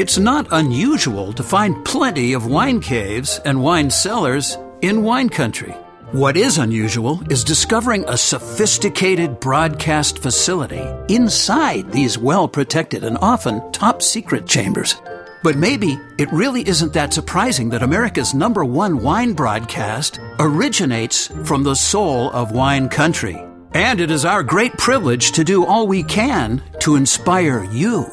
It's 0.00 0.16
not 0.16 0.48
unusual 0.50 1.34
to 1.34 1.42
find 1.42 1.84
plenty 1.84 2.32
of 2.32 2.46
wine 2.46 2.80
caves 2.80 3.38
and 3.44 3.62
wine 3.62 3.90
cellars 3.90 4.56
in 4.80 5.02
wine 5.02 5.28
country. 5.28 5.72
What 6.12 6.38
is 6.38 6.56
unusual 6.56 7.20
is 7.30 7.44
discovering 7.44 8.06
a 8.08 8.16
sophisticated 8.16 9.40
broadcast 9.40 10.20
facility 10.20 10.82
inside 11.14 11.92
these 11.92 12.16
well 12.16 12.48
protected 12.48 13.04
and 13.04 13.18
often 13.20 13.60
top 13.72 14.00
secret 14.00 14.46
chambers. 14.46 14.94
But 15.42 15.58
maybe 15.58 16.00
it 16.16 16.32
really 16.32 16.66
isn't 16.66 16.94
that 16.94 17.12
surprising 17.12 17.68
that 17.68 17.82
America's 17.82 18.32
number 18.32 18.64
one 18.64 19.02
wine 19.02 19.34
broadcast 19.34 20.18
originates 20.38 21.26
from 21.44 21.62
the 21.62 21.76
soul 21.76 22.30
of 22.30 22.52
wine 22.52 22.88
country. 22.88 23.36
And 23.74 24.00
it 24.00 24.10
is 24.10 24.24
our 24.24 24.42
great 24.42 24.72
privilege 24.78 25.32
to 25.32 25.44
do 25.44 25.66
all 25.66 25.86
we 25.86 26.02
can 26.02 26.62
to 26.78 26.96
inspire 26.96 27.64
you. 27.64 28.10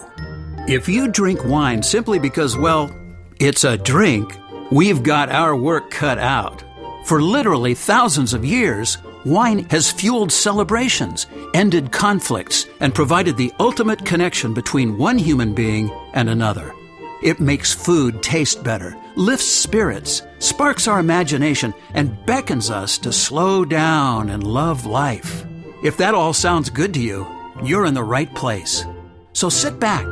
If 0.67 0.89
you 0.89 1.07
drink 1.07 1.45
wine 1.45 1.81
simply 1.81 2.19
because, 2.19 2.57
well, 2.57 2.93
it's 3.39 3.63
a 3.63 3.77
drink, 3.77 4.37
we've 4.69 5.01
got 5.01 5.29
our 5.29 5.55
work 5.55 5.89
cut 5.89 6.17
out. 6.17 6.61
For 7.05 7.21
literally 7.21 7.73
thousands 7.73 8.33
of 8.33 8.43
years, 8.43 8.97
wine 9.23 9.59
has 9.69 9.89
fueled 9.89 10.29
celebrations, 10.29 11.25
ended 11.53 11.93
conflicts, 11.93 12.65
and 12.81 12.93
provided 12.93 13.37
the 13.37 13.53
ultimate 13.61 14.03
connection 14.03 14.53
between 14.53 14.97
one 14.97 15.17
human 15.17 15.53
being 15.53 15.89
and 16.13 16.29
another. 16.29 16.73
It 17.23 17.39
makes 17.39 17.73
food 17.73 18.21
taste 18.21 18.61
better, 18.61 18.97
lifts 19.15 19.47
spirits, 19.47 20.21
sparks 20.39 20.85
our 20.85 20.99
imagination, 20.99 21.73
and 21.93 22.17
beckons 22.25 22.69
us 22.69 22.97
to 22.97 23.13
slow 23.13 23.63
down 23.63 24.29
and 24.29 24.43
love 24.43 24.85
life. 24.85 25.45
If 25.81 25.95
that 25.95 26.13
all 26.13 26.33
sounds 26.33 26.69
good 26.69 26.93
to 26.95 26.99
you, 26.99 27.25
you're 27.63 27.85
in 27.85 27.93
the 27.93 28.03
right 28.03 28.35
place. 28.35 28.83
So 29.31 29.47
sit 29.47 29.79
back, 29.79 30.05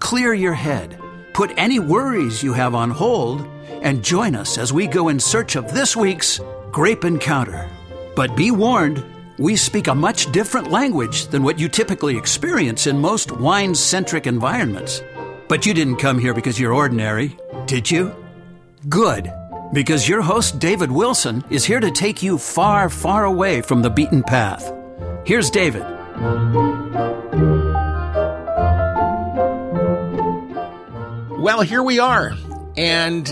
clear 0.00 0.34
your 0.34 0.54
head, 0.54 0.98
put 1.32 1.52
any 1.56 1.78
worries 1.78 2.42
you 2.42 2.52
have 2.52 2.74
on 2.74 2.90
hold, 2.90 3.46
and 3.82 4.02
join 4.02 4.34
us 4.34 4.58
as 4.58 4.72
we 4.72 4.86
go 4.86 5.08
in 5.08 5.20
search 5.20 5.54
of 5.54 5.72
this 5.72 5.94
week's 5.96 6.40
Grape 6.72 7.04
Encounter. 7.04 7.70
But 8.16 8.36
be 8.36 8.50
warned, 8.50 9.04
we 9.38 9.56
speak 9.56 9.86
a 9.86 9.94
much 9.94 10.30
different 10.32 10.70
language 10.70 11.26
than 11.28 11.42
what 11.42 11.58
you 11.58 11.68
typically 11.68 12.16
experience 12.16 12.86
in 12.86 12.98
most 12.98 13.30
wine 13.30 13.74
centric 13.74 14.26
environments. 14.26 15.02
But 15.48 15.64
you 15.64 15.74
didn't 15.74 15.96
come 15.96 16.18
here 16.18 16.34
because 16.34 16.58
you're 16.58 16.74
ordinary, 16.74 17.36
did 17.66 17.90
you? 17.90 18.14
Good, 18.88 19.32
because 19.72 20.08
your 20.08 20.22
host, 20.22 20.58
David 20.58 20.90
Wilson, 20.90 21.44
is 21.50 21.64
here 21.64 21.80
to 21.80 21.90
take 21.90 22.22
you 22.22 22.38
far, 22.38 22.88
far 22.88 23.24
away 23.24 23.60
from 23.60 23.82
the 23.82 23.90
beaten 23.90 24.22
path. 24.22 24.72
Here's 25.24 25.50
David. 25.50 25.84
Well, 31.40 31.62
here 31.62 31.82
we 31.82 31.98
are. 31.98 32.34
And, 32.76 33.26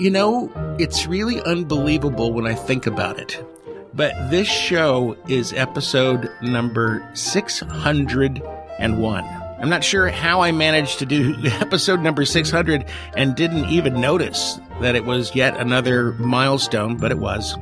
you 0.00 0.08
know, 0.08 0.50
it's 0.78 1.06
really 1.06 1.38
unbelievable 1.42 2.32
when 2.32 2.46
I 2.46 2.54
think 2.54 2.86
about 2.86 3.18
it. 3.18 3.44
But 3.92 4.30
this 4.30 4.48
show 4.48 5.18
is 5.28 5.52
episode 5.52 6.30
number 6.40 7.06
601. 7.12 9.24
I'm 9.60 9.68
not 9.68 9.84
sure 9.84 10.08
how 10.08 10.40
I 10.40 10.50
managed 10.50 11.00
to 11.00 11.06
do 11.06 11.36
episode 11.44 12.00
number 12.00 12.24
600 12.24 12.86
and 13.14 13.36
didn't 13.36 13.66
even 13.66 14.00
notice 14.00 14.58
that 14.80 14.94
it 14.94 15.04
was 15.04 15.34
yet 15.34 15.54
another 15.58 16.12
milestone, 16.12 16.96
but 16.96 17.10
it 17.10 17.18
was. 17.18 17.54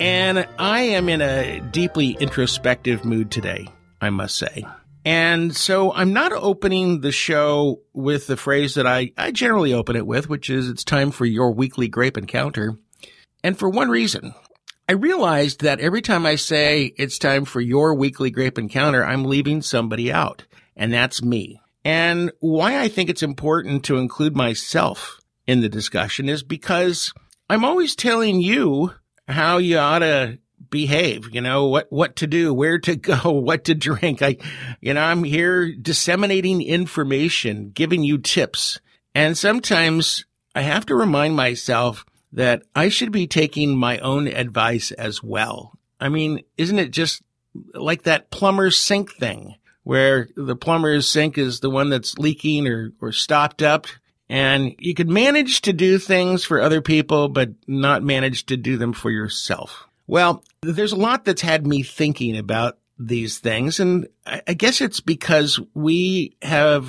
And 0.00 0.48
I 0.58 0.80
am 0.80 1.10
in 1.10 1.20
a 1.20 1.60
deeply 1.60 2.12
introspective 2.12 3.04
mood 3.04 3.30
today, 3.30 3.68
I 4.00 4.08
must 4.08 4.36
say. 4.36 4.64
And 5.04 5.56
so 5.56 5.92
I'm 5.92 6.12
not 6.12 6.32
opening 6.32 7.00
the 7.00 7.12
show 7.12 7.80
with 7.92 8.26
the 8.26 8.36
phrase 8.36 8.74
that 8.74 8.86
I, 8.86 9.12
I 9.16 9.30
generally 9.30 9.72
open 9.72 9.96
it 9.96 10.06
with, 10.06 10.28
which 10.28 10.50
is 10.50 10.68
it's 10.68 10.84
time 10.84 11.10
for 11.10 11.24
your 11.24 11.52
weekly 11.52 11.88
grape 11.88 12.18
encounter. 12.18 12.76
And 13.42 13.58
for 13.58 13.68
one 13.68 13.88
reason, 13.88 14.34
I 14.88 14.92
realized 14.92 15.62
that 15.62 15.80
every 15.80 16.02
time 16.02 16.26
I 16.26 16.34
say 16.34 16.92
it's 16.96 17.18
time 17.18 17.44
for 17.44 17.60
your 17.60 17.94
weekly 17.94 18.30
grape 18.30 18.58
encounter, 18.58 19.04
I'm 19.04 19.24
leaving 19.24 19.62
somebody 19.62 20.12
out 20.12 20.44
and 20.76 20.92
that's 20.92 21.22
me. 21.22 21.60
And 21.84 22.32
why 22.40 22.78
I 22.78 22.88
think 22.88 23.08
it's 23.08 23.22
important 23.22 23.84
to 23.84 23.96
include 23.96 24.36
myself 24.36 25.20
in 25.46 25.60
the 25.60 25.68
discussion 25.68 26.28
is 26.28 26.42
because 26.42 27.14
I'm 27.48 27.64
always 27.64 27.96
telling 27.96 28.40
you 28.40 28.92
how 29.26 29.58
you 29.58 29.78
ought 29.78 30.00
to 30.00 30.38
behave, 30.70 31.34
you 31.34 31.40
know, 31.40 31.66
what, 31.66 31.90
what 31.90 32.16
to 32.16 32.26
do, 32.26 32.54
where 32.54 32.78
to 32.78 32.96
go, 32.96 33.30
what 33.30 33.64
to 33.64 33.74
drink. 33.74 34.22
I, 34.22 34.36
you 34.80 34.94
know, 34.94 35.02
I'm 35.02 35.24
here 35.24 35.74
disseminating 35.74 36.62
information, 36.62 37.70
giving 37.70 38.02
you 38.02 38.18
tips. 38.18 38.80
And 39.14 39.36
sometimes 39.36 40.24
I 40.54 40.62
have 40.62 40.86
to 40.86 40.94
remind 40.94 41.36
myself 41.36 42.04
that 42.32 42.62
I 42.74 42.88
should 42.88 43.10
be 43.10 43.26
taking 43.26 43.76
my 43.76 43.98
own 43.98 44.28
advice 44.28 44.92
as 44.92 45.22
well. 45.22 45.76
I 45.98 46.08
mean, 46.08 46.42
isn't 46.56 46.78
it 46.78 46.92
just 46.92 47.22
like 47.74 48.04
that 48.04 48.30
plumber's 48.30 48.78
sink 48.78 49.12
thing? 49.12 49.56
where 49.82 50.28
the 50.36 50.56
plumber's 50.56 51.08
sink 51.08 51.38
is 51.38 51.60
the 51.60 51.70
one 51.70 51.90
that's 51.90 52.18
leaking 52.18 52.66
or, 52.66 52.92
or 53.00 53.12
stopped 53.12 53.62
up. 53.62 53.86
And 54.28 54.76
you 54.78 54.94
could 54.94 55.08
manage 55.08 55.62
to 55.62 55.72
do 55.72 55.98
things 55.98 56.44
for 56.44 56.60
other 56.60 56.80
people, 56.80 57.28
but 57.28 57.50
not 57.66 58.02
manage 58.02 58.46
to 58.46 58.56
do 58.56 58.76
them 58.76 58.92
for 58.92 59.10
yourself. 59.10 59.88
Well, 60.10 60.42
there's 60.62 60.90
a 60.90 60.96
lot 60.96 61.24
that's 61.24 61.40
had 61.40 61.68
me 61.68 61.84
thinking 61.84 62.36
about 62.36 62.78
these 62.98 63.38
things. 63.38 63.78
And 63.78 64.08
I 64.26 64.54
guess 64.54 64.80
it's 64.80 64.98
because 64.98 65.60
we 65.72 66.36
have 66.42 66.88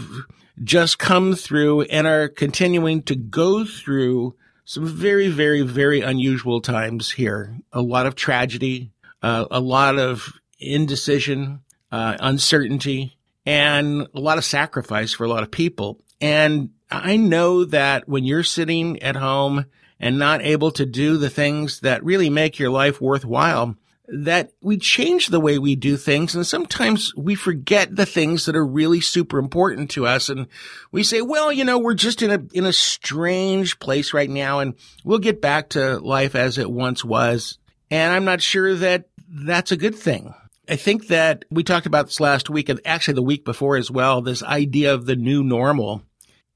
just 0.63 0.97
come 0.97 1.35
through 1.35 1.83
and 1.83 2.07
are 2.07 2.27
continuing 2.27 3.03
to 3.03 3.15
go 3.15 3.63
through 3.63 4.37
some 4.65 4.87
very, 4.87 5.27
very, 5.27 5.61
very 5.61 6.01
unusual 6.01 6.61
times 6.61 7.11
here. 7.11 7.59
A 7.71 7.83
lot 7.83 8.07
of 8.07 8.15
tragedy, 8.15 8.89
uh, 9.21 9.45
a 9.51 9.59
lot 9.59 9.99
of 9.99 10.33
indecision, 10.59 11.59
uh, 11.91 12.17
uncertainty, 12.19 13.17
and 13.45 14.07
a 14.15 14.19
lot 14.19 14.39
of 14.39 14.45
sacrifice 14.45 15.13
for 15.13 15.25
a 15.25 15.29
lot 15.29 15.43
of 15.43 15.51
people. 15.51 16.01
And 16.19 16.71
I 16.89 17.17
know 17.17 17.65
that 17.65 18.09
when 18.09 18.23
you're 18.23 18.41
sitting 18.41 18.99
at 19.03 19.15
home 19.15 19.67
and 20.01 20.17
not 20.17 20.41
able 20.41 20.71
to 20.71 20.85
do 20.85 21.15
the 21.15 21.29
things 21.29 21.79
that 21.81 22.03
really 22.03 22.29
make 22.29 22.57
your 22.57 22.71
life 22.71 22.99
worthwhile, 22.99 23.75
that 24.07 24.51
we 24.59 24.77
change 24.77 25.27
the 25.27 25.39
way 25.39 25.59
we 25.59 25.75
do 25.75 25.95
things. 25.95 26.35
And 26.35 26.45
sometimes 26.45 27.15
we 27.15 27.35
forget 27.35 27.95
the 27.95 28.07
things 28.07 28.45
that 28.45 28.55
are 28.55 28.65
really 28.65 28.99
super 28.99 29.37
important 29.37 29.91
to 29.91 30.07
us. 30.07 30.27
And 30.27 30.47
we 30.91 31.03
say, 31.03 31.21
well, 31.21 31.53
you 31.53 31.63
know, 31.63 31.77
we're 31.77 31.93
just 31.93 32.23
in 32.23 32.31
a, 32.31 32.41
in 32.51 32.65
a 32.65 32.73
strange 32.73 33.79
place 33.79 34.11
right 34.11 34.29
now 34.29 34.59
and 34.59 34.73
we'll 35.05 35.19
get 35.19 35.39
back 35.39 35.69
to 35.69 35.99
life 35.99 36.35
as 36.35 36.57
it 36.57 36.69
once 36.69 37.05
was. 37.05 37.59
And 37.91 38.11
I'm 38.11 38.25
not 38.25 38.41
sure 38.41 38.73
that 38.75 39.05
that's 39.29 39.71
a 39.71 39.77
good 39.77 39.95
thing. 39.95 40.33
I 40.67 40.77
think 40.77 41.07
that 41.07 41.45
we 41.51 41.63
talked 41.63 41.85
about 41.85 42.07
this 42.07 42.19
last 42.19 42.49
week 42.49 42.69
and 42.69 42.81
actually 42.85 43.15
the 43.15 43.21
week 43.21 43.45
before 43.45 43.77
as 43.77 43.91
well, 43.91 44.21
this 44.21 44.41
idea 44.41 44.93
of 44.93 45.05
the 45.05 45.15
new 45.15 45.43
normal. 45.43 46.01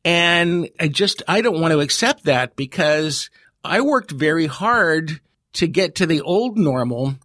And 0.05 0.69
I 0.79 0.87
just, 0.87 1.23
I 1.27 1.41
don't 1.41 1.59
want 1.59 1.73
to 1.73 1.81
accept 1.81 2.23
that 2.25 2.55
because 2.55 3.29
I 3.63 3.81
worked 3.81 4.11
very 4.11 4.45
hard 4.45 5.19
to 5.53 5.67
get 5.67 5.95
to 5.95 6.05
the 6.05 6.21
old 6.21 6.57
normal 6.57 7.15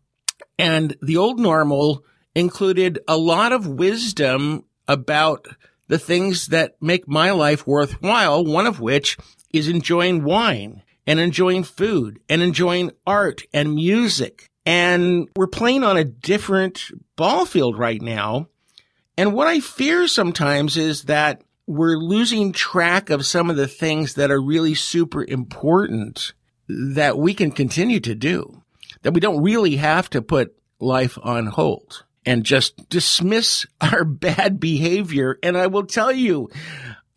and 0.59 0.97
the 1.01 1.17
old 1.17 1.39
normal 1.39 2.05
included 2.35 2.99
a 3.07 3.17
lot 3.17 3.53
of 3.53 3.67
wisdom 3.67 4.65
about 4.89 5.47
the 5.89 5.99
things 5.99 6.49
that 6.49 6.81
make 6.81 7.07
my 7.07 7.31
life 7.31 7.67
worthwhile. 7.67 8.45
One 8.45 8.67
of 8.67 8.81
which 8.81 9.19
is 9.53 9.69
enjoying 9.69 10.25
wine 10.25 10.83
and 11.07 11.21
enjoying 11.21 11.65
food 11.65 12.21
and 12.29 12.41
enjoying 12.41 12.93
art 13.07 13.43
and 13.53 13.75
music 13.75 14.51
and 14.67 15.29
we're 15.37 15.47
playing 15.47 15.85
on 15.85 15.97
a 15.97 16.05
different 16.05 16.91
ball 17.17 17.47
field 17.47 17.79
right 17.79 18.01
now. 18.01 18.47
And 19.17 19.33
what 19.33 19.49
I 19.49 19.61
fear 19.61 20.06
sometimes 20.06 20.76
is 20.76 21.05
that 21.05 21.43
we're 21.70 21.96
losing 21.96 22.50
track 22.50 23.11
of 23.11 23.25
some 23.25 23.49
of 23.49 23.55
the 23.55 23.69
things 23.69 24.14
that 24.14 24.32
are 24.32 24.43
really 24.43 24.75
super 24.75 25.25
important 25.25 26.32
that 26.69 27.17
we 27.17 27.32
can 27.32 27.52
continue 27.52 28.00
to 28.00 28.17
do, 28.17 28.61
that 29.02 29.14
we 29.14 29.20
don't 29.20 29.40
really 29.40 29.76
have 29.76 30.11
to 30.11 30.20
put 30.20 30.52
life 30.81 31.17
on 31.22 31.46
hold 31.46 32.05
and 32.26 32.43
just 32.43 32.88
dismiss 32.88 33.67
our 33.81 34.05
bad 34.05 34.58
behavior. 34.58 35.38
And 35.44 35.56
I 35.56 35.69
will 35.69 35.87
tell 35.87 36.11
you, 36.11 36.50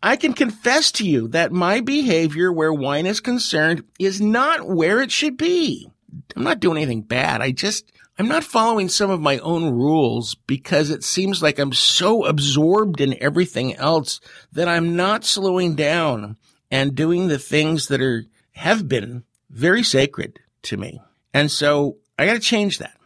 I 0.00 0.14
can 0.14 0.34
confess 0.34 0.92
to 0.92 1.04
you 1.04 1.26
that 1.28 1.50
my 1.50 1.80
behavior 1.80 2.52
where 2.52 2.72
wine 2.72 3.06
is 3.06 3.18
concerned 3.18 3.82
is 3.98 4.20
not 4.20 4.68
where 4.68 5.02
it 5.02 5.10
should 5.10 5.36
be. 5.36 5.90
I'm 6.36 6.44
not 6.44 6.60
doing 6.60 6.76
anything 6.76 7.02
bad. 7.02 7.42
I 7.42 7.50
just, 7.50 7.90
I'm 8.18 8.28
not 8.28 8.44
following 8.44 8.88
some 8.88 9.10
of 9.10 9.20
my 9.20 9.38
own 9.38 9.70
rules 9.70 10.34
because 10.34 10.90
it 10.90 11.02
seems 11.02 11.42
like 11.42 11.58
I'm 11.58 11.72
so 11.72 12.24
absorbed 12.24 13.00
in 13.00 13.20
everything 13.20 13.74
else 13.74 14.20
that 14.52 14.68
I'm 14.68 14.94
not 14.94 15.24
slowing 15.24 15.74
down 15.74 16.36
and 16.70 16.94
doing 16.94 17.28
the 17.28 17.38
things 17.38 17.88
that 17.88 18.00
are, 18.00 18.24
have 18.52 18.86
been 18.88 19.24
very 19.50 19.82
sacred 19.82 20.38
to 20.62 20.76
me. 20.76 21.00
And 21.32 21.50
so 21.50 21.96
I 22.18 22.26
got 22.26 22.34
to 22.34 22.40
change 22.40 22.78
that. 22.78 22.96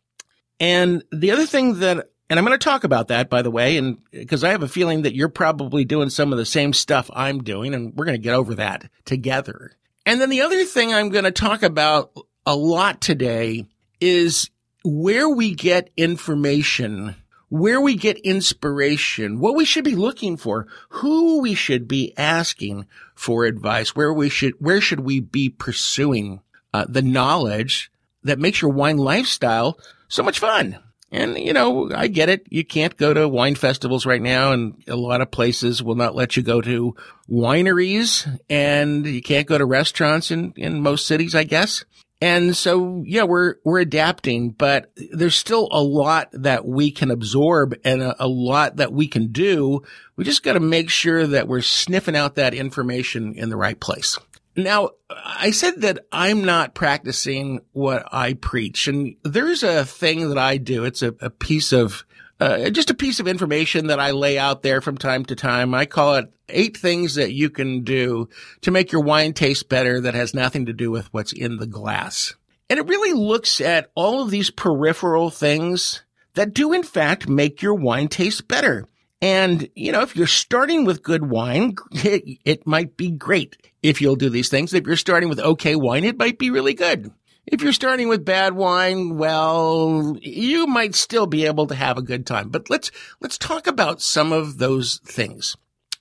And 0.61 1.03
the 1.11 1.31
other 1.31 1.47
thing 1.47 1.81
that 1.81 2.11
And 2.31 2.39
I'm 2.39 2.45
going 2.45 2.59
to 2.59 2.63
talk 2.63 2.85
about 2.85 3.09
that, 3.09 3.31
by 3.31 3.43
the 3.43 3.51
way, 3.51 3.79
and 3.79 3.99
because 4.11 4.45
I 4.45 4.51
have 4.51 4.63
a 4.63 4.69
feeling 4.69 5.03
that 5.03 5.15
you're 5.15 5.31
probably 5.31 5.85
doing 5.85 6.11
some 6.11 6.33
of 6.33 6.39
the 6.39 6.45
same 6.45 6.75
stuff 6.75 7.11
I'm 7.15 7.43
doing, 7.43 7.75
and 7.75 7.95
we're 7.95 8.05
going 8.05 8.19
to 8.19 8.23
get 8.23 8.35
over 8.35 8.55
that 8.57 8.91
together. 9.07 9.73
And 10.05 10.21
then 10.21 10.29
the 10.29 10.43
other 10.43 10.65
thing 10.65 10.93
I'm 10.93 11.09
going 11.09 11.25
to 11.25 11.31
talk 11.31 11.63
about 11.63 12.13
a 12.45 12.55
lot 12.55 13.01
today 13.01 13.67
is 14.01 14.51
where 14.85 15.29
we 15.29 15.55
get 15.55 15.91
information, 15.97 17.17
where 17.49 17.81
we 17.81 17.97
get 17.97 18.19
inspiration, 18.19 19.41
what 19.41 19.57
we 19.57 19.65
should 19.65 19.85
be 19.85 19.97
looking 19.97 20.37
for, 20.37 20.67
who 20.89 21.41
we 21.41 21.55
should 21.55 21.89
be 21.89 22.13
asking 22.17 22.87
for 23.15 23.45
advice, 23.45 23.97
where 23.97 24.13
we 24.13 24.29
should, 24.29 24.55
where 24.59 24.81
should 24.81 25.01
we 25.01 25.21
be 25.21 25.49
pursuing 25.49 26.41
uh, 26.73 26.87
the 26.89 27.03
knowledge 27.03 27.91
that 28.25 28.39
makes 28.39 28.61
your 28.61 28.71
wine 28.71 28.99
lifestyle 28.99 29.79
so 30.09 30.23
much 30.23 30.39
fun. 30.39 30.79
And, 31.11 31.39
you 31.39 31.55
know, 31.55 31.91
I 31.95 32.09
get 32.09 32.29
it. 32.29 32.47
You 32.51 32.65
can't 32.65 32.95
go 32.97 33.15
to 33.15 33.27
wine 33.27 33.55
festivals 33.55 34.05
right 34.05 34.21
now 34.21 34.53
and 34.53 34.83
a 34.87 34.97
lot 34.97 35.23
of 35.23 35.31
places 35.31 35.83
will 35.83 35.95
not 35.95 36.15
let 36.15 36.37
you 36.37 36.43
go 36.43 36.61
to 36.61 36.95
wineries 37.31 38.39
and 38.51 39.07
you 39.07 39.23
can't 39.23 39.47
go 39.47 39.57
to 39.57 39.65
restaurants 39.65 40.31
in, 40.31 40.53
in 40.57 40.83
most 40.83 41.07
cities, 41.07 41.35
I 41.35 41.45
guess. 41.45 41.85
And 42.21 42.57
so, 42.57 43.05
yeah, 43.07 43.23
we're, 43.23 43.57
we're 43.65 43.79
adapting, 43.79 44.51
but 44.51 44.91
there's 45.13 45.37
still 45.37 45.69
a 45.71 45.81
lot 45.81 46.29
that 46.33 46.67
we 46.67 46.91
can 46.91 47.13
absorb 47.13 47.77
and 47.85 48.03
a, 48.03 48.25
a 48.25 48.27
lot 48.27 48.77
that 48.77 48.93
we 48.93 49.07
can 49.07 49.29
do. 49.29 49.83
We 50.17 50.25
just 50.25 50.43
got 50.43 50.55
to 50.55 50.61
make 50.61 50.91
sure 50.91 51.29
that 51.29 51.47
we're 51.47 51.61
sniffing 51.61 52.17
out 52.17 52.35
that 52.35 52.55
information 52.55 53.35
in 53.35 53.51
the 53.51 53.57
right 53.57 53.79
place. 53.79 54.19
Now, 54.57 54.91
I 55.09 55.53
said 55.53 55.83
that 55.83 56.07
I'm 56.11 56.45
not 56.45 56.75
practicing 56.75 57.61
what 57.71 58.05
I 58.11 58.33
preach, 58.33 58.89
and 58.89 59.15
there's 59.23 59.63
a 59.63 59.85
thing 59.85 60.29
that 60.31 60.39
I 60.39 60.57
do. 60.57 60.85
It's 60.85 61.03
a, 61.03 61.15
a 61.21 61.31
piece 61.31 61.73
of, 61.73 62.05
uh, 62.41 62.71
just 62.71 62.91
a 62.91 62.95
piece 62.95 63.21
of 63.21 63.29
information 63.29 63.89
that 63.89 64.01
I 64.01 64.13
lay 64.13 64.39
out 64.39 64.63
there 64.63 64.81
from 64.81 64.97
time 64.97 65.25
to 65.27 65.37
time. 65.37 65.75
I 65.75 65.87
call 65.87 66.17
it 66.17 66.33
eight 66.49 66.77
things 66.77 67.17
that 67.17 67.33
you 67.33 67.51
can 67.51 67.83
do 67.83 68.29
to 68.63 68.71
make 68.71 68.93
your 68.93 69.03
wine 69.03 69.33
taste 69.33 69.69
better 69.69 70.01
that 70.01 70.15
has 70.15 70.35
nothing 70.35 70.67
to 70.67 70.73
do 70.73 70.91
with 70.91 71.13
what's 71.13 71.33
in 71.33 71.57
the 71.57 71.67
glass. 71.67 72.35
And 72.71 72.79
it 72.79 72.87
really 72.87 73.13
looks 73.13 73.61
at 73.61 73.91
all 73.95 74.23
of 74.23 74.31
these 74.31 74.51
peripheral 74.51 75.31
things 75.31 76.05
that 76.35 76.55
do 76.55 76.73
in 76.73 76.83
fact 76.83 77.29
make 77.29 77.63
your 77.63 77.75
wine 77.75 78.09
taste 78.09 78.47
better. 78.47 78.87
And, 79.21 79.69
you 79.75 79.91
know, 79.91 80.03
if 80.03 80.15
you're 80.15 80.29
starting 80.29 80.85
with 80.85 81.03
good 81.03 81.29
wine, 81.29 81.77
it, 81.91 82.39
it, 82.45 82.67
might 82.67 82.97
be 82.97 83.11
great 83.11 83.57
if 83.83 84.01
you'll 84.01 84.17
do 84.17 84.31
these 84.31 84.49
things. 84.49 84.73
If 84.73 84.87
you're 84.87 84.97
starting 84.97 85.29
with 85.29 85.41
okay 85.41 85.75
wine, 85.75 86.05
it 86.05 86.19
might 86.19 86.39
be 86.39 86.51
really 86.51 86.75
good. 86.75 87.11
If 87.51 87.63
you're 87.63 87.73
starting 87.73 88.09
with 88.09 88.27
bad 88.27 88.55
wine, 88.55 89.17
well, 89.17 90.19
you 90.21 90.67
might 90.67 90.95
still 90.95 91.27
be 91.27 91.47
able 91.47 91.67
to 91.69 91.75
have 91.75 91.97
a 91.97 92.03
good 92.03 92.27
time. 92.27 92.51
But 92.51 92.69
let's, 92.69 92.91
let's 93.21 93.39
talk 93.39 93.67
about 93.67 94.03
some 94.03 94.33
of 94.33 94.59
those 94.59 95.01
things. 95.05 95.57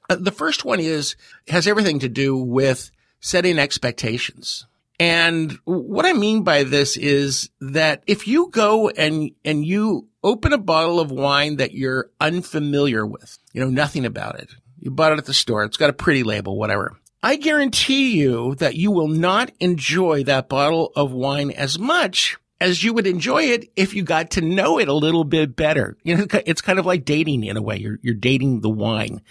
Uh, 0.09 0.17
the 0.19 0.31
first 0.31 0.65
one 0.65 0.81
is, 0.81 1.15
has 1.47 1.65
everything 1.65 1.99
to 1.99 2.09
do 2.09 2.35
with 2.35 2.91
setting 3.21 3.59
expectations. 3.59 4.65
And 4.99 5.57
what 5.63 6.05
I 6.05 6.13
mean 6.13 6.43
by 6.43 6.63
this 6.63 6.97
is 6.97 7.49
that 7.61 8.03
if 8.07 8.27
you 8.27 8.49
go 8.49 8.89
and, 8.89 9.31
and 9.45 9.65
you 9.65 10.09
open 10.23 10.51
a 10.51 10.57
bottle 10.57 10.99
of 10.99 11.11
wine 11.11 11.57
that 11.57 11.73
you're 11.73 12.09
unfamiliar 12.19 13.05
with, 13.05 13.37
you 13.53 13.61
know 13.61 13.69
nothing 13.69 14.05
about 14.05 14.39
it. 14.39 14.49
You 14.79 14.91
bought 14.91 15.13
it 15.13 15.17
at 15.17 15.25
the 15.25 15.33
store. 15.33 15.63
It's 15.63 15.77
got 15.77 15.89
a 15.89 15.93
pretty 15.93 16.23
label, 16.23 16.57
whatever. 16.57 16.97
I 17.23 17.35
guarantee 17.35 18.17
you 18.19 18.55
that 18.55 18.75
you 18.75 18.91
will 18.91 19.07
not 19.07 19.51
enjoy 19.59 20.23
that 20.25 20.49
bottle 20.49 20.91
of 20.95 21.11
wine 21.11 21.51
as 21.51 21.79
much 21.79 22.37
as 22.59 22.83
you 22.83 22.93
would 22.93 23.07
enjoy 23.07 23.43
it 23.43 23.69
if 23.75 23.93
you 23.93 24.03
got 24.03 24.31
to 24.31 24.41
know 24.41 24.79
it 24.79 24.87
a 24.87 24.93
little 24.93 25.23
bit 25.23 25.55
better. 25.55 25.97
You 26.03 26.17
know, 26.17 26.27
it's 26.45 26.61
kind 26.61 26.79
of 26.79 26.85
like 26.85 27.05
dating 27.05 27.43
in 27.43 27.57
a 27.57 27.61
way. 27.61 27.77
You're, 27.77 27.99
you're 28.01 28.13
dating 28.13 28.61
the 28.61 28.69
wine. 28.69 29.21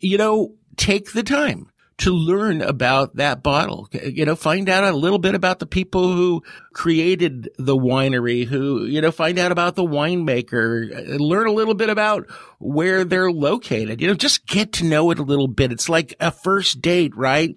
You 0.00 0.18
know, 0.18 0.54
take 0.76 1.12
the 1.12 1.22
time 1.22 1.68
to 1.98 2.12
learn 2.12 2.62
about 2.62 3.16
that 3.16 3.42
bottle. 3.42 3.88
You 3.92 4.24
know, 4.24 4.36
find 4.36 4.68
out 4.68 4.84
a 4.84 4.96
little 4.96 5.18
bit 5.18 5.34
about 5.34 5.58
the 5.58 5.66
people 5.66 6.12
who 6.12 6.42
created 6.72 7.48
the 7.58 7.76
winery, 7.76 8.44
who, 8.44 8.84
you 8.84 9.00
know, 9.00 9.12
find 9.12 9.38
out 9.38 9.52
about 9.52 9.74
the 9.74 9.84
winemaker, 9.84 11.18
learn 11.18 11.46
a 11.46 11.52
little 11.52 11.74
bit 11.74 11.90
about 11.90 12.30
where 12.58 13.04
they're 13.04 13.30
located. 13.30 14.00
You 14.00 14.08
know, 14.08 14.14
just 14.14 14.46
get 14.46 14.72
to 14.74 14.84
know 14.84 15.10
it 15.10 15.18
a 15.18 15.24
little 15.24 15.48
bit. 15.48 15.72
It's 15.72 15.88
like 15.88 16.14
a 16.20 16.30
first 16.30 16.80
date, 16.80 17.16
right? 17.16 17.56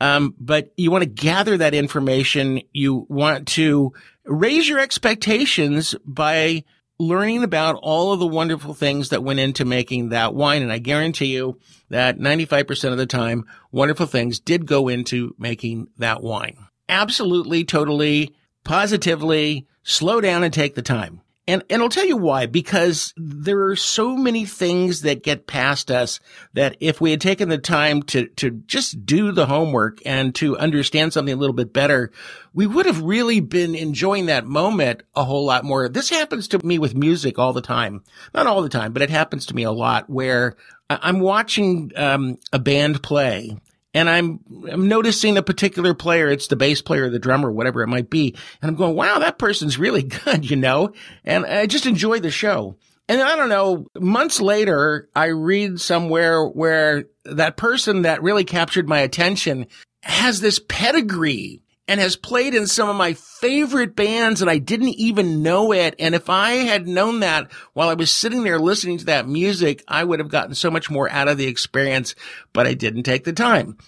Um, 0.00 0.34
but 0.38 0.72
you 0.76 0.90
want 0.90 1.02
to 1.02 1.10
gather 1.10 1.56
that 1.58 1.74
information. 1.74 2.62
You 2.72 3.06
want 3.08 3.48
to 3.48 3.92
raise 4.24 4.68
your 4.68 4.78
expectations 4.78 5.94
by 6.04 6.64
learning 6.98 7.42
about 7.42 7.76
all 7.82 8.12
of 8.12 8.20
the 8.20 8.26
wonderful 8.26 8.74
things 8.74 9.10
that 9.10 9.22
went 9.22 9.40
into 9.40 9.64
making 9.64 10.10
that 10.10 10.34
wine. 10.34 10.62
And 10.62 10.72
I 10.72 10.78
guarantee 10.78 11.34
you 11.34 11.58
that 11.90 12.18
95% 12.18 12.92
of 12.92 12.98
the 12.98 13.06
time, 13.06 13.44
wonderful 13.70 14.06
things 14.06 14.40
did 14.40 14.66
go 14.66 14.88
into 14.88 15.34
making 15.38 15.88
that 15.98 16.22
wine. 16.22 16.56
Absolutely, 16.88 17.64
totally, 17.64 18.34
positively 18.64 19.66
slow 19.82 20.20
down 20.20 20.42
and 20.42 20.52
take 20.52 20.74
the 20.74 20.82
time. 20.82 21.20
And, 21.48 21.62
and 21.70 21.80
I'll 21.80 21.88
tell 21.88 22.06
you 22.06 22.16
why, 22.16 22.46
because 22.46 23.14
there 23.16 23.66
are 23.66 23.76
so 23.76 24.16
many 24.16 24.44
things 24.46 25.02
that 25.02 25.22
get 25.22 25.46
past 25.46 25.92
us 25.92 26.18
that 26.54 26.76
if 26.80 27.00
we 27.00 27.12
had 27.12 27.20
taken 27.20 27.48
the 27.48 27.58
time 27.58 28.02
to, 28.04 28.26
to 28.26 28.50
just 28.50 29.06
do 29.06 29.30
the 29.30 29.46
homework 29.46 30.00
and 30.04 30.34
to 30.36 30.58
understand 30.58 31.12
something 31.12 31.32
a 31.32 31.36
little 31.36 31.54
bit 31.54 31.72
better, 31.72 32.10
we 32.52 32.66
would 32.66 32.86
have 32.86 33.00
really 33.00 33.38
been 33.38 33.76
enjoying 33.76 34.26
that 34.26 34.44
moment 34.44 35.04
a 35.14 35.22
whole 35.22 35.44
lot 35.44 35.64
more. 35.64 35.88
This 35.88 36.10
happens 36.10 36.48
to 36.48 36.66
me 36.66 36.80
with 36.80 36.96
music 36.96 37.38
all 37.38 37.52
the 37.52 37.60
time. 37.60 38.02
Not 38.34 38.48
all 38.48 38.60
the 38.60 38.68
time, 38.68 38.92
but 38.92 39.02
it 39.02 39.10
happens 39.10 39.46
to 39.46 39.54
me 39.54 39.62
a 39.62 39.70
lot 39.70 40.10
where 40.10 40.56
I'm 40.90 41.20
watching 41.20 41.92
um, 41.94 42.38
a 42.52 42.58
band 42.58 43.04
play 43.04 43.56
and 43.96 44.10
I'm, 44.10 44.40
I'm 44.70 44.88
noticing 44.88 45.38
a 45.38 45.42
particular 45.42 45.94
player. 45.94 46.28
It's 46.28 46.48
the 46.48 46.54
bass 46.54 46.82
player, 46.82 47.08
the 47.08 47.18
drummer, 47.18 47.50
whatever 47.50 47.82
it 47.82 47.86
might 47.86 48.10
be. 48.10 48.36
And 48.60 48.68
I'm 48.68 48.76
going, 48.76 48.94
wow, 48.94 49.20
that 49.20 49.38
person's 49.38 49.78
really 49.78 50.02
good, 50.24 50.48
you 50.50 50.56
know? 50.56 50.92
And 51.24 51.46
I 51.46 51.64
just 51.64 51.86
enjoy 51.86 52.20
the 52.20 52.30
show. 52.30 52.76
And 53.08 53.22
I 53.22 53.36
don't 53.36 53.48
know, 53.48 53.86
months 53.98 54.38
later, 54.38 55.08
I 55.16 55.26
read 55.28 55.80
somewhere 55.80 56.44
where 56.44 57.04
that 57.24 57.56
person 57.56 58.02
that 58.02 58.22
really 58.22 58.44
captured 58.44 58.86
my 58.86 58.98
attention 58.98 59.66
has 60.02 60.40
this 60.40 60.60
pedigree 60.68 61.62
and 61.88 62.00
has 62.00 62.16
played 62.16 62.54
in 62.54 62.66
some 62.66 62.88
of 62.88 62.96
my 62.96 63.14
favorite 63.14 63.94
bands 63.94 64.42
and 64.42 64.50
I 64.50 64.58
didn't 64.58 64.88
even 64.90 65.42
know 65.42 65.72
it. 65.72 65.94
And 65.98 66.14
if 66.14 66.28
I 66.28 66.50
had 66.52 66.88
known 66.88 67.20
that 67.20 67.52
while 67.74 67.88
I 67.88 67.94
was 67.94 68.10
sitting 68.10 68.42
there 68.42 68.58
listening 68.58 68.98
to 68.98 69.04
that 69.06 69.28
music, 69.28 69.84
I 69.86 70.02
would 70.02 70.18
have 70.18 70.28
gotten 70.28 70.54
so 70.54 70.70
much 70.70 70.90
more 70.90 71.10
out 71.10 71.28
of 71.28 71.38
the 71.38 71.46
experience, 71.46 72.14
but 72.52 72.66
I 72.66 72.74
didn't 72.74 73.04
take 73.04 73.24
the 73.24 73.32
time. 73.32 73.78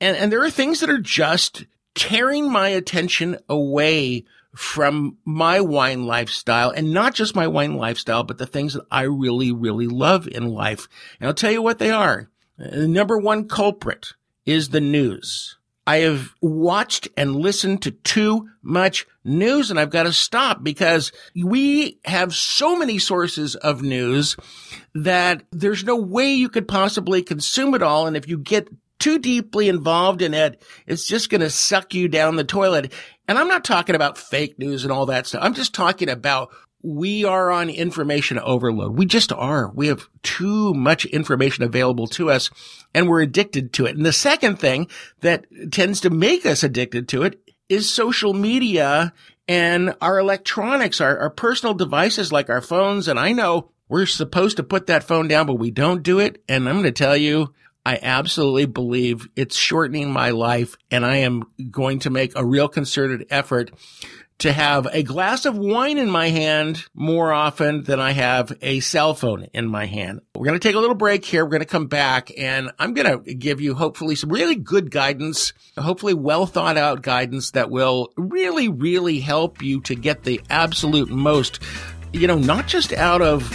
And, 0.00 0.16
and 0.16 0.32
there 0.32 0.44
are 0.44 0.50
things 0.50 0.80
that 0.80 0.90
are 0.90 1.00
just 1.00 1.64
tearing 1.94 2.50
my 2.50 2.68
attention 2.68 3.38
away 3.48 4.24
from 4.54 5.18
my 5.24 5.60
wine 5.60 6.06
lifestyle 6.06 6.70
and 6.70 6.92
not 6.92 7.14
just 7.14 7.36
my 7.36 7.46
wine 7.46 7.76
lifestyle, 7.76 8.24
but 8.24 8.38
the 8.38 8.46
things 8.46 8.74
that 8.74 8.86
I 8.90 9.02
really, 9.02 9.52
really 9.52 9.86
love 9.86 10.26
in 10.26 10.48
life. 10.48 10.88
And 11.18 11.28
I'll 11.28 11.34
tell 11.34 11.52
you 11.52 11.62
what 11.62 11.78
they 11.78 11.90
are. 11.90 12.30
The 12.58 12.88
number 12.88 13.16
one 13.16 13.48
culprit 13.48 14.14
is 14.44 14.70
the 14.70 14.80
news. 14.80 15.56
I 15.86 15.98
have 15.98 16.34
watched 16.40 17.08
and 17.16 17.36
listened 17.36 17.82
to 17.82 17.90
too 17.90 18.48
much 18.62 19.06
news 19.24 19.70
and 19.70 19.80
I've 19.80 19.90
got 19.90 20.04
to 20.04 20.12
stop 20.12 20.62
because 20.62 21.12
we 21.34 21.98
have 22.04 22.34
so 22.34 22.76
many 22.76 22.98
sources 22.98 23.56
of 23.56 23.82
news 23.82 24.36
that 24.94 25.42
there's 25.50 25.84
no 25.84 25.96
way 25.96 26.32
you 26.32 26.48
could 26.48 26.68
possibly 26.68 27.22
consume 27.22 27.74
it 27.74 27.82
all. 27.82 28.06
And 28.06 28.16
if 28.16 28.28
you 28.28 28.38
get 28.38 28.68
too 28.98 29.18
deeply 29.18 29.68
involved 29.68 30.22
in 30.22 30.34
it, 30.34 30.62
it's 30.86 31.06
just 31.06 31.30
going 31.30 31.40
to 31.40 31.50
suck 31.50 31.94
you 31.94 32.06
down 32.06 32.36
the 32.36 32.44
toilet. 32.44 32.92
And 33.26 33.38
I'm 33.38 33.48
not 33.48 33.64
talking 33.64 33.94
about 33.94 34.18
fake 34.18 34.58
news 34.58 34.84
and 34.84 34.92
all 34.92 35.06
that 35.06 35.26
stuff. 35.26 35.42
I'm 35.42 35.54
just 35.54 35.74
talking 35.74 36.08
about 36.08 36.50
we 36.82 37.24
are 37.24 37.50
on 37.50 37.68
information 37.68 38.38
overload. 38.38 38.96
We 38.96 39.06
just 39.06 39.32
are. 39.32 39.70
We 39.74 39.88
have 39.88 40.08
too 40.22 40.72
much 40.74 41.04
information 41.06 41.64
available 41.64 42.06
to 42.08 42.30
us 42.30 42.50
and 42.94 43.08
we're 43.08 43.22
addicted 43.22 43.72
to 43.74 43.86
it. 43.86 43.96
And 43.96 44.06
the 44.06 44.12
second 44.12 44.58
thing 44.58 44.88
that 45.20 45.46
tends 45.70 46.00
to 46.00 46.10
make 46.10 46.46
us 46.46 46.62
addicted 46.62 47.08
to 47.08 47.22
it 47.22 47.40
is 47.68 47.92
social 47.92 48.32
media 48.32 49.12
and 49.46 49.94
our 50.00 50.18
electronics, 50.18 51.00
our, 51.00 51.18
our 51.18 51.30
personal 51.30 51.74
devices 51.74 52.32
like 52.32 52.48
our 52.48 52.62
phones. 52.62 53.08
And 53.08 53.18
I 53.18 53.32
know 53.32 53.70
we're 53.88 54.06
supposed 54.06 54.56
to 54.56 54.62
put 54.62 54.86
that 54.86 55.04
phone 55.04 55.28
down, 55.28 55.46
but 55.46 55.54
we 55.54 55.70
don't 55.70 56.02
do 56.02 56.18
it. 56.18 56.42
And 56.48 56.68
I'm 56.68 56.76
going 56.76 56.84
to 56.84 56.92
tell 56.92 57.16
you, 57.16 57.52
I 57.84 57.98
absolutely 58.02 58.66
believe 58.66 59.28
it's 59.36 59.56
shortening 59.56 60.12
my 60.12 60.30
life 60.30 60.76
and 60.90 61.04
I 61.04 61.16
am 61.16 61.44
going 61.70 62.00
to 62.00 62.10
make 62.10 62.32
a 62.36 62.44
real 62.44 62.68
concerted 62.68 63.26
effort 63.30 63.70
to 64.40 64.52
have 64.52 64.86
a 64.92 65.02
glass 65.02 65.44
of 65.44 65.56
wine 65.56 65.98
in 65.98 66.08
my 66.08 66.30
hand 66.30 66.84
more 66.94 67.30
often 67.30 67.84
than 67.84 68.00
I 68.00 68.12
have 68.12 68.52
a 68.62 68.80
cell 68.80 69.14
phone 69.14 69.46
in 69.52 69.68
my 69.68 69.84
hand. 69.84 70.20
We're 70.34 70.46
going 70.46 70.58
to 70.58 70.66
take 70.66 70.76
a 70.76 70.80
little 70.80 70.94
break 70.94 71.24
here. 71.26 71.44
We're 71.44 71.50
going 71.50 71.60
to 71.60 71.66
come 71.66 71.88
back 71.88 72.30
and 72.38 72.70
I'm 72.78 72.94
going 72.94 73.22
to 73.22 73.34
give 73.34 73.60
you 73.60 73.74
hopefully 73.74 74.14
some 74.14 74.30
really 74.30 74.56
good 74.56 74.90
guidance, 74.90 75.52
hopefully 75.76 76.14
well 76.14 76.46
thought 76.46 76.78
out 76.78 77.02
guidance 77.02 77.50
that 77.50 77.70
will 77.70 78.12
really, 78.16 78.68
really 78.68 79.20
help 79.20 79.62
you 79.62 79.82
to 79.82 79.94
get 79.94 80.24
the 80.24 80.40
absolute 80.48 81.10
most, 81.10 81.60
you 82.14 82.26
know, 82.26 82.38
not 82.38 82.66
just 82.66 82.94
out 82.94 83.20
of 83.20 83.54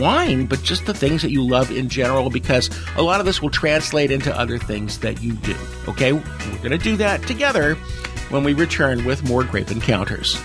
wine, 0.00 0.46
but 0.46 0.62
just 0.62 0.86
the 0.86 0.94
things 0.94 1.20
that 1.22 1.30
you 1.30 1.46
love 1.46 1.70
in 1.70 1.90
general, 1.90 2.30
because 2.30 2.70
a 2.96 3.02
lot 3.02 3.20
of 3.20 3.26
this 3.26 3.42
will 3.42 3.50
translate 3.50 4.10
into 4.10 4.34
other 4.38 4.58
things 4.58 4.98
that 5.00 5.22
you 5.22 5.34
do. 5.34 5.56
Okay, 5.88 6.14
we're 6.14 6.22
going 6.58 6.70
to 6.70 6.78
do 6.78 6.96
that 6.96 7.22
together 7.26 7.76
when 8.32 8.42
we 8.42 8.54
return 8.54 9.04
with 9.04 9.22
more 9.28 9.44
Grape 9.44 9.70
Encounters. 9.70 10.40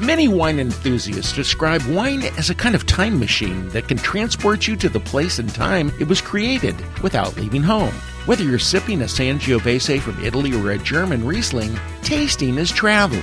Many 0.00 0.26
wine 0.26 0.58
enthusiasts 0.58 1.32
describe 1.32 1.80
wine 1.86 2.24
as 2.36 2.50
a 2.50 2.54
kind 2.54 2.74
of 2.74 2.84
time 2.84 3.20
machine 3.20 3.68
that 3.68 3.86
can 3.86 3.96
transport 3.96 4.66
you 4.66 4.76
to 4.76 4.88
the 4.88 4.98
place 5.00 5.38
and 5.38 5.48
time 5.54 5.92
it 6.00 6.08
was 6.08 6.20
created 6.20 6.74
without 7.00 7.36
leaving 7.36 7.62
home. 7.62 7.94
Whether 8.26 8.42
you're 8.42 8.58
sipping 8.58 9.00
a 9.02 9.04
Sangiovese 9.04 10.00
from 10.00 10.22
Italy 10.22 10.52
or 10.52 10.72
a 10.72 10.78
German 10.78 11.24
Riesling, 11.24 11.78
tasting 12.02 12.58
is 12.58 12.70
traveling. 12.70 13.22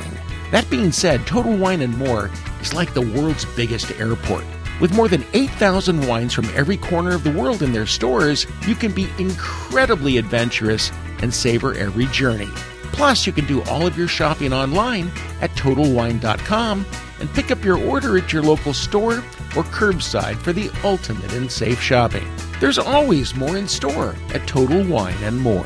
That 0.51 0.69
being 0.69 0.93
said, 0.93 1.27
Total 1.27 1.55
Wine 1.55 1.81
and 1.81 1.95
More 1.97 2.31
is 2.61 2.73
like 2.73 2.93
the 2.93 3.01
world's 3.01 3.45
biggest 3.55 3.91
airport. 3.99 4.45
With 4.79 4.93
more 4.93 5.07
than 5.07 5.25
8,000 5.33 6.07
wines 6.07 6.33
from 6.33 6.45
every 6.55 6.77
corner 6.77 7.13
of 7.13 7.23
the 7.23 7.31
world 7.31 7.61
in 7.61 7.73
their 7.73 7.85
stores, 7.85 8.47
you 8.65 8.75
can 8.75 8.93
be 8.93 9.09
incredibly 9.17 10.17
adventurous 10.17 10.91
and 11.21 11.33
savor 11.33 11.73
every 11.73 12.05
journey. 12.07 12.49
Plus, 12.93 13.27
you 13.27 13.33
can 13.33 13.45
do 13.45 13.61
all 13.63 13.85
of 13.85 13.97
your 13.97 14.07
shopping 14.07 14.53
online 14.53 15.11
at 15.41 15.51
TotalWine.com 15.51 16.85
and 17.19 17.33
pick 17.33 17.51
up 17.51 17.63
your 17.63 17.77
order 17.77 18.17
at 18.17 18.31
your 18.31 18.41
local 18.41 18.73
store 18.73 19.17
or 19.55 19.63
curbside 19.63 20.37
for 20.37 20.53
the 20.53 20.71
ultimate 20.83 21.33
in 21.33 21.49
safe 21.49 21.81
shopping. 21.81 22.27
There's 22.59 22.79
always 22.79 23.35
more 23.35 23.57
in 23.57 23.67
store 23.67 24.15
at 24.33 24.47
Total 24.47 24.83
Wine 24.85 25.21
and 25.23 25.37
More. 25.39 25.65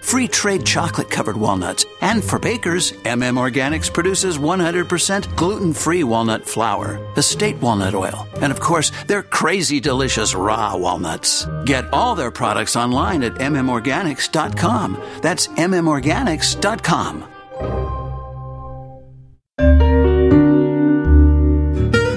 free 0.00 0.28
trade 0.28 0.64
chocolate 0.64 1.10
covered 1.10 1.36
walnuts. 1.36 1.86
And 2.00 2.22
for 2.22 2.38
bakers, 2.38 2.92
MM 3.04 3.36
Organics 3.38 3.92
produces 3.92 4.38
100% 4.38 5.36
gluten 5.36 5.72
free 5.72 6.04
walnut 6.04 6.46
flour, 6.46 6.98
estate 7.16 7.56
walnut 7.62 7.94
oil, 7.94 8.26
and 8.40 8.52
of 8.52 8.60
course, 8.60 8.90
their 9.06 9.22
crazy 9.22 9.80
delicious 9.80 10.34
raw 10.34 10.76
walnuts. 10.76 11.46
Get 11.64 11.92
all 11.92 12.14
their 12.14 12.30
products 12.30 12.76
online 12.76 13.22
at 13.22 13.34
mmorganics.com. 13.34 15.02
That's 15.22 15.48
mmorganics.com. 15.48 17.28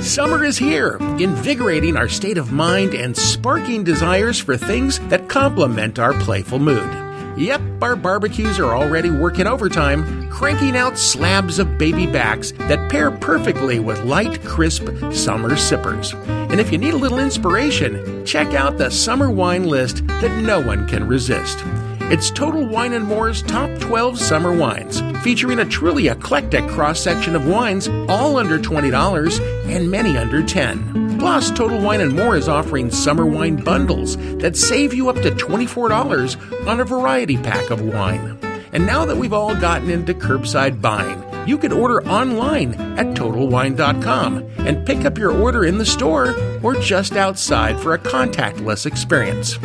Summer 0.01 0.43
is 0.43 0.57
here, 0.57 0.97
invigorating 1.19 1.95
our 1.95 2.09
state 2.09 2.39
of 2.39 2.51
mind 2.51 2.95
and 2.95 3.15
sparking 3.15 3.83
desires 3.83 4.39
for 4.39 4.57
things 4.57 4.99
that 5.09 5.29
complement 5.29 5.99
our 5.99 6.13
playful 6.13 6.57
mood. 6.57 7.10
Yep, 7.37 7.61
our 7.81 7.95
barbecues 7.95 8.59
are 8.59 8.75
already 8.75 9.09
working 9.09 9.47
overtime, 9.47 10.29
cranking 10.29 10.75
out 10.75 10.97
slabs 10.97 11.59
of 11.59 11.77
baby 11.77 12.05
backs 12.05 12.51
that 12.53 12.91
pair 12.91 13.09
perfectly 13.09 13.79
with 13.79 14.03
light, 14.03 14.43
crisp 14.43 14.89
summer 15.11 15.55
sippers. 15.55 16.13
And 16.13 16.59
if 16.59 16.71
you 16.71 16.77
need 16.77 16.93
a 16.93 16.97
little 16.97 17.19
inspiration, 17.19 18.25
check 18.25 18.53
out 18.53 18.77
the 18.77 18.91
summer 18.91 19.29
wine 19.29 19.63
list 19.63 20.05
that 20.07 20.43
no 20.43 20.59
one 20.59 20.87
can 20.87 21.07
resist. 21.07 21.63
It's 22.11 22.29
Total 22.29 22.65
Wine 22.65 22.91
and 22.91 23.05
More's 23.05 23.41
top 23.41 23.69
12 23.79 24.19
summer 24.19 24.53
wines, 24.53 25.01
featuring 25.23 25.59
a 25.59 25.65
truly 25.65 26.09
eclectic 26.09 26.67
cross 26.67 26.99
section 26.99 27.37
of 27.37 27.47
wines, 27.47 27.87
all 28.09 28.37
under 28.37 28.59
$20 28.59 29.39
and 29.73 29.89
many 29.89 30.17
under 30.17 30.43
10. 30.43 31.10
Plus, 31.21 31.51
Total 31.51 31.79
Wine 31.79 32.01
and 32.01 32.15
More 32.15 32.35
is 32.35 32.49
offering 32.49 32.89
summer 32.89 33.27
wine 33.27 33.57
bundles 33.57 34.17
that 34.39 34.57
save 34.57 34.91
you 34.91 35.07
up 35.07 35.17
to 35.17 35.29
$24 35.29 36.67
on 36.67 36.79
a 36.79 36.83
variety 36.83 37.37
pack 37.37 37.69
of 37.69 37.79
wine. 37.79 38.39
And 38.73 38.87
now 38.87 39.05
that 39.05 39.17
we've 39.17 39.31
all 39.31 39.55
gotten 39.55 39.91
into 39.91 40.15
curbside 40.15 40.81
buying, 40.81 41.23
you 41.47 41.59
can 41.59 41.71
order 41.73 42.03
online 42.07 42.73
at 42.97 43.13
TotalWine.com 43.15 44.49
and 44.65 44.83
pick 44.83 45.05
up 45.05 45.19
your 45.19 45.29
order 45.31 45.63
in 45.63 45.77
the 45.77 45.85
store 45.85 46.33
or 46.63 46.73
just 46.73 47.13
outside 47.13 47.79
for 47.79 47.93
a 47.93 47.99
contactless 47.99 48.87
experience. 48.87 49.59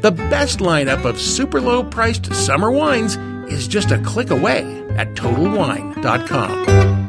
The 0.00 0.14
best 0.30 0.60
lineup 0.60 1.04
of 1.04 1.20
super 1.20 1.60
low 1.60 1.84
priced 1.84 2.34
summer 2.34 2.70
wines 2.70 3.18
is 3.52 3.68
just 3.68 3.90
a 3.90 3.98
click 3.98 4.30
away 4.30 4.62
at 4.96 5.08
TotalWine.com. 5.08 7.03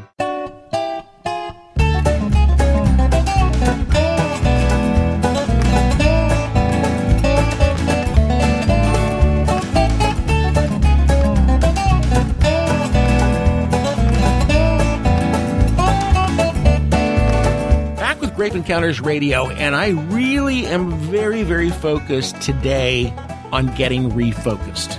Encounters 18.65 19.00
Radio, 19.00 19.48
and 19.50 19.75
I 19.75 19.89
really 19.89 20.65
am 20.65 20.98
very, 20.98 21.43
very 21.43 21.69
focused 21.69 22.41
today 22.41 23.13
on 23.51 23.67
getting 23.75 24.10
refocused. 24.10 24.98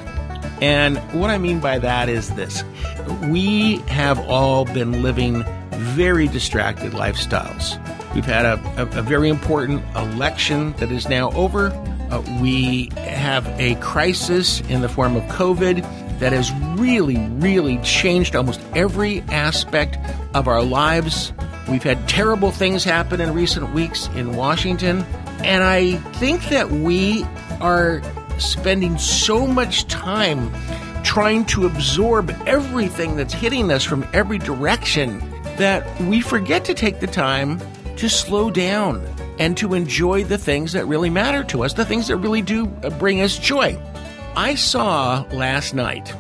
And 0.63 0.99
what 1.21 1.31
I 1.31 1.39
mean 1.39 1.59
by 1.59 1.81
that 1.81 2.09
is 2.09 2.33
this 2.37 2.63
we 3.25 3.79
have 3.89 4.21
all 4.21 4.67
been 4.67 5.03
living 5.03 5.45
very 5.73 6.29
distracted 6.29 6.93
lifestyles. 6.93 7.75
We've 8.15 8.25
had 8.25 8.45
a, 8.47 8.83
a, 8.83 9.01
a 9.01 9.03
very 9.03 9.29
important 9.29 9.83
election 9.97 10.73
that 10.75 10.93
is 10.93 11.09
now 11.09 11.33
over. 11.33 11.71
Uh, 12.13 12.21
we 12.41 12.91
have 12.97 13.49
a 13.59 13.75
crisis 13.81 14.61
in 14.69 14.81
the 14.81 14.89
form 14.89 15.17
of 15.17 15.25
COVID 15.25 15.83
that 16.19 16.33
has 16.33 16.53
really, 16.79 17.19
really 17.19 17.79
changed 17.79 18.35
almost 18.37 18.61
every 18.75 19.21
aspect 19.23 19.99
of 20.35 20.49
our 20.49 20.63
lives. 20.63 21.33
We've 21.69 21.83
had 21.83 22.09
terrible 22.09 22.51
things 22.51 22.85
happen 22.85 23.21
in 23.21 23.35
recent 23.35 23.73
weeks 23.75 24.09
in 24.15 24.37
Washington. 24.37 25.05
And 25.45 25.63
I 25.63 25.97
think 26.19 26.49
that 26.49 26.71
we 26.71 27.25
are 27.61 28.03
spending 28.39 28.99
so 28.99 29.47
much 29.47 29.87
time 29.87 30.53
trying 31.03 31.45
to 31.47 31.67
absorb 31.67 32.31
everything 32.47 33.17
that's 33.17 33.33
hitting 33.33 33.71
us 33.71 33.85
from 33.85 34.07
every 34.13 34.39
direction 34.39 35.19
that 35.57 36.01
we 36.03 36.21
forget 36.21 36.65
to 36.65 36.75
take 36.75 37.01
the 37.01 37.07
time 37.07 37.61
to 37.97 38.09
slow 38.09 38.51
down 38.51 39.07
and 39.39 39.57
to 39.57 39.75
enjoy 39.75 40.25
the 40.25 40.39
things 40.39 40.73
that 40.73 40.87
really 40.87 41.11
matter 41.11 41.45
to 41.45 41.63
us, 41.63 41.75
the 41.75 41.85
things 41.85 42.09
that 42.09 42.17
really 42.17 42.43
do 42.43 42.67
bring 42.99 43.21
us 43.21 43.39
joy. 43.39 43.79
I 44.37 44.55
saw 44.55 45.25
last 45.33 45.73
night 45.73 46.15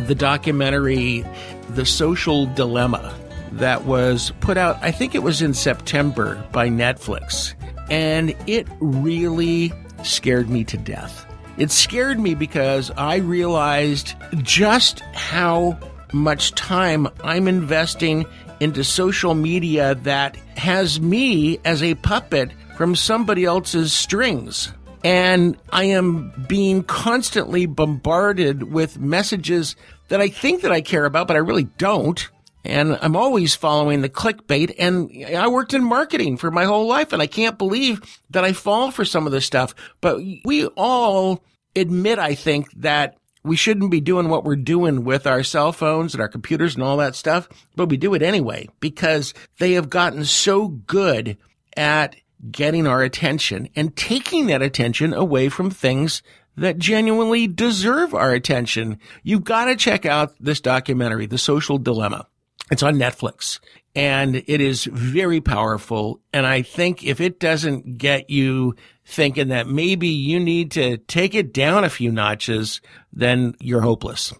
the 0.00 0.14
documentary 0.14 1.24
The 1.70 1.86
Social 1.86 2.44
Dilemma 2.44 3.18
that 3.52 3.84
was 3.84 4.32
put 4.40 4.58
out, 4.58 4.76
I 4.82 4.90
think 4.90 5.14
it 5.14 5.22
was 5.22 5.40
in 5.40 5.54
September 5.54 6.46
by 6.52 6.68
Netflix. 6.68 7.54
And 7.88 8.34
it 8.46 8.68
really 8.80 9.72
scared 10.02 10.50
me 10.50 10.64
to 10.64 10.76
death. 10.76 11.24
It 11.56 11.70
scared 11.70 12.20
me 12.20 12.34
because 12.34 12.90
I 12.98 13.16
realized 13.16 14.14
just 14.42 15.00
how 15.14 15.78
much 16.12 16.54
time 16.54 17.08
I'm 17.22 17.48
investing 17.48 18.26
into 18.60 18.84
social 18.84 19.34
media 19.34 19.94
that 20.02 20.36
has 20.58 21.00
me 21.00 21.60
as 21.64 21.82
a 21.82 21.94
puppet 21.94 22.52
from 22.76 22.94
somebody 22.94 23.46
else's 23.46 23.94
strings. 23.94 24.70
And 25.04 25.58
I 25.70 25.84
am 25.84 26.32
being 26.48 26.82
constantly 26.82 27.66
bombarded 27.66 28.62
with 28.64 28.98
messages 28.98 29.76
that 30.08 30.20
I 30.20 30.28
think 30.28 30.62
that 30.62 30.72
I 30.72 30.80
care 30.80 31.04
about, 31.04 31.28
but 31.28 31.36
I 31.36 31.40
really 31.40 31.64
don't. 31.64 32.28
And 32.64 32.98
I'm 33.02 33.14
always 33.14 33.54
following 33.54 34.00
the 34.00 34.08
clickbait. 34.08 34.74
And 34.78 35.36
I 35.36 35.48
worked 35.48 35.74
in 35.74 35.84
marketing 35.84 36.38
for 36.38 36.50
my 36.50 36.64
whole 36.64 36.86
life, 36.86 37.12
and 37.12 37.20
I 37.20 37.26
can't 37.26 37.58
believe 37.58 38.00
that 38.30 38.44
I 38.44 38.54
fall 38.54 38.90
for 38.90 39.04
some 39.04 39.26
of 39.26 39.32
this 39.32 39.44
stuff. 39.44 39.74
But 40.00 40.20
we 40.44 40.66
all 40.68 41.44
admit, 41.76 42.18
I 42.18 42.34
think, 42.34 42.72
that 42.80 43.16
we 43.44 43.56
shouldn't 43.56 43.90
be 43.90 44.00
doing 44.00 44.28
what 44.28 44.44
we're 44.44 44.56
doing 44.56 45.04
with 45.04 45.26
our 45.26 45.42
cell 45.42 45.70
phones 45.70 46.14
and 46.14 46.22
our 46.22 46.28
computers 46.28 46.74
and 46.74 46.82
all 46.82 46.96
that 46.96 47.14
stuff, 47.14 47.46
but 47.76 47.90
we 47.90 47.98
do 47.98 48.14
it 48.14 48.22
anyway 48.22 48.68
because 48.80 49.34
they 49.58 49.72
have 49.72 49.90
gotten 49.90 50.24
so 50.24 50.68
good 50.68 51.36
at 51.76 52.16
getting 52.50 52.86
our 52.86 53.02
attention 53.02 53.68
and 53.74 53.96
taking 53.96 54.46
that 54.46 54.62
attention 54.62 55.12
away 55.12 55.48
from 55.48 55.70
things 55.70 56.22
that 56.56 56.78
genuinely 56.78 57.46
deserve 57.46 58.14
our 58.14 58.32
attention. 58.32 58.98
You've 59.22 59.44
got 59.44 59.66
to 59.66 59.76
check 59.76 60.06
out 60.06 60.34
this 60.38 60.60
documentary, 60.60 61.26
The 61.26 61.38
Social 61.38 61.78
Dilemma. 61.78 62.26
It's 62.70 62.82
on 62.82 62.94
Netflix 62.94 63.60
and 63.94 64.36
it 64.36 64.60
is 64.60 64.84
very 64.84 65.40
powerful. 65.40 66.20
And 66.32 66.46
I 66.46 66.62
think 66.62 67.04
if 67.04 67.20
it 67.20 67.38
doesn't 67.38 67.98
get 67.98 68.30
you 68.30 68.74
thinking 69.04 69.48
that 69.48 69.68
maybe 69.68 70.08
you 70.08 70.40
need 70.40 70.72
to 70.72 70.96
take 70.96 71.34
it 71.34 71.52
down 71.52 71.84
a 71.84 71.90
few 71.90 72.10
notches, 72.10 72.80
then 73.12 73.54
you're 73.60 73.82
hopeless. 73.82 74.32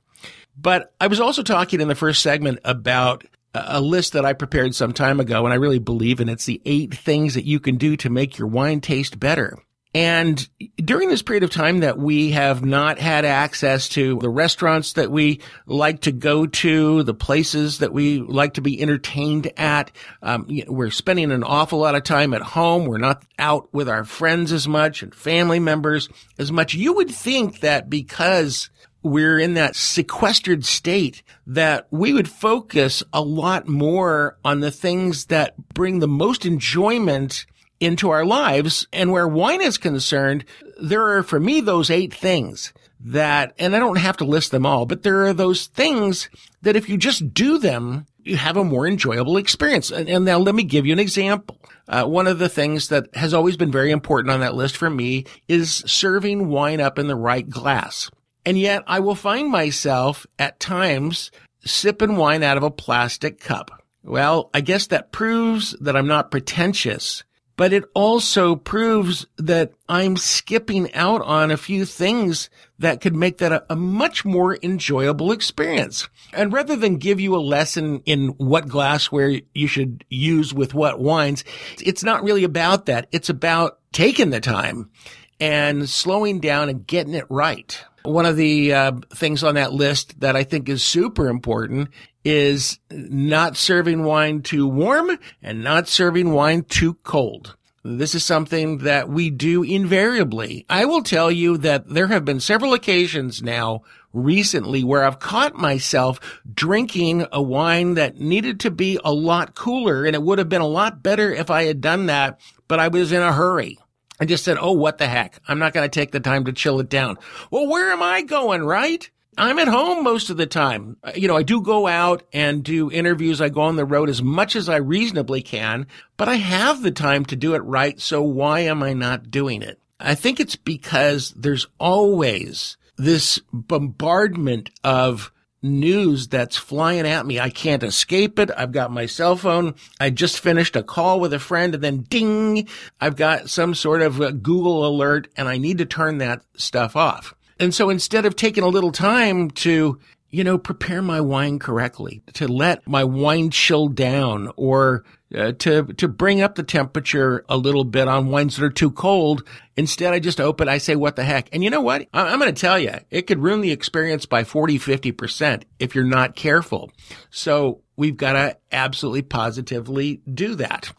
But 0.57 0.93
I 1.01 1.07
was 1.09 1.21
also 1.21 1.43
talking 1.43 1.81
in 1.81 1.89
the 1.89 1.95
first 1.95 2.23
segment 2.23 2.61
about 2.65 3.25
a 3.55 3.81
list 3.81 4.13
that 4.13 4.25
I 4.25 4.33
prepared 4.33 4.75
some 4.75 4.93
time 4.93 5.21
ago, 5.21 5.45
and 5.45 5.53
I 5.53 5.57
really 5.57 5.79
believe 5.79 6.21
in 6.21 6.29
it's 6.29 6.47
the 6.47 6.61
eight 6.65 6.95
things 6.95 7.35
that 7.35 7.45
you 7.45 7.61
can 7.61 7.77
do 7.77 7.97
to 7.99 8.11
make 8.11 8.39
your 8.39 8.49
wine 8.49 8.81
taste 8.81 9.19
better. 9.19 9.59
And 9.97 10.49
during 10.77 11.09
this 11.09 11.23
period 11.23 11.45
of 11.45 11.51
time 11.51 11.79
that 11.81 11.97
we 11.97 12.33
have 12.33 12.65
not 12.65 12.99
had 12.99 13.25
access 13.25 13.89
to 13.91 14.19
the 14.19 14.29
restaurants 14.29 14.95
that 14.95 15.09
we 15.09 15.41
like 15.67 16.01
to 16.01 16.11
go 16.11 16.47
to, 16.47 17.05
the 17.05 17.15
places 17.15 17.79
that 17.79 17.93
we 17.93 18.19
like 18.19 18.55
to 18.55 18.61
be 18.61 18.83
entertained 18.83 19.53
at, 19.57 19.93
um, 20.21 20.49
we're 20.67 20.91
spending 20.91 21.31
an 21.31 21.45
awful 21.45 21.79
lot 21.79 21.95
of 21.95 22.03
time 22.03 22.35
at 22.35 22.43
home. 22.43 22.87
We're 22.87 22.99
not 22.99 23.25
out 23.39 23.73
with 23.73 23.89
our 23.89 24.03
friends 24.03 24.51
as 24.51 24.67
much 24.67 25.05
and 25.05 25.15
family 25.15 25.61
members 25.61 26.09
as 26.41 26.51
much. 26.51 26.75
You 26.75 26.95
would 26.95 27.11
think 27.11 27.61
that 27.61 27.89
because 27.89 28.71
we're 29.05 29.39
in 29.39 29.55
that 29.55 29.77
sequestered 29.77 30.65
state 30.65 31.23
that 31.47 31.87
we 31.91 32.13
would 32.13 32.29
focus 32.29 33.03
a 33.13 33.21
lot 33.21 33.69
more 33.69 34.39
on 34.45 34.61
the 34.61 34.71
things 34.71 35.27
that 35.27 35.55
bring 35.75 35.99
the 35.99 36.09
most 36.09 36.47
enjoyment 36.47 37.47
into 37.81 38.11
our 38.11 38.25
lives. 38.25 38.87
And 38.93 39.13
where 39.13 39.29
wine 39.29 39.61
is 39.61 39.79
concerned, 39.79 40.45
there 40.81 41.17
are 41.17 41.23
for 41.23 41.39
me 41.39 41.61
those 41.61 41.91
eight 41.91 42.15
things 42.15 42.73
that, 43.01 43.53
and 43.59 43.77
I 43.77 43.79
don't 43.79 43.99
have 43.99 44.17
to 44.19 44.25
list 44.25 44.51
them 44.51 44.65
all, 44.65 44.87
but 44.87 45.03
there 45.03 45.27
are 45.27 45.35
those 45.35 45.67
things 45.67 46.31
that 46.63 46.77
if 46.77 46.89
you 46.89 46.97
just 46.97 47.35
do 47.35 47.59
them, 47.59 48.07
you 48.23 48.37
have 48.39 48.57
a 48.57 48.65
more 48.65 48.87
enjoyable 48.87 49.37
experience. 49.37 49.91
And, 49.91 50.09
and 50.09 50.25
now 50.25 50.39
let 50.39 50.55
me 50.55 50.63
give 50.63 50.87
you 50.87 50.95
an 50.95 50.99
example. 50.99 51.61
Uh, 51.87 52.05
one 52.05 52.27
of 52.27 52.39
the 52.39 52.49
things 52.49 52.89
that 52.89 53.15
has 53.15 53.35
always 53.35 53.59
been 53.59 53.71
very 53.71 53.91
important 53.91 54.33
on 54.33 54.41
that 54.41 54.55
list 54.55 54.79
for 54.79 54.89
me 54.89 55.27
is 55.47 55.85
serving 55.87 56.49
wine 56.49 56.81
up 56.81 56.99
in 56.99 57.07
the 57.07 57.17
right 57.17 57.47
glass. 57.47 58.11
And 58.47 58.59
yet 58.59 58.83
I 58.87 59.01
will 59.01 59.15
find 59.15 59.51
myself 59.51 60.27
at 60.39 60.61
times 60.61 61.31
sipping 61.65 62.17
wine 62.17 62.43
out 62.43 62.57
of 62.57 62.63
a 62.63 62.71
plastic 62.71 63.41
cup. 63.41 63.83
Well, 64.03 64.51
I 64.53 64.61
guess 64.61 64.89
that 64.89 65.13
proves 65.13 65.73
that 65.81 65.97
I'm 65.97 66.07
not 66.07 66.31
pretentious 66.31 67.25
but 67.57 67.73
it 67.73 67.85
also 67.95 68.57
proves 68.57 69.27
that 69.37 69.73
I'm 69.89 70.17
skipping 70.17 70.93
out 70.95 71.23
on 71.23 71.51
a 71.51 71.57
few 71.57 71.85
things 71.85 72.51
that 72.79 73.01
could 73.01 73.15
make 73.15 73.39
that 73.39 73.53
a, 73.53 73.65
a, 73.71 73.77
much 73.77 74.25
more 74.25 74.59
enjoyable 74.63 75.31
experience. 75.31 76.09
And 76.33 76.53
rather 76.53 76.75
than 76.75 76.97
give 76.97 77.21
you 77.21 77.37
a 77.37 77.39
lesson 77.39 78.01
in 78.07 78.29
what 78.31 78.67
glassware 78.67 79.41
you 79.55 79.69
should 79.69 80.05
use 80.09 80.53
with 80.53 80.75
what 80.75 80.99
wines, 80.99 81.45
it's 81.81 82.03
not 82.03 82.25
really 82.25 82.45
about 82.45 82.87
that. 82.87 83.07
It's 83.13 83.29
about 83.29 83.79
taking 83.93 84.31
the 84.31 84.41
time 84.41 84.91
and 85.39 85.89
slowing 85.89 86.41
down 86.41 86.69
and 86.69 86.87
getting 86.87 87.15
it 87.15 87.27
right. 87.29 87.85
One 88.05 88.27
of 88.27 88.37
the 88.37 88.75
uh, 88.75 88.93
things 89.15 89.43
on 89.43 89.55
that 89.55 89.73
list 89.73 90.21
that 90.21 90.37
I 90.37 90.45
think 90.45 90.69
is 90.69 90.85
super 90.85 91.29
important 91.29 91.89
is 92.23 92.79
not 92.91 93.57
serving 93.57 94.05
wine 94.05 94.43
too 94.43 94.69
warm 94.69 95.19
and 95.43 95.65
not 95.65 95.89
serving 95.89 96.31
wine 96.31 96.65
too 96.65 96.95
cold. 97.03 97.57
This 97.83 98.15
is 98.15 98.25
something 98.25 98.79
that 98.79 99.09
we 99.09 99.31
do 99.31 99.63
invariably. 99.63 100.65
I 100.71 100.85
will 100.85 101.03
tell 101.03 101.31
you 101.31 101.59
that 101.59 101.89
there 101.89 102.07
have 102.09 102.25
been 102.25 102.41
several 102.41 102.73
occasions 102.73 103.43
now 103.43 103.83
recently 104.13 104.85
where 104.85 105.05
I've 105.05 105.19
caught 105.19 105.55
myself 105.55 106.21
drinking 106.51 107.27
a 107.33 107.43
wine 107.43 107.95
that 107.95 108.21
needed 108.21 108.61
to 108.61 108.71
be 108.71 108.99
a 109.05 109.13
lot 109.13 109.55
cooler 109.55 110.05
and 110.05 110.15
it 110.15 110.23
would 110.23 110.39
have 110.39 110.49
been 110.49 110.63
a 110.63 110.67
lot 110.67 111.03
better 111.03 111.31
if 111.31 111.51
I 111.51 111.65
had 111.65 111.81
done 111.81 112.07
that, 112.07 112.41
but 112.69 112.81
I 112.81 112.89
was 112.89 113.13
in 113.13 113.23
a 113.23 113.33
hurry. 113.33 113.79
I 114.25 114.27
just 114.27 114.45
said, 114.45 114.57
Oh, 114.59 114.73
what 114.73 114.97
the 114.97 115.07
heck? 115.07 115.39
I'm 115.47 115.59
not 115.59 115.75
going 115.75 115.85
to 115.85 116.01
take 116.01 116.11
the 116.11 116.19
time 116.19 116.47
to 116.47 116.53
chill 116.55 116.81
it 116.81 116.89
down. 116.89 117.19
Well, 117.51 117.67
where 117.67 117.93
am 117.93 118.03
I 118.03 118.23
going, 118.23 118.65
right? 118.65 119.07
I'm 119.37 119.59
at 119.59 119.69
home 119.69 120.03
most 120.03 120.31
of 120.31 120.39
the 120.39 120.47
time. 120.47 120.97
Uh, 121.05 121.13
you 121.15 121.29
know, 121.29 121.37
I 121.37 121.43
do 121.43 121.61
go 121.61 121.87
out 121.87 122.23
and 122.33 122.65
do 122.65 122.91
interviews. 122.91 123.43
I 123.43 123.51
go 123.51 123.61
on 123.61 123.77
the 123.77 123.85
road 123.85 124.09
as 124.09 124.23
much 124.23 124.57
as 124.57 124.71
I 124.71 124.77
reasonably 124.77 125.43
can, 125.43 125.89
but 126.17 126.27
I 126.27 126.37
have 126.37 126.81
the 126.81 126.91
time 126.91 127.27
to 127.27 127.37
do 127.37 127.55
it 127.55 127.59
right. 127.65 128.01
So 128.01 128.23
why 128.23 128.61
am 128.61 128.83
I 128.83 128.95
not 128.95 129.31
doing 129.31 129.61
it? 129.61 129.79
I 130.01 130.15
think 130.15 130.41
it's 130.41 130.57
because 130.57 131.35
there's 131.37 131.67
always 131.79 132.79
this 132.97 133.39
bombardment 133.53 134.71
of 134.83 135.34
news 135.65 136.29
that's 136.29 136.57
flying 136.57 137.07
at 137.07 137.27
me. 137.27 137.41
I 137.41 137.51
can't 137.51 137.83
escape 137.83 138.39
it. 138.39 138.51
I've 138.57 138.71
got 138.71 138.93
my 138.93 139.07
cell 139.07 139.35
phone. 139.35 139.75
I 139.99 140.11
just 140.11 140.39
finished 140.39 140.77
a 140.77 140.83
call 140.83 141.19
with 141.19 141.33
a 141.33 141.39
friend 141.39 141.75
and 141.75 141.83
then 141.83 142.03
ding, 142.03 142.69
I've 143.01 143.17
got 143.17 143.49
some 143.49 143.75
sort 143.75 144.03
of 144.03 144.19
Google 144.43 144.87
alert 144.87 145.29
and 145.37 145.49
I 145.49 145.59
need 145.59 145.79
to 145.79 145.87
turn 145.87 146.19
that 146.19 146.43
stuff 146.57 146.95
off. 146.95 147.35
And 147.59 147.75
so 147.75 147.89
instead 147.89 148.27
of 148.27 148.37
taking 148.37 148.63
a 148.63 148.69
little 148.69 148.93
time 148.93 149.51
to, 149.51 149.99
you 150.35 150.43
know, 150.45 150.59
prepare 150.59 151.01
my 151.01 151.21
wine 151.21 151.59
correctly, 151.59 152.23
to 152.35 152.49
let 152.49 152.87
my 152.89 153.05
wine 153.05 153.51
chill 153.51 153.89
down 153.89 154.51
or 154.57 155.05
uh, 155.35 155.53
to 155.53 155.85
to 155.85 156.09
bring 156.09 156.41
up 156.43 156.57
the 156.57 156.63
temperature 156.63 157.45
a 157.49 157.57
little 157.57 157.85
bit 157.85 158.09
on 158.09 158.29
wines 158.29 158.57
that 158.57 158.65
are 158.65 158.71
too 158.71 158.91
cold. 158.91 159.45
Instead, 159.77 160.13
I 160.13 160.19
just 160.19 160.41
open. 160.41 160.69
I 160.69 160.79
say, 160.79 160.97
"What 160.97 161.17
the 161.17 161.25
heck?" 161.25 161.49
And 161.53 161.63
you 161.63 161.71
know 161.71 161.81
what? 161.81 162.09
I- 162.13 162.33
I'm 162.33 162.39
going 162.41 162.53
to 162.53 162.61
tell 162.61 162.79
you, 162.79 162.95
it 163.11 163.27
could 163.29 163.41
ruin 163.41 163.61
the 163.61 163.71
experience 163.73 164.27
by 164.27 164.45
40, 164.45 164.79
50 164.79 165.13
percent 165.13 165.65
if 165.79 165.95
you're 165.95 166.05
not 166.05 166.35
careful. 166.37 166.91
So 167.31 167.83
we've 167.97 168.17
got 168.17 168.33
to 168.33 168.57
absolutely 168.73 169.23
positively 169.23 170.21
do 170.33 170.57
that. 170.57 170.93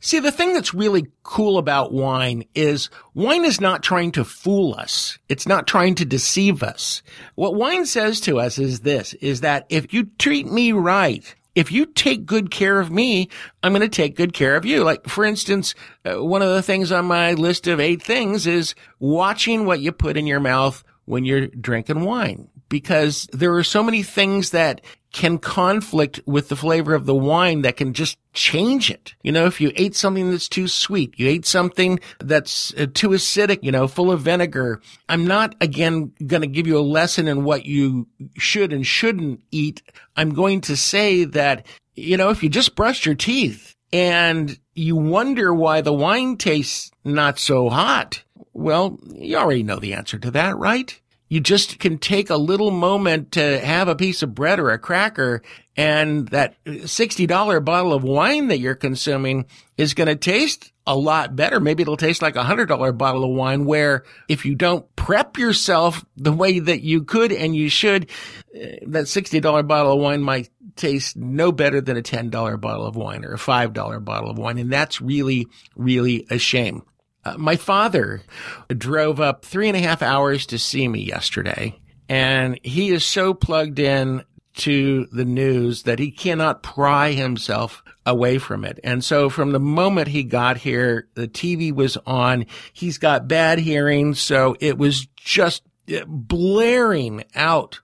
See, 0.00 0.18
the 0.18 0.32
thing 0.32 0.52
that's 0.52 0.74
really 0.74 1.06
cool 1.22 1.58
about 1.58 1.92
wine 1.92 2.44
is 2.54 2.90
wine 3.14 3.44
is 3.44 3.60
not 3.60 3.82
trying 3.82 4.12
to 4.12 4.24
fool 4.24 4.74
us. 4.74 5.18
It's 5.28 5.46
not 5.46 5.66
trying 5.66 5.94
to 5.96 6.04
deceive 6.04 6.62
us. 6.62 7.02
What 7.34 7.54
wine 7.54 7.86
says 7.86 8.20
to 8.22 8.38
us 8.38 8.58
is 8.58 8.80
this, 8.80 9.14
is 9.14 9.40
that 9.40 9.66
if 9.68 9.92
you 9.92 10.04
treat 10.18 10.46
me 10.46 10.72
right, 10.72 11.34
if 11.54 11.70
you 11.70 11.86
take 11.86 12.26
good 12.26 12.50
care 12.50 12.80
of 12.80 12.90
me, 12.90 13.28
I'm 13.62 13.72
going 13.72 13.82
to 13.82 13.88
take 13.88 14.16
good 14.16 14.32
care 14.32 14.56
of 14.56 14.64
you. 14.64 14.82
Like, 14.82 15.08
for 15.08 15.24
instance, 15.24 15.74
uh, 16.04 16.22
one 16.22 16.42
of 16.42 16.48
the 16.48 16.62
things 16.62 16.90
on 16.90 17.04
my 17.04 17.32
list 17.34 17.66
of 17.66 17.80
eight 17.80 18.02
things 18.02 18.46
is 18.46 18.74
watching 18.98 19.64
what 19.64 19.80
you 19.80 19.92
put 19.92 20.16
in 20.16 20.26
your 20.26 20.40
mouth 20.40 20.82
when 21.04 21.24
you're 21.24 21.46
drinking 21.46 22.00
wine 22.00 22.48
because 22.74 23.28
there 23.32 23.54
are 23.54 23.62
so 23.62 23.84
many 23.84 24.02
things 24.02 24.50
that 24.50 24.80
can 25.12 25.38
conflict 25.38 26.18
with 26.26 26.48
the 26.48 26.56
flavor 26.56 26.92
of 26.92 27.06
the 27.06 27.14
wine 27.14 27.62
that 27.62 27.76
can 27.76 27.94
just 27.94 28.18
change 28.32 28.90
it. 28.90 29.14
You 29.22 29.30
know, 29.30 29.46
if 29.46 29.60
you 29.60 29.70
ate 29.76 29.94
something 29.94 30.28
that's 30.28 30.48
too 30.48 30.66
sweet, 30.66 31.14
you 31.16 31.28
ate 31.28 31.46
something 31.46 32.00
that's 32.18 32.74
uh, 32.74 32.88
too 32.92 33.10
acidic, 33.10 33.60
you 33.62 33.70
know, 33.70 33.86
full 33.86 34.10
of 34.10 34.22
vinegar. 34.22 34.80
I'm 35.08 35.24
not 35.24 35.54
again 35.60 36.12
going 36.26 36.42
to 36.42 36.48
give 36.48 36.66
you 36.66 36.76
a 36.76 36.80
lesson 36.80 37.28
in 37.28 37.44
what 37.44 37.64
you 37.64 38.08
should 38.38 38.72
and 38.72 38.84
shouldn't 38.84 39.44
eat. 39.52 39.80
I'm 40.16 40.34
going 40.34 40.60
to 40.62 40.76
say 40.76 41.22
that, 41.26 41.64
you 41.94 42.16
know, 42.16 42.30
if 42.30 42.42
you 42.42 42.48
just 42.48 42.74
brushed 42.74 43.06
your 43.06 43.14
teeth 43.14 43.76
and 43.92 44.58
you 44.74 44.96
wonder 44.96 45.54
why 45.54 45.80
the 45.80 45.92
wine 45.92 46.38
tastes 46.38 46.90
not 47.04 47.38
so 47.38 47.68
hot, 47.68 48.24
well, 48.52 48.98
you 49.14 49.36
already 49.36 49.62
know 49.62 49.78
the 49.78 49.94
answer 49.94 50.18
to 50.18 50.32
that, 50.32 50.56
right? 50.56 51.00
You 51.34 51.40
just 51.40 51.80
can 51.80 51.98
take 51.98 52.30
a 52.30 52.36
little 52.36 52.70
moment 52.70 53.32
to 53.32 53.58
have 53.58 53.88
a 53.88 53.96
piece 53.96 54.22
of 54.22 54.36
bread 54.36 54.60
or 54.60 54.70
a 54.70 54.78
cracker 54.78 55.42
and 55.76 56.28
that 56.28 56.54
$60 56.64 57.64
bottle 57.64 57.92
of 57.92 58.04
wine 58.04 58.46
that 58.46 58.60
you're 58.60 58.76
consuming 58.76 59.46
is 59.76 59.94
going 59.94 60.06
to 60.06 60.14
taste 60.14 60.72
a 60.86 60.96
lot 60.96 61.34
better. 61.34 61.58
Maybe 61.58 61.82
it'll 61.82 61.96
taste 61.96 62.22
like 62.22 62.36
a 62.36 62.44
hundred 62.44 62.66
dollar 62.66 62.92
bottle 62.92 63.24
of 63.24 63.30
wine 63.30 63.64
where 63.64 64.04
if 64.28 64.46
you 64.46 64.54
don't 64.54 64.86
prep 64.94 65.36
yourself 65.36 66.04
the 66.16 66.32
way 66.32 66.60
that 66.60 66.82
you 66.82 67.02
could 67.02 67.32
and 67.32 67.56
you 67.56 67.68
should, 67.68 68.10
eh, 68.54 68.76
that 68.86 69.06
$60 69.06 69.66
bottle 69.66 69.94
of 69.94 69.98
wine 69.98 70.20
might 70.20 70.50
taste 70.76 71.16
no 71.16 71.50
better 71.50 71.80
than 71.80 71.96
a 71.96 72.02
$10 72.02 72.60
bottle 72.60 72.86
of 72.86 72.94
wine 72.94 73.24
or 73.24 73.34
a 73.34 73.38
$5 73.38 74.04
bottle 74.04 74.30
of 74.30 74.38
wine. 74.38 74.58
And 74.58 74.72
that's 74.72 75.00
really, 75.00 75.48
really 75.74 76.28
a 76.30 76.38
shame. 76.38 76.84
Uh, 77.24 77.36
my 77.38 77.56
father 77.56 78.22
drove 78.68 79.20
up 79.20 79.44
three 79.44 79.68
and 79.68 79.76
a 79.76 79.80
half 79.80 80.02
hours 80.02 80.46
to 80.46 80.58
see 80.58 80.88
me 80.88 81.00
yesterday, 81.00 81.78
and 82.08 82.58
he 82.62 82.90
is 82.90 83.04
so 83.04 83.34
plugged 83.34 83.78
in 83.78 84.24
to 84.54 85.06
the 85.06 85.24
news 85.24 85.82
that 85.82 85.98
he 85.98 86.10
cannot 86.10 86.62
pry 86.62 87.12
himself 87.12 87.82
away 88.06 88.38
from 88.38 88.64
it. 88.64 88.78
And 88.84 89.02
so 89.02 89.28
from 89.28 89.52
the 89.52 89.60
moment 89.60 90.08
he 90.08 90.22
got 90.22 90.58
here, 90.58 91.08
the 91.14 91.26
TV 91.26 91.72
was 91.72 91.96
on. 92.06 92.46
He's 92.72 92.98
got 92.98 93.28
bad 93.28 93.58
hearing, 93.58 94.14
so 94.14 94.56
it 94.60 94.78
was 94.78 95.06
just 95.16 95.62
uh, 95.92 96.04
blaring 96.06 97.24
out 97.34 97.80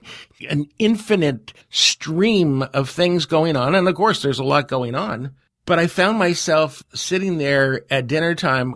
an 0.49 0.67
infinite 0.79 1.53
stream 1.69 2.61
of 2.61 2.89
things 2.89 3.25
going 3.25 3.55
on. 3.55 3.75
And 3.75 3.87
of 3.87 3.95
course, 3.95 4.21
there's 4.21 4.39
a 4.39 4.43
lot 4.43 4.67
going 4.67 4.95
on. 4.95 5.35
But 5.65 5.77
I 5.77 5.87
found 5.87 6.17
myself 6.17 6.83
sitting 6.93 7.37
there 7.37 7.85
at 7.91 8.07
dinner 8.07 8.33
time 8.33 8.75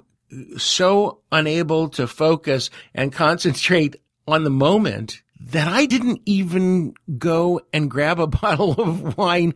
so 0.57 1.19
unable 1.31 1.89
to 1.89 2.07
focus 2.07 2.69
and 2.93 3.11
concentrate 3.11 3.95
on 4.27 4.43
the 4.43 4.49
moment 4.49 5.21
that 5.39 5.67
I 5.67 5.85
didn't 5.85 6.21
even 6.25 6.93
go 7.17 7.61
and 7.71 7.91
grab 7.91 8.19
a 8.19 8.27
bottle 8.41 8.73
of 8.73 9.17
wine 9.17 9.53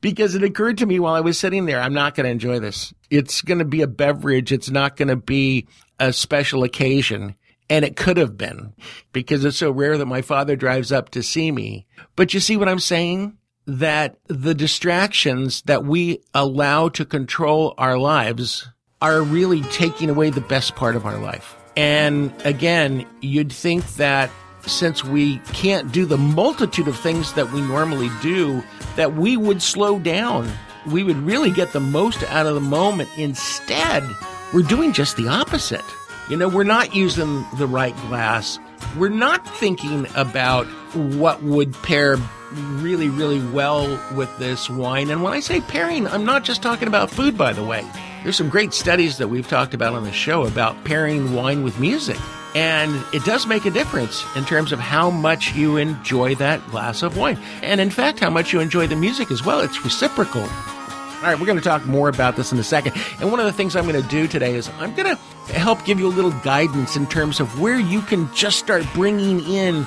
because 0.00 0.34
it 0.34 0.42
occurred 0.42 0.78
to 0.78 0.86
me 0.86 0.98
while 0.98 1.14
I 1.14 1.20
was 1.20 1.38
sitting 1.38 1.66
there, 1.66 1.80
I'm 1.80 1.94
not 1.94 2.14
going 2.14 2.24
to 2.24 2.30
enjoy 2.30 2.58
this. 2.58 2.92
It's 3.10 3.42
going 3.42 3.58
to 3.58 3.64
be 3.64 3.82
a 3.82 3.86
beverage. 3.86 4.52
It's 4.52 4.70
not 4.70 4.96
going 4.96 5.08
to 5.08 5.16
be 5.16 5.66
a 5.98 6.12
special 6.12 6.64
occasion. 6.64 7.36
And 7.68 7.84
it 7.84 7.96
could 7.96 8.16
have 8.16 8.36
been 8.36 8.74
because 9.12 9.44
it's 9.44 9.58
so 9.58 9.70
rare 9.70 9.96
that 9.96 10.06
my 10.06 10.22
father 10.22 10.56
drives 10.56 10.90
up 10.90 11.10
to 11.10 11.22
see 11.22 11.52
me. 11.52 11.86
But 12.16 12.34
you 12.34 12.40
see 12.40 12.56
what 12.56 12.68
I'm 12.68 12.80
saying? 12.80 13.36
That 13.66 14.18
the 14.26 14.54
distractions 14.54 15.62
that 15.62 15.84
we 15.84 16.20
allow 16.34 16.88
to 16.90 17.04
control 17.04 17.74
our 17.78 17.96
lives 17.96 18.68
are 19.00 19.22
really 19.22 19.62
taking 19.62 20.10
away 20.10 20.30
the 20.30 20.40
best 20.40 20.76
part 20.76 20.96
of 20.96 21.06
our 21.06 21.18
life. 21.18 21.56
And 21.76 22.32
again, 22.44 23.06
you'd 23.20 23.52
think 23.52 23.86
that 23.94 24.30
since 24.66 25.04
we 25.04 25.38
can't 25.52 25.90
do 25.90 26.04
the 26.04 26.18
multitude 26.18 26.88
of 26.88 26.98
things 26.98 27.32
that 27.32 27.50
we 27.52 27.60
normally 27.62 28.10
do, 28.20 28.62
that 28.96 29.14
we 29.14 29.36
would 29.36 29.62
slow 29.62 29.98
down. 29.98 30.50
We 30.86 31.02
would 31.02 31.16
really 31.16 31.50
get 31.50 31.72
the 31.72 31.80
most 31.80 32.22
out 32.24 32.46
of 32.46 32.54
the 32.54 32.60
moment. 32.60 33.08
Instead, 33.16 34.04
we're 34.52 34.62
doing 34.62 34.92
just 34.92 35.16
the 35.16 35.28
opposite. 35.28 35.84
You 36.28 36.36
know, 36.36 36.48
we're 36.48 36.64
not 36.64 36.94
using 36.94 37.44
the 37.56 37.66
right 37.66 37.96
glass. 38.08 38.58
We're 38.96 39.08
not 39.08 39.46
thinking 39.56 40.06
about 40.14 40.66
what 40.94 41.42
would 41.42 41.72
pair 41.82 42.16
really, 42.52 43.08
really 43.08 43.44
well 43.50 43.88
with 44.14 44.36
this 44.38 44.68
wine. 44.68 45.10
And 45.10 45.22
when 45.22 45.32
I 45.32 45.40
say 45.40 45.60
pairing, 45.60 46.06
I'm 46.06 46.24
not 46.24 46.44
just 46.44 46.62
talking 46.62 46.88
about 46.88 47.10
food, 47.10 47.38
by 47.38 47.52
the 47.52 47.64
way. 47.64 47.86
There's 48.22 48.36
some 48.36 48.50
great 48.50 48.74
studies 48.74 49.16
that 49.16 49.28
we've 49.28 49.48
talked 49.48 49.72
about 49.72 49.94
on 49.94 50.04
the 50.04 50.12
show 50.12 50.44
about 50.44 50.84
pairing 50.84 51.34
wine 51.34 51.62
with 51.62 51.80
music. 51.80 52.18
And 52.54 53.02
it 53.14 53.24
does 53.24 53.46
make 53.46 53.64
a 53.64 53.70
difference 53.70 54.24
in 54.36 54.44
terms 54.44 54.72
of 54.72 54.78
how 54.78 55.10
much 55.10 55.54
you 55.54 55.78
enjoy 55.78 56.34
that 56.34 56.64
glass 56.70 57.02
of 57.02 57.16
wine. 57.16 57.38
And 57.62 57.80
in 57.80 57.88
fact, 57.88 58.20
how 58.20 58.28
much 58.28 58.52
you 58.52 58.60
enjoy 58.60 58.88
the 58.88 58.96
music 58.96 59.30
as 59.30 59.44
well. 59.44 59.60
It's 59.60 59.82
reciprocal. 59.84 60.42
All 60.42 61.26
right, 61.26 61.38
we're 61.38 61.46
going 61.46 61.58
to 61.58 61.64
talk 61.64 61.86
more 61.86 62.08
about 62.08 62.36
this 62.36 62.52
in 62.52 62.58
a 62.58 62.62
second. 62.64 62.92
And 63.20 63.30
one 63.30 63.40
of 63.40 63.46
the 63.46 63.52
things 63.52 63.74
I'm 63.74 63.86
going 63.86 64.02
to 64.02 64.08
do 64.08 64.28
today 64.28 64.54
is 64.54 64.68
I'm 64.78 64.94
going 64.94 65.16
to 65.16 65.52
help 65.54 65.84
give 65.86 65.98
you 65.98 66.06
a 66.06 66.12
little 66.12 66.32
guidance 66.42 66.96
in 66.96 67.06
terms 67.06 67.40
of 67.40 67.58
where 67.60 67.78
you 67.78 68.02
can 68.02 68.32
just 68.34 68.58
start 68.58 68.84
bringing 68.92 69.40
in 69.46 69.86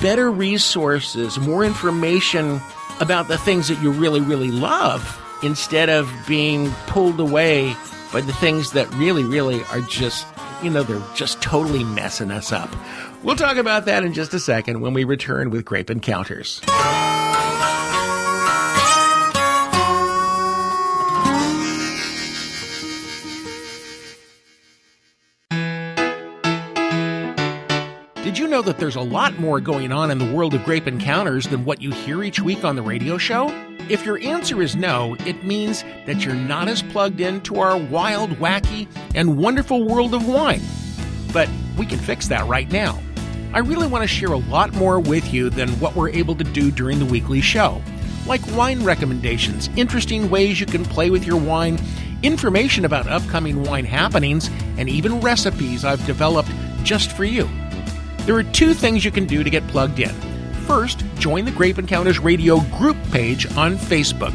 better 0.00 0.30
resources, 0.30 1.38
more 1.38 1.64
information 1.64 2.60
about 3.00 3.28
the 3.28 3.38
things 3.38 3.68
that 3.68 3.80
you 3.82 3.90
really, 3.92 4.20
really 4.20 4.50
love 4.50 5.21
instead 5.42 5.88
of 5.88 6.10
being 6.26 6.70
pulled 6.86 7.20
away 7.20 7.74
by 8.12 8.20
the 8.20 8.32
things 8.32 8.72
that 8.72 8.92
really, 8.94 9.24
really 9.24 9.62
are 9.64 9.80
just 9.80 10.26
you 10.62 10.70
know, 10.70 10.82
they're 10.82 11.02
just 11.14 11.42
totally 11.42 11.84
messing 11.84 12.30
us 12.30 12.52
up. 12.52 12.74
We'll 13.22 13.36
talk 13.36 13.56
about 13.56 13.86
that 13.86 14.04
in 14.04 14.12
just 14.12 14.32
a 14.32 14.38
second 14.38 14.80
when 14.80 14.94
we 14.94 15.04
return 15.04 15.50
with 15.50 15.64
Grape 15.64 15.90
Encounters. 15.90 16.60
Did 28.22 28.38
you 28.38 28.46
know 28.46 28.62
that 28.62 28.78
there's 28.78 28.96
a 28.96 29.00
lot 29.00 29.38
more 29.38 29.60
going 29.60 29.92
on 29.92 30.10
in 30.10 30.18
the 30.18 30.32
world 30.32 30.54
of 30.54 30.64
grape 30.64 30.86
encounters 30.86 31.48
than 31.48 31.64
what 31.64 31.82
you 31.82 31.90
hear 31.90 32.22
each 32.22 32.40
week 32.40 32.64
on 32.64 32.76
the 32.76 32.82
radio 32.82 33.18
show? 33.18 33.71
If 33.88 34.06
your 34.06 34.18
answer 34.22 34.62
is 34.62 34.76
no, 34.76 35.16
it 35.26 35.44
means 35.44 35.82
that 36.06 36.24
you're 36.24 36.34
not 36.34 36.68
as 36.68 36.82
plugged 36.82 37.20
into 37.20 37.58
our 37.58 37.76
wild, 37.76 38.30
wacky, 38.32 38.86
and 39.14 39.36
wonderful 39.36 39.84
world 39.86 40.14
of 40.14 40.26
wine. 40.26 40.62
But 41.32 41.48
we 41.76 41.86
can 41.86 41.98
fix 41.98 42.28
that 42.28 42.46
right 42.46 42.70
now. 42.70 43.00
I 43.52 43.58
really 43.58 43.88
want 43.88 44.02
to 44.02 44.08
share 44.08 44.32
a 44.32 44.38
lot 44.38 44.72
more 44.72 45.00
with 45.00 45.34
you 45.34 45.50
than 45.50 45.68
what 45.80 45.96
we're 45.96 46.10
able 46.10 46.34
to 46.36 46.44
do 46.44 46.70
during 46.70 47.00
the 47.00 47.04
weekly 47.04 47.40
show, 47.40 47.82
like 48.26 48.40
wine 48.56 48.82
recommendations, 48.84 49.68
interesting 49.76 50.30
ways 50.30 50.60
you 50.60 50.66
can 50.66 50.84
play 50.84 51.10
with 51.10 51.26
your 51.26 51.38
wine, 51.38 51.78
information 52.22 52.84
about 52.84 53.08
upcoming 53.08 53.62
wine 53.64 53.84
happenings, 53.84 54.48
and 54.78 54.88
even 54.88 55.20
recipes 55.20 55.84
I've 55.84 56.04
developed 56.06 56.50
just 56.82 57.12
for 57.12 57.24
you. 57.24 57.48
There 58.20 58.36
are 58.36 58.44
two 58.44 58.72
things 58.72 59.04
you 59.04 59.10
can 59.10 59.26
do 59.26 59.42
to 59.42 59.50
get 59.50 59.66
plugged 59.68 59.98
in. 59.98 60.14
First, 60.66 61.04
join 61.18 61.44
the 61.44 61.50
Grape 61.50 61.78
Encounters 61.78 62.18
Radio 62.18 62.60
group 62.78 62.96
page 63.10 63.46
on 63.56 63.76
Facebook. 63.76 64.32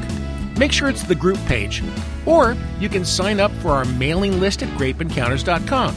Make 0.57 0.71
sure 0.71 0.89
it's 0.89 1.03
the 1.03 1.15
group 1.15 1.37
page. 1.45 1.83
Or 2.25 2.55
you 2.79 2.89
can 2.89 3.05
sign 3.05 3.39
up 3.39 3.51
for 3.53 3.69
our 3.69 3.85
mailing 3.85 4.39
list 4.39 4.63
at 4.63 4.69
grapeencounters.com. 4.77 5.95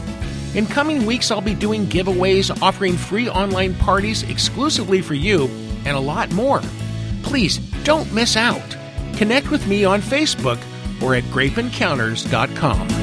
In 0.55 0.67
coming 0.67 1.07
weeks, 1.07 1.31
I'll 1.31 1.41
be 1.41 1.55
doing 1.55 1.87
giveaways, 1.87 2.61
offering 2.61 2.97
free 2.97 3.29
online 3.29 3.75
parties 3.75 4.23
exclusively 4.25 5.01
for 5.01 5.15
you, 5.15 5.47
and 5.85 5.97
a 5.97 6.01
lot 6.01 6.31
more. 6.33 6.61
Please 7.23 7.59
don't 7.85 8.13
miss 8.13 8.37
out. 8.37 8.77
Connect 9.15 9.51
with 9.51 9.67
me 9.67 9.85
on 9.85 10.01
Facebook 10.01 10.61
or 11.03 11.15
at 11.15 11.25
grapeencounters.com. 11.25 13.00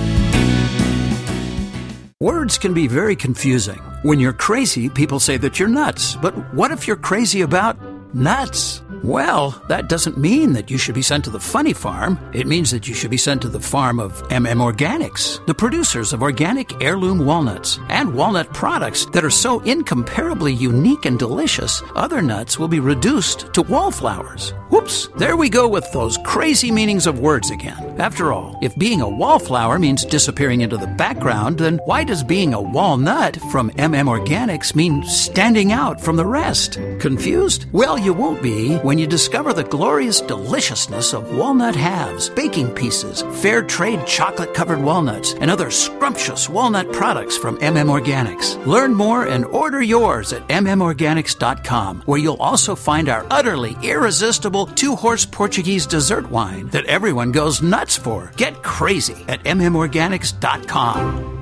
Words 2.19 2.57
can 2.57 2.73
be 2.73 2.87
very 2.87 3.15
confusing. 3.15 3.77
When 4.01 4.19
you're 4.19 4.33
crazy, 4.33 4.89
people 4.89 5.19
say 5.19 5.37
that 5.37 5.59
you're 5.59 5.69
nuts. 5.69 6.15
But 6.15 6.33
what 6.51 6.71
if 6.71 6.87
you're 6.87 6.97
crazy 6.97 7.41
about 7.41 7.77
nuts? 8.15 8.81
Well, 9.03 9.61
that 9.67 9.89
doesn't 9.89 10.17
mean 10.17 10.53
that 10.53 10.69
you 10.69 10.77
should 10.77 10.95
be 10.95 11.01
sent 11.01 11.23
to 11.25 11.29
the 11.29 11.39
funny 11.39 11.73
farm. 11.73 12.19
It 12.33 12.47
means 12.47 12.71
that 12.71 12.87
you 12.87 12.93
should 12.93 13.11
be 13.11 13.17
sent 13.17 13.41
to 13.43 13.49
the 13.49 13.59
farm 13.59 13.99
of 13.99 14.21
MM 14.29 14.59
Organics, 14.59 15.45
the 15.45 15.53
producers 15.53 16.13
of 16.13 16.21
organic 16.21 16.81
heirloom 16.81 17.25
walnuts 17.25 17.79
and 17.89 18.13
walnut 18.13 18.53
products 18.53 19.05
that 19.07 19.23
are 19.23 19.29
so 19.29 19.59
incomparably 19.61 20.53
unique 20.53 21.05
and 21.05 21.17
delicious, 21.19 21.81
other 21.95 22.21
nuts 22.21 22.59
will 22.59 22.67
be 22.67 22.79
reduced 22.79 23.53
to 23.53 23.61
wallflowers. 23.61 24.53
Whoops, 24.69 25.07
there 25.17 25.37
we 25.37 25.49
go 25.49 25.67
with 25.67 25.89
those 25.91 26.17
crazy 26.25 26.71
meanings 26.71 27.07
of 27.07 27.19
words 27.19 27.51
again. 27.51 27.95
After 27.99 28.33
all, 28.33 28.59
if 28.61 28.75
being 28.77 29.01
a 29.01 29.09
wallflower 29.09 29.79
means 29.79 30.05
disappearing 30.05 30.61
into 30.61 30.77
the 30.77 30.87
background, 30.87 31.59
then 31.59 31.79
why 31.85 32.03
does 32.03 32.23
being 32.23 32.53
a 32.53 32.61
walnut 32.61 33.37
from 33.51 33.71
MM 33.71 34.07
Organics 34.07 34.75
mean 34.75 35.03
standing 35.03 35.71
out 35.71 36.01
from 36.01 36.15
the 36.15 36.25
rest? 36.25 36.73
Confused? 36.99 37.65
Well, 37.71 37.97
you 37.97 38.13
won't 38.13 38.43
be 38.43 38.75
when 38.87 38.97
you 38.97 39.05
discover 39.05 39.51
the 39.51 39.65
glorious 39.65 40.21
deliciousness 40.21 41.13
of 41.13 41.35
walnut 41.35 41.75
halves, 41.75 42.29
baking 42.29 42.73
pieces, 42.73 43.21
fair 43.41 43.61
trade 43.61 44.07
chocolate 44.07 44.53
covered 44.53 44.81
walnuts, 44.81 45.33
and 45.41 45.51
other 45.51 45.69
scrumptious 45.69 46.47
walnut 46.47 46.89
products 46.93 47.35
from 47.35 47.57
MM 47.57 47.89
Organics. 47.89 48.55
Learn 48.65 48.93
more 48.93 49.25
and 49.25 49.43
order 49.43 49.81
yours 49.81 50.31
at 50.31 50.47
mmorganics.com, 50.47 52.03
where 52.05 52.17
you'll 52.17 52.37
also 52.37 52.75
find 52.75 53.09
our 53.09 53.27
utterly 53.29 53.75
irresistible 53.83 54.67
two 54.67 54.95
horse 54.95 55.25
Portuguese 55.25 55.85
dessert 55.85 56.31
wine 56.31 56.69
that 56.69 56.85
everyone 56.85 57.33
goes 57.33 57.61
nuts 57.61 57.97
for. 57.97 58.31
Get 58.37 58.63
crazy 58.63 59.17
at 59.27 59.43
mmorganics.com. 59.43 61.33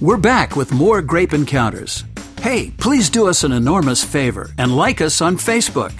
We're 0.00 0.16
back 0.16 0.56
with 0.56 0.72
more 0.72 1.00
Grape 1.00 1.32
Encounters. 1.32 2.04
Hey, 2.40 2.70
please 2.70 3.10
do 3.10 3.28
us 3.28 3.44
an 3.44 3.52
enormous 3.52 4.02
favor 4.02 4.50
and 4.56 4.74
like 4.74 5.02
us 5.02 5.20
on 5.20 5.36
Facebook. 5.36 5.92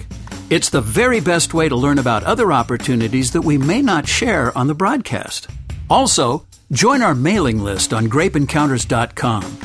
It's 0.49 0.69
the 0.69 0.81
very 0.81 1.19
best 1.19 1.53
way 1.53 1.69
to 1.69 1.75
learn 1.75 1.99
about 1.99 2.23
other 2.23 2.51
opportunities 2.51 3.31
that 3.31 3.43
we 3.43 3.59
may 3.59 3.81
not 3.81 4.07
share 4.07 4.55
on 4.57 4.65
the 4.65 4.73
broadcast. 4.73 5.47
Also, 5.89 6.47
join 6.71 7.03
our 7.03 7.13
mailing 7.13 7.59
list 7.59 7.93
on 7.93 8.07
grapeencounters.com. 8.07 9.59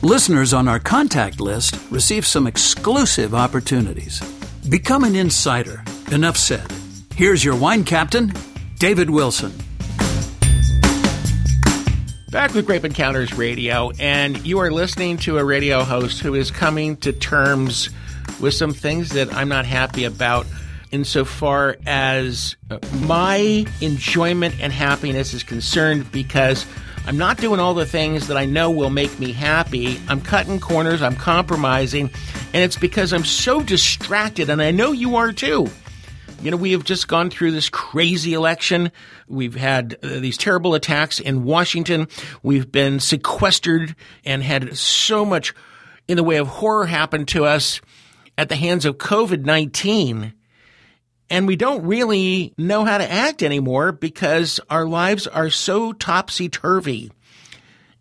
Listeners 0.00 0.54
on 0.54 0.66
our 0.66 0.78
contact 0.80 1.40
list 1.40 1.78
receive 1.90 2.26
some 2.26 2.46
exclusive 2.46 3.34
opportunities. 3.34 4.20
Become 4.68 5.04
an 5.04 5.14
insider. 5.14 5.84
Enough 6.10 6.38
said. 6.38 6.72
Here's 7.14 7.44
your 7.44 7.56
wine 7.56 7.84
captain, 7.84 8.32
David 8.78 9.10
Wilson. 9.10 9.52
Back 12.34 12.52
with 12.52 12.66
Grape 12.66 12.84
Encounters 12.84 13.32
Radio, 13.34 13.92
and 14.00 14.44
you 14.44 14.58
are 14.58 14.72
listening 14.72 15.18
to 15.18 15.38
a 15.38 15.44
radio 15.44 15.84
host 15.84 16.18
who 16.18 16.34
is 16.34 16.50
coming 16.50 16.96
to 16.96 17.12
terms 17.12 17.90
with 18.40 18.54
some 18.54 18.72
things 18.72 19.10
that 19.10 19.32
I'm 19.32 19.48
not 19.48 19.66
happy 19.66 20.02
about 20.02 20.44
insofar 20.90 21.76
as 21.86 22.56
my 23.02 23.64
enjoyment 23.80 24.56
and 24.60 24.72
happiness 24.72 25.32
is 25.32 25.44
concerned 25.44 26.10
because 26.10 26.66
I'm 27.06 27.16
not 27.16 27.38
doing 27.38 27.60
all 27.60 27.72
the 27.72 27.86
things 27.86 28.26
that 28.26 28.36
I 28.36 28.46
know 28.46 28.68
will 28.68 28.90
make 28.90 29.16
me 29.20 29.30
happy. 29.30 30.00
I'm 30.08 30.20
cutting 30.20 30.58
corners, 30.58 31.02
I'm 31.02 31.14
compromising, 31.14 32.10
and 32.52 32.64
it's 32.64 32.76
because 32.76 33.12
I'm 33.12 33.24
so 33.24 33.62
distracted, 33.62 34.50
and 34.50 34.60
I 34.60 34.72
know 34.72 34.90
you 34.90 35.14
are 35.14 35.30
too. 35.32 35.70
You 36.44 36.50
know, 36.50 36.58
we 36.58 36.72
have 36.72 36.84
just 36.84 37.08
gone 37.08 37.30
through 37.30 37.52
this 37.52 37.70
crazy 37.70 38.34
election. 38.34 38.92
We've 39.26 39.54
had 39.54 39.96
uh, 40.02 40.20
these 40.20 40.36
terrible 40.36 40.74
attacks 40.74 41.18
in 41.18 41.44
Washington. 41.44 42.06
We've 42.42 42.70
been 42.70 43.00
sequestered 43.00 43.96
and 44.26 44.42
had 44.42 44.76
so 44.76 45.24
much 45.24 45.54
in 46.06 46.18
the 46.18 46.22
way 46.22 46.36
of 46.36 46.48
horror 46.48 46.84
happen 46.84 47.24
to 47.26 47.46
us 47.46 47.80
at 48.36 48.50
the 48.50 48.56
hands 48.56 48.84
of 48.84 48.98
COVID 48.98 49.46
19. 49.46 50.34
And 51.30 51.46
we 51.46 51.56
don't 51.56 51.86
really 51.86 52.52
know 52.58 52.84
how 52.84 52.98
to 52.98 53.10
act 53.10 53.42
anymore 53.42 53.92
because 53.92 54.60
our 54.68 54.84
lives 54.84 55.26
are 55.26 55.48
so 55.48 55.94
topsy 55.94 56.50
turvy. 56.50 57.10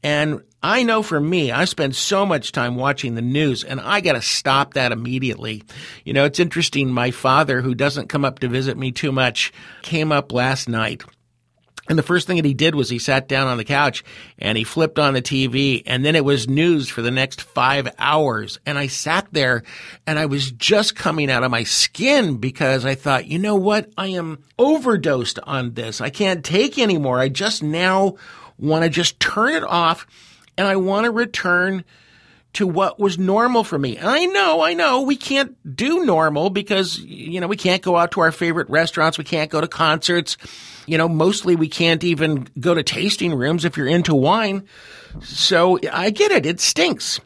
And 0.03 0.41
I 0.63 0.83
know 0.83 1.03
for 1.03 1.19
me, 1.19 1.51
I 1.51 1.65
spend 1.65 1.95
so 1.95 2.25
much 2.25 2.53
time 2.53 2.75
watching 2.75 3.15
the 3.15 3.21
news 3.21 3.63
and 3.63 3.81
I 3.81 3.99
got 4.01 4.13
to 4.13 4.21
stop 4.21 4.73
that 4.75 4.91
immediately. 4.91 5.63
You 6.05 6.13
know, 6.13 6.23
it's 6.23 6.39
interesting. 6.39 6.89
My 6.89 7.11
father, 7.11 7.61
who 7.61 7.75
doesn't 7.75 8.09
come 8.09 8.23
up 8.23 8.39
to 8.39 8.47
visit 8.47 8.77
me 8.77 8.91
too 8.91 9.11
much, 9.11 9.51
came 9.81 10.11
up 10.11 10.31
last 10.31 10.69
night 10.69 11.03
and 11.89 11.99
the 11.99 12.03
first 12.03 12.27
thing 12.27 12.37
that 12.37 12.45
he 12.45 12.53
did 12.53 12.75
was 12.75 12.89
he 12.89 12.97
sat 12.97 13.27
down 13.27 13.47
on 13.47 13.57
the 13.57 13.65
couch 13.65 14.05
and 14.39 14.57
he 14.57 14.63
flipped 14.63 14.99
on 14.99 15.13
the 15.13 15.21
TV 15.21 15.83
and 15.85 16.05
then 16.05 16.15
it 16.15 16.23
was 16.23 16.47
news 16.47 16.87
for 16.87 17.01
the 17.01 17.11
next 17.11 17.41
five 17.41 17.93
hours. 17.99 18.57
And 18.65 18.77
I 18.77 18.87
sat 18.87 19.27
there 19.33 19.63
and 20.07 20.17
I 20.17 20.27
was 20.27 20.51
just 20.51 20.95
coming 20.95 21.29
out 21.29 21.43
of 21.43 21.51
my 21.51 21.63
skin 21.63 22.37
because 22.37 22.85
I 22.85 22.95
thought, 22.95 23.27
you 23.27 23.37
know 23.37 23.55
what? 23.55 23.89
I 23.97 24.07
am 24.07 24.43
overdosed 24.57 25.39
on 25.43 25.73
this. 25.73 25.99
I 25.99 26.09
can't 26.09 26.45
take 26.45 26.79
anymore. 26.79 27.19
I 27.19 27.27
just 27.27 27.61
now 27.61 28.15
want 28.57 28.85
to 28.85 28.89
just 28.89 29.19
turn 29.19 29.53
it 29.53 29.63
off 29.63 30.07
and 30.57 30.67
I 30.67 30.75
want 30.75 31.05
to 31.05 31.11
return 31.11 31.83
to 32.53 32.67
what 32.67 32.99
was 32.99 33.17
normal 33.17 33.63
for 33.63 33.79
me. 33.79 33.97
And 33.97 34.07
I 34.07 34.25
know, 34.25 34.61
I 34.61 34.73
know 34.75 35.01
we 35.01 35.15
can't 35.15 35.57
do 35.75 36.05
normal 36.05 36.51
because, 36.51 36.99
you 36.99 37.41
know, 37.41 37.47
we 37.47 37.57
can't 37.57 37.81
go 37.81 37.97
out 37.97 38.11
to 38.11 38.21
our 38.21 38.31
favorite 38.31 38.69
restaurants. 38.69 39.17
We 39.17 39.23
can't 39.23 39.49
go 39.49 39.59
to 39.59 39.67
concerts. 39.67 40.37
You 40.85 40.97
know, 40.97 41.09
mostly 41.09 41.55
we 41.55 41.67
can't 41.67 42.03
even 42.03 42.47
go 42.59 42.75
to 42.75 42.83
tasting 42.83 43.33
rooms 43.33 43.65
if 43.65 43.75
you're 43.75 43.87
into 43.87 44.13
wine. 44.13 44.67
So 45.21 45.79
I 45.91 46.11
get 46.11 46.31
it. 46.31 46.45
It 46.45 46.59
stinks. 46.59 47.19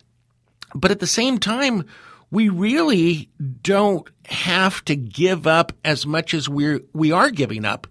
But 0.74 0.92
at 0.92 1.00
the 1.00 1.08
same 1.08 1.40
time, 1.40 1.86
we 2.32 2.48
really 2.50 3.30
don't 3.62 4.10
have 4.26 4.84
to 4.86 4.96
give 4.96 5.46
up 5.46 5.74
as 5.84 6.06
much 6.06 6.34
as 6.34 6.48
we're, 6.48 6.82
we 6.94 7.12
are 7.12 7.32
giving 7.32 7.66
up. 7.66 7.88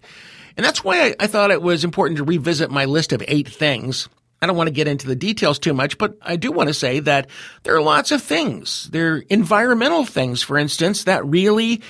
And 0.55 0.65
that's 0.65 0.83
why 0.83 1.07
I, 1.07 1.15
I 1.19 1.27
thought 1.27 1.51
it 1.51 1.61
was 1.61 1.83
important 1.83 2.17
to 2.17 2.23
revisit 2.23 2.71
my 2.71 2.85
list 2.85 3.13
of 3.13 3.23
eight 3.27 3.47
things 3.47 4.09
I 4.41 4.45
don't 4.45 4.55
want 4.55 4.67
to 4.67 4.73
get 4.73 4.87
into 4.87 5.07
the 5.07 5.15
details 5.15 5.57
too 5.57 5.73
much, 5.73 5.97
but 5.97 6.17
I 6.21 6.35
do 6.35 6.51
want 6.51 6.67
to 6.67 6.73
say 6.73 6.99
that 7.01 7.29
there 7.63 7.75
are 7.75 7.81
lots 7.81 8.11
of 8.11 8.21
things. 8.21 8.87
There 8.91 9.15
are 9.15 9.23
environmental 9.29 10.05
things, 10.05 10.43
for 10.43 10.57
instance, 10.57 11.05
that 11.05 11.25
really 11.25 11.81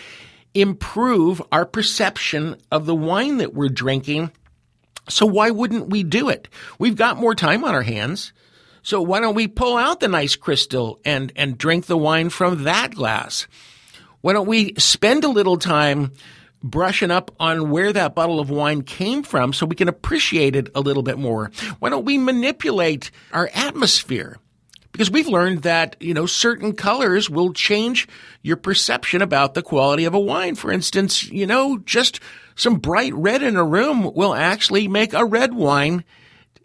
improve 0.54 1.42
our 1.52 1.66
perception 1.66 2.56
of 2.72 2.86
the 2.86 2.96
wine 2.96 3.38
that 3.38 3.54
we're 3.54 3.70
drinking. 3.70 4.32
So 5.10 5.26
why 5.26 5.52
wouldn't 5.52 5.90
we 5.90 6.04
do 6.04 6.30
it? 6.30 6.48
We've 6.80 6.96
got 6.96 7.18
more 7.18 7.36
time 7.36 7.64
on 7.64 7.76
our 7.76 7.84
hands. 7.84 8.34
So 8.82 9.02
why 9.02 9.20
don't 9.20 9.36
we 9.36 9.48
pull 9.48 9.76
out 9.76 10.00
the 10.00 10.08
nice 10.08 10.38
crystal 10.38 11.00
and, 11.04 11.34
and 11.36 11.58
drink 11.58 11.86
the 11.86 11.98
wine 11.98 12.30
from 12.30 12.64
that 12.64 12.96
glass? 12.96 13.48
Why 14.22 14.34
don't 14.34 14.48
we 14.48 14.74
spend 14.78 15.26
a 15.26 15.30
little 15.30 15.58
time 15.58 16.14
brushing 16.70 17.12
up 17.12 17.32
on 17.40 17.70
where 17.70 17.94
that 17.94 18.16
bottle 18.16 18.40
of 18.40 18.50
wine 18.50 18.84
came 18.84 19.24
from 19.24 19.54
so 19.54 19.66
we 19.66 19.76
can 19.76 19.88
appreciate 19.88 20.56
it 20.56 20.70
a 20.76 20.82
little 20.82 21.04
bit 21.04 21.18
more? 21.18 21.52
Why 21.80 21.90
don't 21.90 22.06
we 22.06 22.18
manipulate 22.18 23.12
our 23.32 23.50
atmosphere? 23.54 24.38
Because 24.92 25.12
we've 25.12 25.28
learned 25.28 25.62
that, 25.62 25.96
you 26.00 26.14
know, 26.14 26.26
certain 26.26 26.74
colors 26.74 27.30
will 27.30 27.54
change 27.54 28.08
your 28.42 28.58
perception 28.58 29.22
about 29.22 29.54
the 29.54 29.62
quality 29.62 30.06
of 30.06 30.16
a 30.16 30.20
wine. 30.20 30.56
For 30.56 30.72
instance, 30.72 31.24
you 31.24 31.46
know, 31.46 31.78
just 31.78 32.20
some 32.56 32.76
bright 32.76 33.14
red 33.14 33.44
in 33.44 33.58
a 33.58 33.64
room 33.64 34.12
will 34.16 34.34
actually 34.34 34.88
make 34.88 35.14
a 35.14 35.24
red 35.24 35.54
wine 35.54 36.04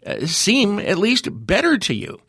uh, 0.05 0.25
seem 0.25 0.79
at 0.79 0.97
least 0.97 1.27
better 1.31 1.77
to 1.77 1.93
you 1.93 2.19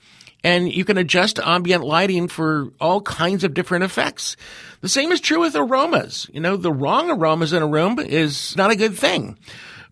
and 0.45 0.71
you 0.71 0.85
can 0.85 0.99
adjust 0.99 1.41
ambient 1.43 1.83
lighting 1.83 2.29
for 2.29 2.69
all 2.79 3.01
kinds 3.01 3.43
of 3.43 3.55
different 3.55 3.85
effects. 3.85 4.37
The 4.83 4.89
same 4.91 5.11
is 5.11 5.21
true 5.21 5.41
with 5.41 5.57
aromas. 5.57 6.29
You 6.33 6.41
know, 6.41 6.57
the 6.57 6.73
wrong 6.73 7.11
aromas 7.11 7.55
in 7.55 7.63
a 7.63 7.67
room 7.67 7.99
is 7.99 8.55
not 8.55 8.71
a 8.71 8.77
good 8.77 8.97
thing, 8.97 9.39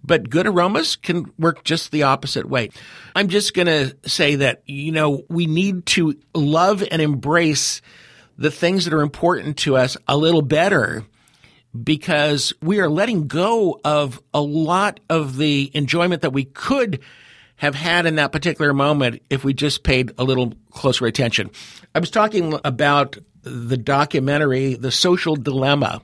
but 0.05 0.29
good 0.29 0.47
aromas 0.47 0.95
can 0.95 1.33
work 1.39 1.65
just 1.65 1.91
the 1.91 2.03
opposite 2.03 2.47
way. 2.49 2.69
I'm 3.17 3.29
just 3.29 3.55
going 3.55 3.67
to 3.67 3.97
say 4.09 4.37
that, 4.37 4.63
you 4.67 4.93
know, 4.93 5.23
we 5.31 5.47
need 5.47 5.87
to 5.87 6.19
love 6.35 6.85
and 6.91 7.01
embrace 7.01 7.81
the 8.37 8.51
things 8.51 8.85
that 8.85 8.95
are 8.95 9.01
important 9.03 9.57
to 9.59 9.77
us 9.77 9.97
a 10.07 10.17
little 10.17 10.43
better 10.43 11.05
because 11.83 12.53
we 12.61 12.81
are 12.81 12.91
letting 12.91 13.27
go 13.27 13.81
of 13.85 14.21
a 14.35 14.41
lot 14.41 15.01
of 15.09 15.39
the 15.39 15.71
enjoyment 15.73 16.23
that 16.23 16.33
we 16.33 16.45
could 16.45 17.01
have 17.57 17.75
had 17.75 18.07
in 18.07 18.17
that 18.17 18.33
particular 18.33 18.73
moment 18.73 19.23
if 19.31 19.45
we 19.45 19.55
just 19.55 19.83
paid 19.83 20.13
a 20.19 20.25
little 20.25 20.53
closer 20.71 21.07
attention. 21.07 21.51
I 21.95 22.01
was 22.01 22.11
talking 22.11 22.59
about 22.65 23.19
the 23.43 23.77
documentary, 23.77 24.75
The 24.75 24.91
Social 24.91 25.37
Dilemma, 25.37 26.03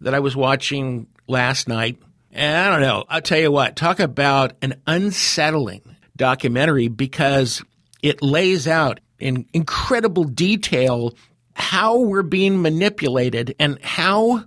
that 0.00 0.14
I 0.14 0.20
was 0.20 0.36
watching 0.36 1.06
last 1.26 1.68
night. 1.68 1.98
And 2.32 2.56
I 2.56 2.70
don't 2.70 2.80
know, 2.80 3.04
I'll 3.08 3.20
tell 3.20 3.38
you 3.38 3.52
what, 3.52 3.76
talk 3.76 4.00
about 4.00 4.54
an 4.60 4.80
unsettling 4.86 5.82
documentary 6.16 6.88
because 6.88 7.62
it 8.02 8.22
lays 8.22 8.66
out 8.66 9.00
in 9.18 9.46
incredible 9.52 10.24
detail 10.24 11.14
how 11.54 11.98
we're 11.98 12.22
being 12.22 12.60
manipulated 12.60 13.54
and 13.58 13.80
how 13.82 14.44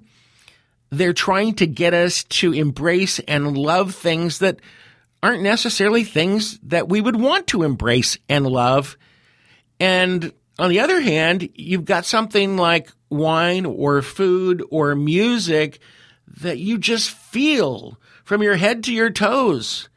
they're 0.90 1.14
trying 1.14 1.56
to 1.56 1.68
get 1.68 1.94
us 1.94 2.24
to 2.26 2.54
embrace 2.54 3.20
and 3.20 3.58
love 3.58 3.96
things 3.96 4.40
that 4.40 4.60
aren't 5.28 5.44
necessarily 5.44 6.06
things 6.06 6.58
that 6.64 6.88
we 6.88 7.02
would 7.02 7.20
want 7.20 7.48
to 7.48 7.64
embrace 7.64 8.18
and 8.30 8.48
love. 8.48 8.98
And 9.78 10.32
on 10.58 10.70
the 10.70 10.80
other 10.80 11.02
hand, 11.02 11.50
you've 11.54 11.84
got 11.84 12.06
something 12.06 12.56
like 12.56 12.94
wine 13.10 13.66
or 13.66 14.02
food 14.02 14.64
or 14.72 14.96
music 14.96 15.80
that 16.42 16.60
you 16.60 16.78
just 16.78 17.10
feel 17.10 18.00
from 18.24 18.42
your 18.42 18.56
head 18.56 18.86
to 18.86 18.94
your 18.94 19.10
toes 19.10 19.90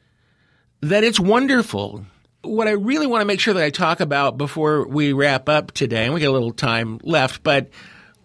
that 0.80 1.04
it's 1.04 1.20
wonderful. 1.20 2.04
What 2.42 2.66
I 2.66 2.72
really 2.72 3.06
want 3.06 3.20
to 3.20 3.26
make 3.26 3.38
sure 3.38 3.54
that 3.54 3.62
I 3.62 3.70
talk 3.70 4.00
about 4.00 4.36
before 4.36 4.88
we 4.88 5.12
wrap 5.12 5.48
up 5.48 5.70
today, 5.70 6.06
and 6.06 6.14
we 6.14 6.18
get 6.18 6.30
a 6.30 6.32
little 6.32 6.52
time 6.52 6.98
left, 7.04 7.44
but 7.44 7.70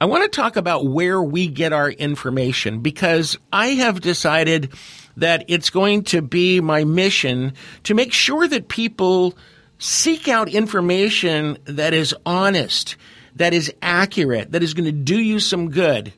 I 0.01 0.05
want 0.05 0.23
to 0.23 0.35
talk 0.35 0.55
about 0.55 0.87
where 0.87 1.21
we 1.21 1.49
get 1.49 1.71
our 1.71 1.91
information 1.91 2.79
because 2.79 3.37
I 3.53 3.67
have 3.67 4.01
decided 4.01 4.73
that 5.17 5.45
it's 5.47 5.69
going 5.69 6.03
to 6.03 6.21
be 6.21 6.59
my 6.59 6.83
mission 6.83 7.53
to 7.83 7.93
make 7.93 8.13
sure 8.13 8.47
that 8.47 8.67
people 8.67 9.35
seek 9.79 10.27
out 10.27 10.49
information 10.49 11.57
that 11.65 11.93
is 11.93 12.15
honest, 12.25 12.95
that 13.35 13.53
is 13.53 13.73
accurate, 13.81 14.51
that 14.51 14.63
is 14.63 14.73
going 14.73 14.85
to 14.85 14.91
do 14.91 15.19
you 15.19 15.39
some 15.39 15.69
good. 15.69 16.13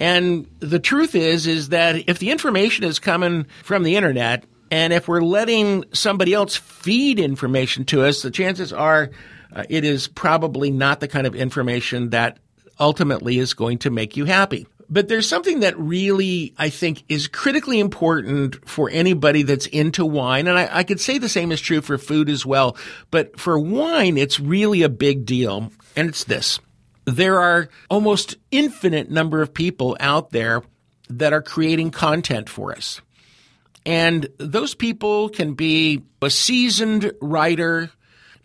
And 0.00 0.46
the 0.60 0.78
truth 0.80 1.14
is, 1.14 1.46
is 1.46 1.68
that 1.70 2.08
if 2.08 2.18
the 2.18 2.30
information 2.30 2.84
is 2.84 2.98
coming 2.98 3.46
from 3.62 3.84
the 3.84 3.96
internet, 3.96 4.44
and 4.70 4.92
if 4.92 5.06
we're 5.06 5.22
letting 5.22 5.84
somebody 5.92 6.34
else 6.34 6.56
feed 6.56 7.20
information 7.20 7.84
to 7.86 8.04
us, 8.04 8.22
the 8.22 8.30
chances 8.30 8.72
are 8.72 9.10
uh, 9.52 9.64
it 9.68 9.84
is 9.84 10.08
probably 10.08 10.70
not 10.70 11.00
the 11.00 11.06
kind 11.06 11.26
of 11.26 11.34
information 11.34 12.10
that 12.10 12.38
ultimately 12.80 13.38
is 13.38 13.54
going 13.54 13.78
to 13.78 13.90
make 13.90 14.16
you 14.16 14.24
happy. 14.24 14.66
But 14.88 15.08
there's 15.08 15.28
something 15.28 15.60
that 15.60 15.78
really, 15.78 16.54
I 16.58 16.68
think, 16.68 17.04
is 17.08 17.28
critically 17.28 17.80
important 17.80 18.68
for 18.68 18.90
anybody 18.90 19.42
that's 19.42 19.66
into 19.66 20.04
wine. 20.04 20.46
And 20.46 20.58
I, 20.58 20.68
I, 20.70 20.84
could 20.84 21.00
say 21.00 21.18
the 21.18 21.28
same 21.28 21.52
is 21.52 21.60
true 21.60 21.80
for 21.80 21.98
food 21.98 22.28
as 22.28 22.44
well. 22.44 22.76
But 23.10 23.38
for 23.38 23.58
wine, 23.58 24.16
it's 24.16 24.38
really 24.38 24.82
a 24.82 24.88
big 24.88 25.24
deal. 25.24 25.72
And 25.96 26.08
it's 26.08 26.24
this. 26.24 26.60
There 27.06 27.40
are 27.40 27.68
almost 27.90 28.36
infinite 28.50 29.10
number 29.10 29.42
of 29.42 29.54
people 29.54 29.96
out 30.00 30.30
there 30.30 30.62
that 31.10 31.32
are 31.32 31.42
creating 31.42 31.90
content 31.90 32.48
for 32.48 32.72
us. 32.72 33.00
And 33.86 34.28
those 34.38 34.74
people 34.74 35.28
can 35.28 35.54
be 35.54 36.02
a 36.22 36.30
seasoned 36.30 37.12
writer, 37.20 37.90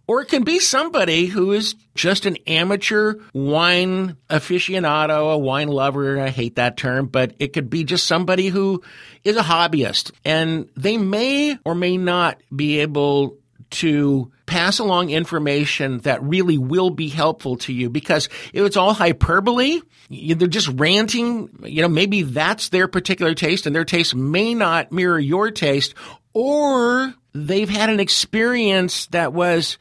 or 0.10 0.22
it 0.22 0.26
can 0.28 0.44
be 0.44 0.58
somebody 0.58 1.28
who 1.28 1.52
is 1.52 1.76
just 1.94 2.26
an 2.26 2.36
amateur 2.48 3.14
wine 3.32 4.18
aficionado, 4.28 5.32
a 5.32 5.38
wine 5.38 5.68
lover. 5.68 6.20
I 6.20 6.30
hate 6.30 6.56
that 6.56 6.78
term, 6.78 7.06
but 7.06 7.36
it 7.38 7.54
could 7.54 7.70
be 7.70 7.84
just 7.84 8.08
somebody 8.08 8.48
who 8.48 8.82
is 9.24 9.38
a 9.38 9.44
hobbyist 9.44 10.12
and 10.26 10.68
they 10.76 10.98
may 10.98 11.60
or 11.64 11.76
may 11.76 11.96
not 11.96 12.42
be 12.54 12.80
able 12.80 13.38
to 13.70 14.32
pass 14.48 14.80
along 14.80 15.12
information 15.12 16.00
that 16.00 16.24
really 16.24 16.58
will 16.58 16.90
be 16.90 17.10
helpful 17.10 17.58
to 17.58 17.72
you 17.72 17.88
because 17.88 18.30
if 18.52 18.66
it's 18.66 18.78
all 18.78 18.96
hyperbole, 18.96 19.80
they're 20.10 20.48
just 20.48 20.70
ranting, 20.70 21.50
you 21.64 21.84
know, 21.84 21.88
maybe 21.88 22.24
that's 22.24 22.70
their 22.70 22.88
particular 22.88 23.36
taste 23.36 23.68
and 23.68 23.76
their 23.76 23.86
taste 23.86 24.16
may 24.16 24.56
not 24.56 24.92
mirror 24.92 25.20
your 25.20 25.52
taste 25.52 25.94
or 26.34 27.14
they've 27.36 27.70
had 27.70 27.92
an 27.92 28.00
experience 28.00 29.06
that 29.08 29.34
was 29.34 29.78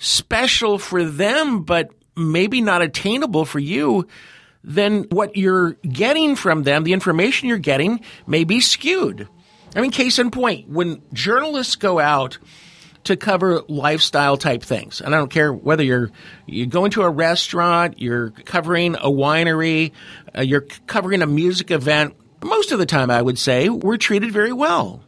special 0.00 0.78
for 0.78 1.04
them, 1.04 1.62
but 1.62 1.90
maybe 2.16 2.60
not 2.60 2.82
attainable 2.82 3.44
for 3.44 3.60
you, 3.60 4.08
then 4.64 5.04
what 5.10 5.36
you're 5.36 5.72
getting 5.88 6.34
from 6.34 6.64
them, 6.64 6.82
the 6.82 6.92
information 6.92 7.48
you're 7.48 7.58
getting, 7.58 8.00
may 8.26 8.44
be 8.44 8.60
skewed. 8.60 9.28
I 9.76 9.80
mean, 9.80 9.92
case 9.92 10.18
in 10.18 10.32
point, 10.32 10.68
when 10.68 11.00
journalists 11.12 11.76
go 11.76 12.00
out 12.00 12.38
to 13.04 13.16
cover 13.16 13.62
lifestyle 13.68 14.36
type 14.36 14.62
things. 14.62 15.00
And 15.00 15.14
I 15.14 15.18
don't 15.18 15.30
care 15.30 15.52
whether 15.52 15.82
you're 15.82 16.10
you 16.46 16.66
go 16.66 16.84
into 16.84 17.02
a 17.02 17.08
restaurant, 17.08 17.98
you're 17.98 18.30
covering 18.30 18.96
a 18.96 19.08
winery, 19.08 19.92
uh, 20.36 20.42
you're 20.42 20.66
covering 20.86 21.22
a 21.22 21.26
music 21.26 21.70
event. 21.70 22.14
Most 22.42 22.72
of 22.72 22.78
the 22.78 22.86
time, 22.86 23.10
I 23.10 23.22
would 23.22 23.38
say 23.38 23.68
we're 23.68 23.96
treated 23.96 24.32
very 24.32 24.52
well. 24.52 25.02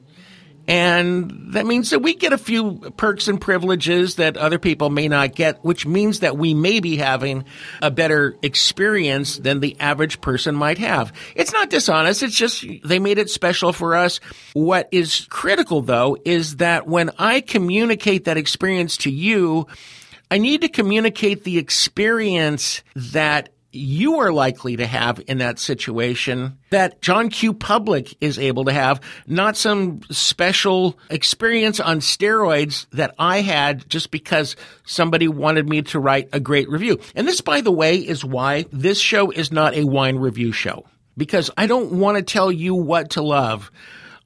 And 0.69 1.55
that 1.55 1.67
means 1.67 1.91
that 1.91 2.01
we 2.01 2.15
get 2.15 2.33
a 2.33 2.39
few 2.39 2.75
perks 2.97 3.27
and 3.27 3.41
privileges 3.41 4.17
that 4.17 4.37
other 4.37 4.59
people 4.59 4.91
may 4.91 5.09
not 5.09 5.35
get, 5.35 5.65
which 5.65 5.87
means 5.87 6.21
that 6.21 6.39
we 6.39 6.55
may 6.55 6.81
be 6.81 6.97
having 6.97 7.45
a 7.81 7.91
better 7.91 8.37
experience 8.43 9.39
than 9.39 9.61
the 9.61 9.77
average 9.81 10.21
person 10.21 10.55
might 10.55 10.79
have. 10.79 11.13
It's 11.35 11.53
not 11.53 11.71
dishonest. 11.71 12.23
It's 12.23 12.37
just 12.37 12.65
they 12.85 13.01
made 13.01 13.19
it 13.19 13.29
special 13.29 13.73
for 13.73 13.97
us. 13.97 14.21
What 14.53 14.89
is 14.93 15.27
critical 15.31 15.83
though 15.83 16.17
is 16.25 16.57
that 16.57 16.87
when 16.87 17.11
I 17.19 17.41
communicate 17.41 18.27
that 18.27 18.37
experience 18.37 18.97
to 18.99 19.11
you, 19.11 19.67
I 20.31 20.39
need 20.39 20.63
to 20.63 20.69
communicate 20.69 21.45
the 21.45 21.59
experience 21.59 22.83
that 22.95 23.51
you 23.73 24.21
are 24.21 24.33
likely 24.33 24.77
to 24.77 24.87
have 24.87 25.21
in 25.27 25.39
that 25.39 25.59
situation 25.59 26.59
that 26.71 27.01
John 27.01 27.31
Q. 27.31 27.55
Public 27.55 28.15
is 28.21 28.39
able 28.39 28.67
to 28.67 28.73
have, 28.73 29.01
not 29.27 29.57
some 29.57 30.03
special 30.11 30.99
experience 31.09 31.81
on 31.81 32.01
steroids 32.01 32.87
that 32.91 33.15
I 33.19 33.41
had 33.41 33.89
just 33.89 34.11
because 34.11 34.57
somebody 34.85 35.27
wanted 35.27 35.69
me 35.69 35.83
to 35.83 35.99
write 35.99 36.29
a 36.33 36.41
great 36.41 36.69
review. 36.69 37.01
And 37.15 37.27
this, 37.27 37.41
by 37.41 37.63
the 37.63 37.73
way, 37.73 37.97
is 37.97 38.25
why 38.25 38.67
this 38.71 39.01
show 39.01 39.31
is 39.31 39.51
not 39.51 39.75
a 39.75 39.85
wine 39.85 40.17
review 40.17 40.53
show 40.53 40.85
because 41.17 41.51
I 41.57 41.67
don't 41.67 41.93
want 41.93 42.19
to 42.19 42.23
tell 42.23 42.53
you 42.53 42.75
what 42.75 43.11
to 43.11 43.23
love. 43.23 43.71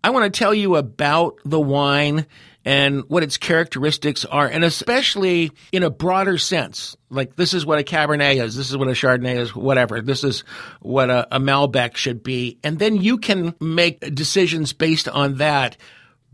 I 0.03 0.11
want 0.11 0.33
to 0.33 0.39
tell 0.39 0.55
you 0.55 0.77
about 0.77 1.39
the 1.45 1.61
wine 1.61 2.27
and 2.67 3.05
what 3.07 3.23
its 3.23 3.37
characteristics 3.37 4.25
are, 4.25 4.49
and 4.49 4.65
especially 4.65 5.53
in 5.71 5.85
a 5.85 5.89
broader 5.89 6.37
sense. 6.37 6.97
Like 7.09 7.37
this 7.37 7.55
is 7.55 7.65
what 7.65 7.79
a 7.79 7.85
Cabernet 7.85 8.45
is, 8.45 8.57
this 8.57 8.69
is 8.69 8.77
what 8.77 8.89
a 8.89 8.91
Chardonnay 8.91 9.37
is, 9.37 9.55
whatever. 9.55 10.03
This 10.03 10.25
is 10.25 10.41
what 10.81 11.09
a, 11.09 11.37
a 11.37 11.39
Malbec 11.39 11.97
should 11.97 12.25
be, 12.25 12.59
and 12.65 12.81
then 12.81 12.97
you 12.97 13.19
can 13.19 13.55
make 13.61 14.01
decisions 14.15 14.73
based 14.73 15.09
on 15.09 15.37
that. 15.37 15.77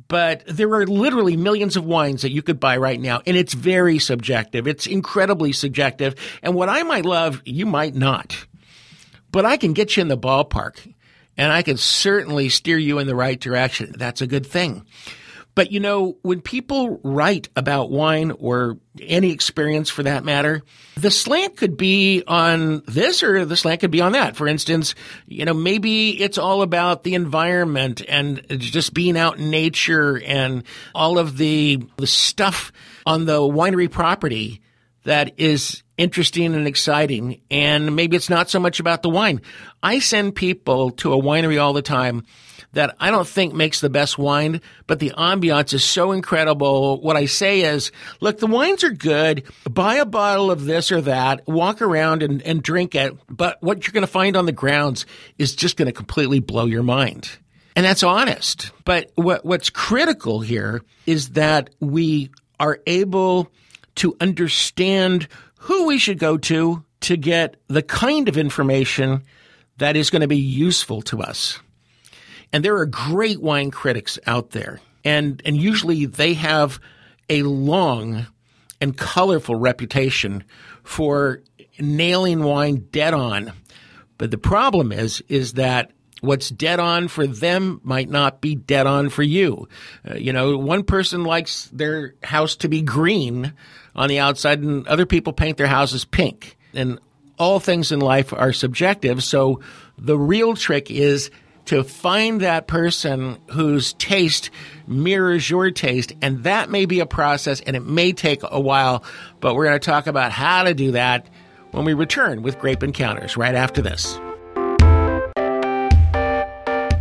But 0.09 0.45
there 0.47 0.73
are 0.75 0.87
literally 0.87 1.37
millions 1.37 1.77
of 1.77 1.85
wines 1.85 2.23
that 2.23 2.33
you 2.33 2.43
could 2.43 2.59
buy 2.59 2.79
right 2.79 3.01
now, 3.01 3.21
and 3.27 3.37
it's 3.37 3.55
very 3.55 3.99
subjective. 3.99 4.67
It's 4.67 4.87
incredibly 4.87 5.53
subjective, 5.53 6.15
and 6.43 6.55
what 6.55 6.71
I 6.71 6.83
might 6.83 7.05
love, 7.05 7.43
you 7.45 7.67
might 7.67 7.95
not. 7.95 8.47
But 9.31 9.45
I 9.45 9.59
can 9.59 9.75
get 9.75 9.97
you 9.97 10.01
in 10.01 10.09
the 10.09 10.19
ballpark, 10.19 10.95
and 11.37 11.53
I 11.53 11.61
can 11.61 11.77
certainly 11.77 12.49
steer 12.49 12.79
you 12.79 12.99
in 13.01 13.07
the 13.07 13.15
right 13.15 13.39
direction. 13.39 13.93
That's 13.97 14.23
a 14.23 14.27
good 14.27 14.47
thing. 14.47 14.87
But 15.55 15.71
you 15.71 15.81
know, 15.81 16.17
when 16.23 16.41
people 16.41 17.01
write 17.03 17.49
about 17.57 17.91
wine 17.91 18.31
or 18.31 18.79
any 19.01 19.33
experience 19.33 19.91
for 19.91 20.03
that 20.05 20.25
matter, 20.25 20.63
the 20.97 21.11
slant 21.11 21.57
could 21.57 21.77
be 21.77 22.23
on 22.27 22.83
this 22.87 23.23
or 23.23 23.45
the 23.45 23.57
slant 23.57 23.81
could 23.81 23.91
be 23.91 24.01
on 24.01 24.13
that. 24.13 24.37
For 24.37 24.49
instance, 24.49 24.95
you 25.27 25.45
know, 25.45 25.55
maybe 25.55 26.21
it's 26.23 26.39
all 26.39 26.63
about 26.63 27.03
the 27.03 27.15
environment 27.15 28.03
and 28.09 28.45
just 28.59 28.95
being 28.95 29.17
out 29.17 29.39
in 29.39 29.51
nature 29.51 30.23
and 30.25 30.65
all 30.95 31.19
of 31.19 31.37
the, 31.37 31.85
the 31.99 32.07
stuff 32.07 32.73
on 33.05 33.27
the 33.27 33.41
winery 33.41 33.91
property 33.91 34.63
that 35.05 35.35
is 35.39 35.83
interesting 35.99 36.55
and 36.55 36.67
exciting. 36.67 37.41
And 37.51 37.95
maybe 37.95 38.17
it's 38.17 38.31
not 38.31 38.49
so 38.49 38.59
much 38.59 38.81
about 38.81 39.03
the 39.03 39.11
wine. 39.11 39.43
I 39.83 39.99
send 39.99 40.35
people 40.35 40.91
to 40.93 41.13
a 41.13 41.21
winery 41.21 41.63
all 41.63 41.73
the 41.73 41.83
time 41.83 42.25
that 42.73 42.97
I 42.99 43.11
don't 43.11 43.29
think 43.29 43.55
makes 43.55 43.81
the 43.81 43.91
best 43.91 44.19
wine, 44.19 44.61
but 44.87 44.99
the 44.99 45.11
ambiance 45.11 45.75
is 45.75 45.85
so 45.85 46.13
incredible. 46.13 47.01
What 47.01 47.17
I 47.17 47.27
say 47.27 47.63
is, 47.63 47.93
look, 48.21 48.39
the 48.39 48.47
wines 48.47 48.83
are 48.83 48.91
good. 48.91 49.45
Buy 49.71 49.97
a 49.97 50.07
bottle 50.07 50.51
of 50.51 50.65
this 50.65 50.91
or 50.91 51.03
that, 51.03 51.47
walk 51.47 51.83
around 51.83 52.23
and, 52.23 52.43
and 52.43 52.63
drink 52.63 52.95
it. 52.95 53.17
But 53.29 53.63
what 53.63 53.87
you're 53.87 53.93
going 53.93 54.03
to 54.03 54.07
find 54.07 54.37
on 54.37 54.47
the 54.47 54.53
grounds 54.53 55.07
is 55.39 55.55
just 55.55 55.77
going 55.77 55.87
to 55.87 55.93
completely 55.93 56.41
blow 56.41 56.67
your 56.67 56.83
mind. 56.83 57.31
And 57.75 57.85
that's 57.85 58.03
honest. 58.03 58.71
But 58.85 59.11
what, 59.15 59.45
what's 59.45 59.71
critical 59.71 60.41
here 60.41 60.83
is 61.07 61.31
that 61.31 61.71
we 61.81 62.31
are 62.61 62.81
able 62.87 63.51
to 63.97 64.17
understand 64.21 65.29
who 65.59 65.87
we 65.87 65.99
should 65.99 66.19
go 66.19 66.39
to 66.39 66.85
to 67.01 67.17
get 67.17 67.57
the 67.69 67.83
kind 67.83 68.29
of 68.29 68.37
information 68.37 69.25
that 69.79 69.97
is 69.97 70.11
going 70.11 70.21
to 70.21 70.29
be 70.29 70.39
useful 70.39 71.03
to 71.03 71.23
us. 71.23 71.59
And 72.53 72.65
there 72.65 72.77
are 72.77 72.87
great 72.87 73.41
wine 73.41 73.71
critics 73.71 74.19
out 74.27 74.51
there. 74.51 74.81
And, 75.05 75.43
and 75.45 75.57
usually 75.57 76.07
they 76.07 76.35
have 76.35 76.81
a 77.29 77.43
long 77.43 78.27
and 78.81 78.97
colorful 78.97 79.57
reputation 79.57 80.45
for 80.83 81.43
nailing 81.79 82.43
wine 82.43 82.89
dead 82.91 83.15
on. 83.15 83.53
But 84.19 84.31
the 84.31 84.39
problem 84.39 84.93
is, 84.93 85.23
is 85.29 85.55
that 85.55 85.93
what's 86.21 86.51
dead 86.51 86.79
on 86.79 87.09
for 87.09 87.27
them 87.27 87.81
might 87.83 88.09
not 88.09 88.41
be 88.41 88.55
dead 88.55 88.87
on 88.87 89.09
for 89.09 89.23
you. 89.23 89.69
Uh, 90.09 90.15
you 90.15 90.33
know, 90.33 90.57
one 90.57 90.85
person 90.85 91.25
likes 91.25 91.69
their 91.73 92.15
house 92.23 92.57
to 92.57 92.69
be 92.69 92.83
green 92.83 93.53
on 93.95 94.09
the 94.09 94.21
outside 94.21 94.61
and 94.61 94.87
other 94.87 95.07
people 95.07 95.33
paint 95.33 95.59
their 95.59 95.67
houses 95.67 96.05
pink. 96.05 96.57
And 96.75 97.01
all 97.39 97.59
things 97.59 97.91
in 97.93 98.01
life 98.01 98.33
are 98.33 98.53
subjective. 98.53 99.25
So 99.25 99.61
the 99.99 100.19
real 100.19 100.55
trick 100.55 100.91
is 100.91 101.31
to 101.67 101.85
find 101.85 102.41
that 102.41 102.67
person 102.67 103.39
whose 103.51 103.93
taste 103.95 104.51
mirrors 104.87 105.49
your 105.49 105.71
taste. 105.71 106.13
And 106.21 106.45
that 106.45 106.71
may 106.71 106.87
be 106.87 107.01
a 107.01 107.07
process 107.07 107.61
and 107.61 107.77
it 107.77 107.85
may 107.85 108.13
take 108.13 108.41
a 108.43 108.61
while, 108.61 109.05
but 109.41 109.55
we're 109.55 109.65
going 109.65 109.79
to 109.79 109.85
talk 109.85 110.07
about 110.07 110.33
how 110.33 110.65
to 110.65 110.75
do 110.75 110.93
that 110.93 111.29
when 111.71 111.85
we 111.85 111.95
return 111.95 112.43
with 112.43 112.59
Grape 112.59 112.83
Encounters 112.83 113.37
right 113.37 113.55
after 113.55 113.81
this. 113.83 114.19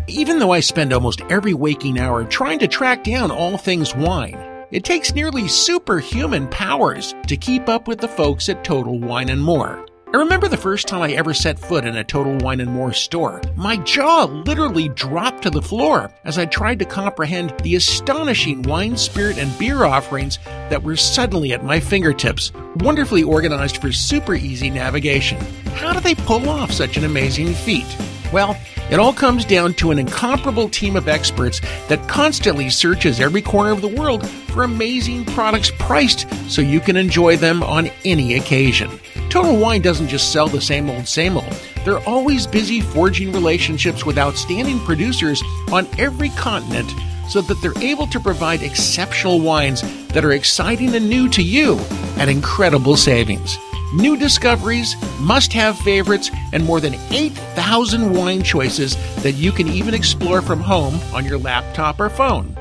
Even 0.08 0.40
though 0.40 0.52
I 0.52 0.60
spend 0.60 0.94
almost 0.94 1.22
every 1.30 1.54
waking 1.54 2.00
hour 2.00 2.26
trying 2.26 2.60
to 2.60 2.68
track 2.68 3.04
down 3.04 3.32
all 3.32 3.58
things 3.58 3.96
wine, 3.96 4.38
it 4.72 4.84
takes 4.84 5.14
nearly 5.14 5.48
superhuman 5.48 6.48
powers 6.48 7.14
to 7.28 7.38
keep 7.38 7.68
up 7.68 7.88
with 7.88 8.00
the 8.00 8.08
folks 8.08 8.48
at 8.50 8.64
Total 8.64 8.98
Wine 9.00 9.30
and 9.30 9.42
More. 9.42 9.86
I 10.14 10.18
remember 10.18 10.50
the 10.50 10.58
first 10.58 10.90
time 10.90 11.02
I 11.04 11.14
ever 11.14 11.34
set 11.34 11.58
foot 11.58 11.86
in 11.86 11.96
a 11.96 12.04
Total 12.04 12.38
Wine 12.40 12.60
and 12.60 12.70
More 12.70 12.92
store. 12.92 13.40
My 13.56 13.78
jaw 13.78 14.26
literally 14.26 14.90
dropped 14.90 15.44
to 15.44 15.50
the 15.50 15.62
floor 15.62 16.12
as 16.26 16.38
I 16.38 16.48
tried 16.48 16.80
to 16.80 16.86
comprehend 16.86 17.58
the 17.64 17.78
astonishing 17.78 18.62
wine, 18.64 18.98
spirit, 18.98 19.38
and 19.38 19.58
beer 19.58 19.86
offerings 19.86 20.38
that 20.70 20.84
were 20.84 20.98
suddenly 20.98 21.54
at 21.54 21.64
my 21.64 21.80
fingertips, 21.80 22.52
wonderfully 22.82 23.24
organized 23.24 23.78
for 23.78 23.94
super 23.94 24.36
easy 24.36 24.70
navigation. 24.70 25.40
How 25.76 25.94
do 25.94 26.02
they 26.02 26.16
pull 26.16 26.50
off 26.50 26.74
such 26.74 26.98
an 26.98 27.06
amazing 27.06 27.54
feat? 27.54 27.88
Well, 28.32 28.58
it 28.90 29.00
all 29.00 29.14
comes 29.14 29.44
down 29.46 29.74
to 29.76 29.92
an 29.92 30.00
incomparable 30.00 30.70
team 30.70 30.96
of 30.96 31.08
experts 31.08 31.60
that 31.88 32.08
constantly 32.08 32.70
searches 32.70 33.20
every 33.20 33.42
corner 33.42 33.72
of 33.72 33.82
the 33.82 33.88
world 33.88 34.28
for 34.30 34.64
amazing 34.64 35.26
products 35.26 35.72
priced 35.80 36.28
so 36.50 36.62
you 36.62 36.80
can 36.80 36.96
enjoy 36.96 37.36
them 37.36 37.62
on 37.64 37.90
any 38.06 38.36
occasion. 38.36 38.90
Total 39.30 39.56
Wine 39.56 39.82
doesn't 39.82 40.08
just 40.08 40.32
sell 40.32 40.48
the 40.48 40.62
same 40.62 40.90
old, 40.90 41.08
same 41.08 41.38
old. 41.38 41.62
They're 41.86 42.06
always 42.08 42.48
busy 42.48 42.82
forging 42.82 43.32
relationships 43.32 44.06
with 44.06 44.18
outstanding 44.18 44.80
producers 44.80 45.42
on 45.72 45.88
every 45.98 46.30
continent 46.30 46.92
so 47.30 47.42
that 47.42 47.62
they're 47.62 47.78
able 47.82 48.08
to 48.08 48.20
provide 48.20 48.62
exceptional 48.62 49.40
wines 49.40 49.82
that 50.10 50.26
are 50.26 50.34
exciting 50.34 50.94
and 50.96 51.10
new 51.10 51.30
to 51.30 51.42
you 51.42 51.80
at 52.18 52.28
incredible 52.28 52.98
savings. 52.98 53.58
New 53.94 54.16
discoveries, 54.16 54.96
must 55.20 55.52
have 55.52 55.78
favorites, 55.80 56.32
and 56.54 56.64
more 56.64 56.80
than 56.80 56.96
8,000 57.10 58.14
wine 58.14 58.42
choices 58.42 58.96
that 59.24 59.34
you 59.34 59.52
can 59.52 59.68
even 59.68 59.94
explore 59.94 60.42
from 60.42 60.62
home 60.62 60.98
on 61.14 61.26
your 61.26 61.38
laptop 61.38 62.00
or 62.00 62.10
phone. 62.10 62.56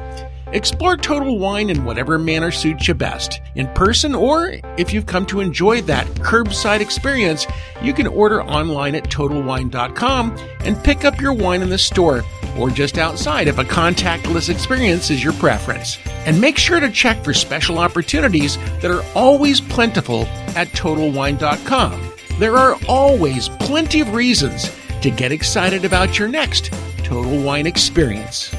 Explore 0.52 0.96
Total 0.96 1.38
Wine 1.38 1.70
in 1.70 1.84
whatever 1.84 2.18
manner 2.18 2.50
suits 2.50 2.88
you 2.88 2.94
best, 2.94 3.40
in 3.54 3.68
person 3.74 4.16
or 4.16 4.56
if 4.76 4.92
you've 4.92 5.06
come 5.06 5.24
to 5.26 5.38
enjoy 5.38 5.80
that 5.82 6.06
curbside 6.16 6.80
experience, 6.80 7.46
you 7.80 7.94
can 7.94 8.08
order 8.08 8.42
online 8.42 8.96
at 8.96 9.04
totalwine.com 9.04 10.36
and 10.64 10.82
pick 10.82 11.04
up 11.04 11.20
your 11.20 11.32
wine 11.32 11.62
in 11.62 11.70
the 11.70 11.78
store 11.78 12.24
or 12.60 12.70
just 12.70 12.98
outside 12.98 13.48
if 13.48 13.58
a 13.58 13.64
contactless 13.64 14.50
experience 14.50 15.10
is 15.10 15.24
your 15.24 15.32
preference. 15.34 15.98
And 16.26 16.40
make 16.40 16.58
sure 16.58 16.78
to 16.78 16.90
check 16.90 17.24
for 17.24 17.32
special 17.32 17.78
opportunities 17.78 18.56
that 18.80 18.90
are 18.90 19.04
always 19.14 19.60
plentiful 19.60 20.26
at 20.54 20.68
totalwine.com. 20.68 22.12
There 22.38 22.56
are 22.56 22.76
always 22.88 23.48
plenty 23.48 24.00
of 24.00 24.14
reasons 24.14 24.70
to 25.02 25.10
get 25.10 25.32
excited 25.32 25.84
about 25.84 26.18
your 26.18 26.28
next 26.28 26.72
Total 26.98 27.42
Wine 27.42 27.66
experience. 27.66 28.54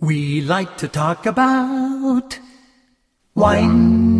We 0.00 0.42
like 0.42 0.76
to 0.78 0.88
talk 0.88 1.24
about 1.24 2.38
wine. 3.34 4.13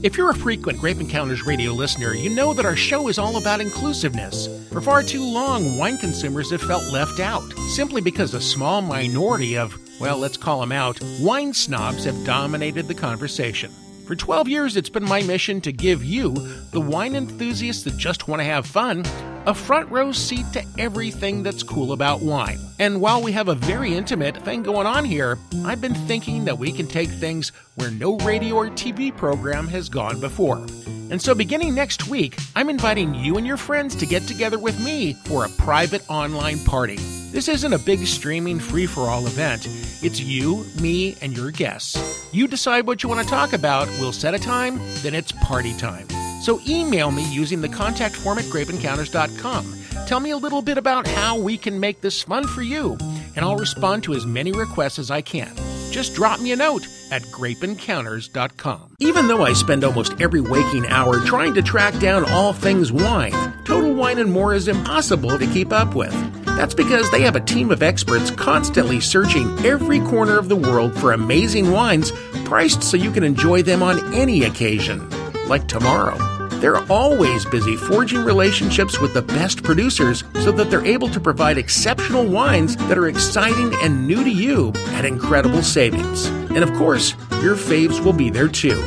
If 0.00 0.16
you're 0.16 0.30
a 0.30 0.34
frequent 0.34 0.78
Grape 0.78 1.00
Encounters 1.00 1.44
radio 1.44 1.72
listener, 1.72 2.14
you 2.14 2.30
know 2.30 2.54
that 2.54 2.64
our 2.64 2.76
show 2.76 3.08
is 3.08 3.18
all 3.18 3.36
about 3.36 3.60
inclusiveness. 3.60 4.46
For 4.70 4.80
far 4.80 5.02
too 5.02 5.24
long, 5.24 5.76
wine 5.76 5.98
consumers 5.98 6.52
have 6.52 6.62
felt 6.62 6.92
left 6.92 7.18
out, 7.18 7.42
simply 7.70 8.00
because 8.00 8.32
a 8.32 8.40
small 8.40 8.80
minority 8.80 9.58
of, 9.58 9.76
well, 10.00 10.16
let's 10.16 10.36
call 10.36 10.60
them 10.60 10.70
out, 10.70 11.00
wine 11.20 11.52
snobs 11.52 12.04
have 12.04 12.24
dominated 12.24 12.86
the 12.86 12.94
conversation. 12.94 13.72
For 14.08 14.16
12 14.16 14.48
years, 14.48 14.78
it's 14.78 14.88
been 14.88 15.04
my 15.04 15.20
mission 15.20 15.60
to 15.60 15.70
give 15.70 16.02
you, 16.02 16.32
the 16.70 16.80
wine 16.80 17.14
enthusiasts 17.14 17.82
that 17.82 17.98
just 17.98 18.26
want 18.26 18.40
to 18.40 18.44
have 18.44 18.64
fun, 18.64 19.04
a 19.44 19.52
front 19.52 19.90
row 19.90 20.12
seat 20.12 20.46
to 20.54 20.64
everything 20.78 21.42
that's 21.42 21.62
cool 21.62 21.92
about 21.92 22.22
wine. 22.22 22.58
And 22.78 23.02
while 23.02 23.22
we 23.22 23.32
have 23.32 23.48
a 23.48 23.54
very 23.54 23.92
intimate 23.92 24.42
thing 24.46 24.62
going 24.62 24.86
on 24.86 25.04
here, 25.04 25.36
I've 25.62 25.82
been 25.82 25.92
thinking 25.92 26.46
that 26.46 26.58
we 26.58 26.72
can 26.72 26.86
take 26.86 27.10
things 27.10 27.52
where 27.74 27.90
no 27.90 28.16
radio 28.20 28.54
or 28.54 28.70
TV 28.70 29.14
program 29.14 29.68
has 29.68 29.90
gone 29.90 30.20
before. 30.20 30.66
And 31.10 31.20
so, 31.20 31.34
beginning 31.34 31.74
next 31.74 32.08
week, 32.08 32.38
I'm 32.54 32.68
inviting 32.68 33.14
you 33.14 33.36
and 33.36 33.46
your 33.46 33.56
friends 33.56 33.96
to 33.96 34.06
get 34.06 34.22
together 34.24 34.58
with 34.58 34.78
me 34.84 35.14
for 35.24 35.44
a 35.44 35.48
private 35.48 36.08
online 36.10 36.58
party. 36.64 36.96
This 37.30 37.48
isn't 37.48 37.72
a 37.72 37.78
big 37.78 38.06
streaming 38.06 38.58
free 38.58 38.86
for 38.86 39.02
all 39.02 39.26
event. 39.26 39.66
It's 40.02 40.20
you, 40.20 40.64
me, 40.80 41.16
and 41.22 41.36
your 41.36 41.50
guests. 41.50 41.96
You 42.32 42.46
decide 42.46 42.86
what 42.86 43.02
you 43.02 43.08
want 43.08 43.22
to 43.22 43.28
talk 43.28 43.52
about, 43.52 43.88
we'll 43.98 44.12
set 44.12 44.34
a 44.34 44.38
time, 44.38 44.78
then 45.02 45.14
it's 45.14 45.32
party 45.32 45.74
time. 45.76 46.06
So 46.42 46.60
email 46.66 47.10
me 47.10 47.24
using 47.32 47.60
the 47.60 47.68
contact 47.68 48.14
form 48.14 48.38
at 48.38 48.44
grapeencounters.com. 48.44 49.74
Tell 50.06 50.20
me 50.20 50.30
a 50.30 50.36
little 50.36 50.62
bit 50.62 50.78
about 50.78 51.06
how 51.06 51.38
we 51.38 51.56
can 51.58 51.80
make 51.80 52.00
this 52.00 52.22
fun 52.22 52.46
for 52.46 52.62
you, 52.62 52.96
and 53.34 53.44
I'll 53.44 53.56
respond 53.56 54.04
to 54.04 54.14
as 54.14 54.24
many 54.26 54.52
requests 54.52 54.98
as 54.98 55.10
I 55.10 55.20
can. 55.20 55.54
Just 55.90 56.14
drop 56.14 56.40
me 56.40 56.52
a 56.52 56.56
note 56.56 56.86
at 57.10 57.22
grapeencounters.com. 57.22 58.94
Even 59.00 59.26
though 59.26 59.44
I 59.44 59.52
spend 59.52 59.84
almost 59.84 60.20
every 60.20 60.40
waking 60.40 60.86
hour 60.86 61.20
trying 61.20 61.54
to 61.54 61.62
track 61.62 61.98
down 61.98 62.24
all 62.30 62.52
things 62.52 62.92
wine, 62.92 63.32
Total 63.64 63.92
Wine 63.92 64.18
and 64.18 64.30
More 64.32 64.54
is 64.54 64.68
impossible 64.68 65.38
to 65.38 65.46
keep 65.46 65.72
up 65.72 65.94
with. 65.94 66.12
That's 66.44 66.74
because 66.74 67.10
they 67.10 67.22
have 67.22 67.36
a 67.36 67.40
team 67.40 67.70
of 67.70 67.82
experts 67.82 68.30
constantly 68.30 69.00
searching 69.00 69.48
every 69.64 70.00
corner 70.00 70.38
of 70.38 70.48
the 70.48 70.56
world 70.56 70.98
for 70.98 71.12
amazing 71.12 71.70
wines 71.70 72.12
priced 72.44 72.82
so 72.82 72.96
you 72.96 73.10
can 73.10 73.24
enjoy 73.24 73.62
them 73.62 73.82
on 73.82 74.12
any 74.14 74.44
occasion 74.44 75.08
like 75.48 75.66
tomorrow. 75.68 76.37
They're 76.60 76.84
always 76.90 77.44
busy 77.44 77.76
forging 77.76 78.24
relationships 78.24 78.98
with 79.00 79.14
the 79.14 79.22
best 79.22 79.62
producers 79.62 80.24
so 80.40 80.50
that 80.52 80.70
they're 80.70 80.84
able 80.84 81.08
to 81.10 81.20
provide 81.20 81.58
exceptional 81.58 82.24
wines 82.24 82.76
that 82.76 82.98
are 82.98 83.08
exciting 83.08 83.72
and 83.82 84.06
new 84.06 84.24
to 84.24 84.30
you 84.30 84.72
at 84.88 85.04
incredible 85.04 85.62
savings. 85.62 86.26
And 86.26 86.58
of 86.58 86.72
course, 86.74 87.14
your 87.42 87.54
faves 87.54 88.04
will 88.04 88.12
be 88.12 88.30
there 88.30 88.48
too. 88.48 88.82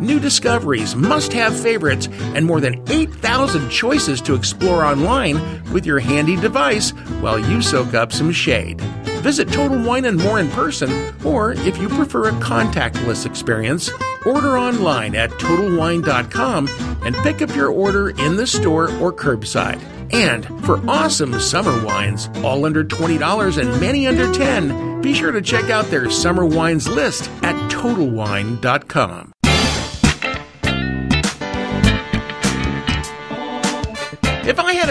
New 0.00 0.18
discoveries, 0.18 0.96
must 0.96 1.32
have 1.32 1.58
favorites, 1.58 2.08
and 2.34 2.44
more 2.44 2.60
than 2.60 2.82
8,000 2.88 3.70
choices 3.70 4.20
to 4.22 4.34
explore 4.34 4.84
online 4.84 5.36
with 5.72 5.86
your 5.86 6.00
handy 6.00 6.36
device 6.36 6.90
while 7.20 7.38
you 7.38 7.62
soak 7.62 7.94
up 7.94 8.12
some 8.12 8.32
shade. 8.32 8.80
Visit 9.22 9.48
Total 9.50 9.82
Wine 9.82 10.04
and 10.04 10.18
More 10.18 10.38
in 10.38 10.50
person, 10.50 11.14
or 11.24 11.52
if 11.52 11.78
you 11.78 11.88
prefer 11.88 12.28
a 12.28 12.32
contactless 12.32 13.24
experience, 13.24 13.90
order 14.26 14.58
online 14.58 15.14
at 15.14 15.30
TotalWine.com 15.30 16.68
and 17.04 17.16
pick 17.16 17.40
up 17.40 17.54
your 17.54 17.70
order 17.70 18.10
in 18.10 18.36
the 18.36 18.46
store 18.46 18.90
or 19.00 19.12
curbside. 19.12 19.80
And 20.12 20.44
for 20.64 20.78
awesome 20.88 21.40
summer 21.40 21.84
wines, 21.84 22.28
all 22.42 22.66
under 22.66 22.84
$20 22.84 23.58
and 23.58 23.80
many 23.80 24.06
under 24.06 24.32
10, 24.32 25.00
be 25.00 25.14
sure 25.14 25.32
to 25.32 25.42
check 25.42 25.70
out 25.70 25.86
their 25.86 26.10
summer 26.10 26.44
wines 26.44 26.88
list 26.88 27.30
at 27.42 27.54
TotalWine.com. 27.70 29.33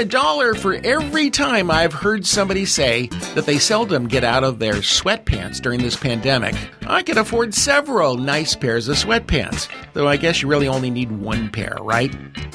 a 0.03 0.05
dollar 0.05 0.53
for 0.53 0.73
every 0.83 1.29
time 1.29 1.71
I've 1.71 1.93
heard 1.93 2.25
somebody 2.25 2.65
say 2.65 3.07
that 3.35 3.45
they 3.45 3.57
seldom 3.57 4.09
get 4.09 4.25
out 4.25 4.43
of 4.43 4.59
their 4.59 4.73
sweatpants 4.73 5.61
during 5.61 5.81
this 5.81 5.95
pandemic, 5.95 6.55
I 6.85 7.03
could 7.03 7.17
afford 7.17 7.53
several 7.53 8.17
nice 8.17 8.53
pairs 8.53 8.89
of 8.89 8.97
sweatpants. 8.97 9.69
Though 9.93 10.09
I 10.09 10.17
guess 10.17 10.41
you 10.41 10.49
really 10.49 10.67
only 10.67 10.89
need 10.89 11.09
one 11.09 11.49
pair, 11.49 11.77
right? 11.79 12.13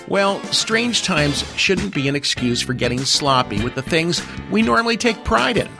Well, 0.08 0.42
strange 0.52 1.04
times 1.04 1.42
shouldn't 1.56 1.94
be 1.94 2.06
an 2.06 2.14
excuse 2.14 2.60
for 2.60 2.74
getting 2.74 2.98
sloppy 2.98 3.64
with 3.64 3.74
the 3.74 3.82
things 3.82 4.20
we 4.50 4.60
normally 4.60 4.98
take 4.98 5.24
pride 5.24 5.56
in. 5.56 5.70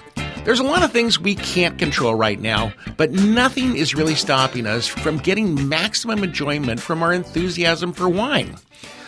There's 0.45 0.61
a 0.61 0.65
lot 0.65 0.83
of 0.83 0.91
things 0.91 1.21
we 1.21 1.35
can't 1.35 1.79
control 1.79 2.15
right 2.15 2.41
now, 2.41 2.73
but 2.97 3.13
nothing 3.13 3.77
is 3.77 3.95
really 3.95 4.15
stopping 4.15 4.65
us 4.65 4.87
from 4.87 5.19
getting 5.19 5.69
maximum 5.69 6.25
enjoyment 6.25 6.81
from 6.81 7.03
our 7.03 7.13
enthusiasm 7.13 7.93
for 7.93 8.09
wine. 8.09 8.57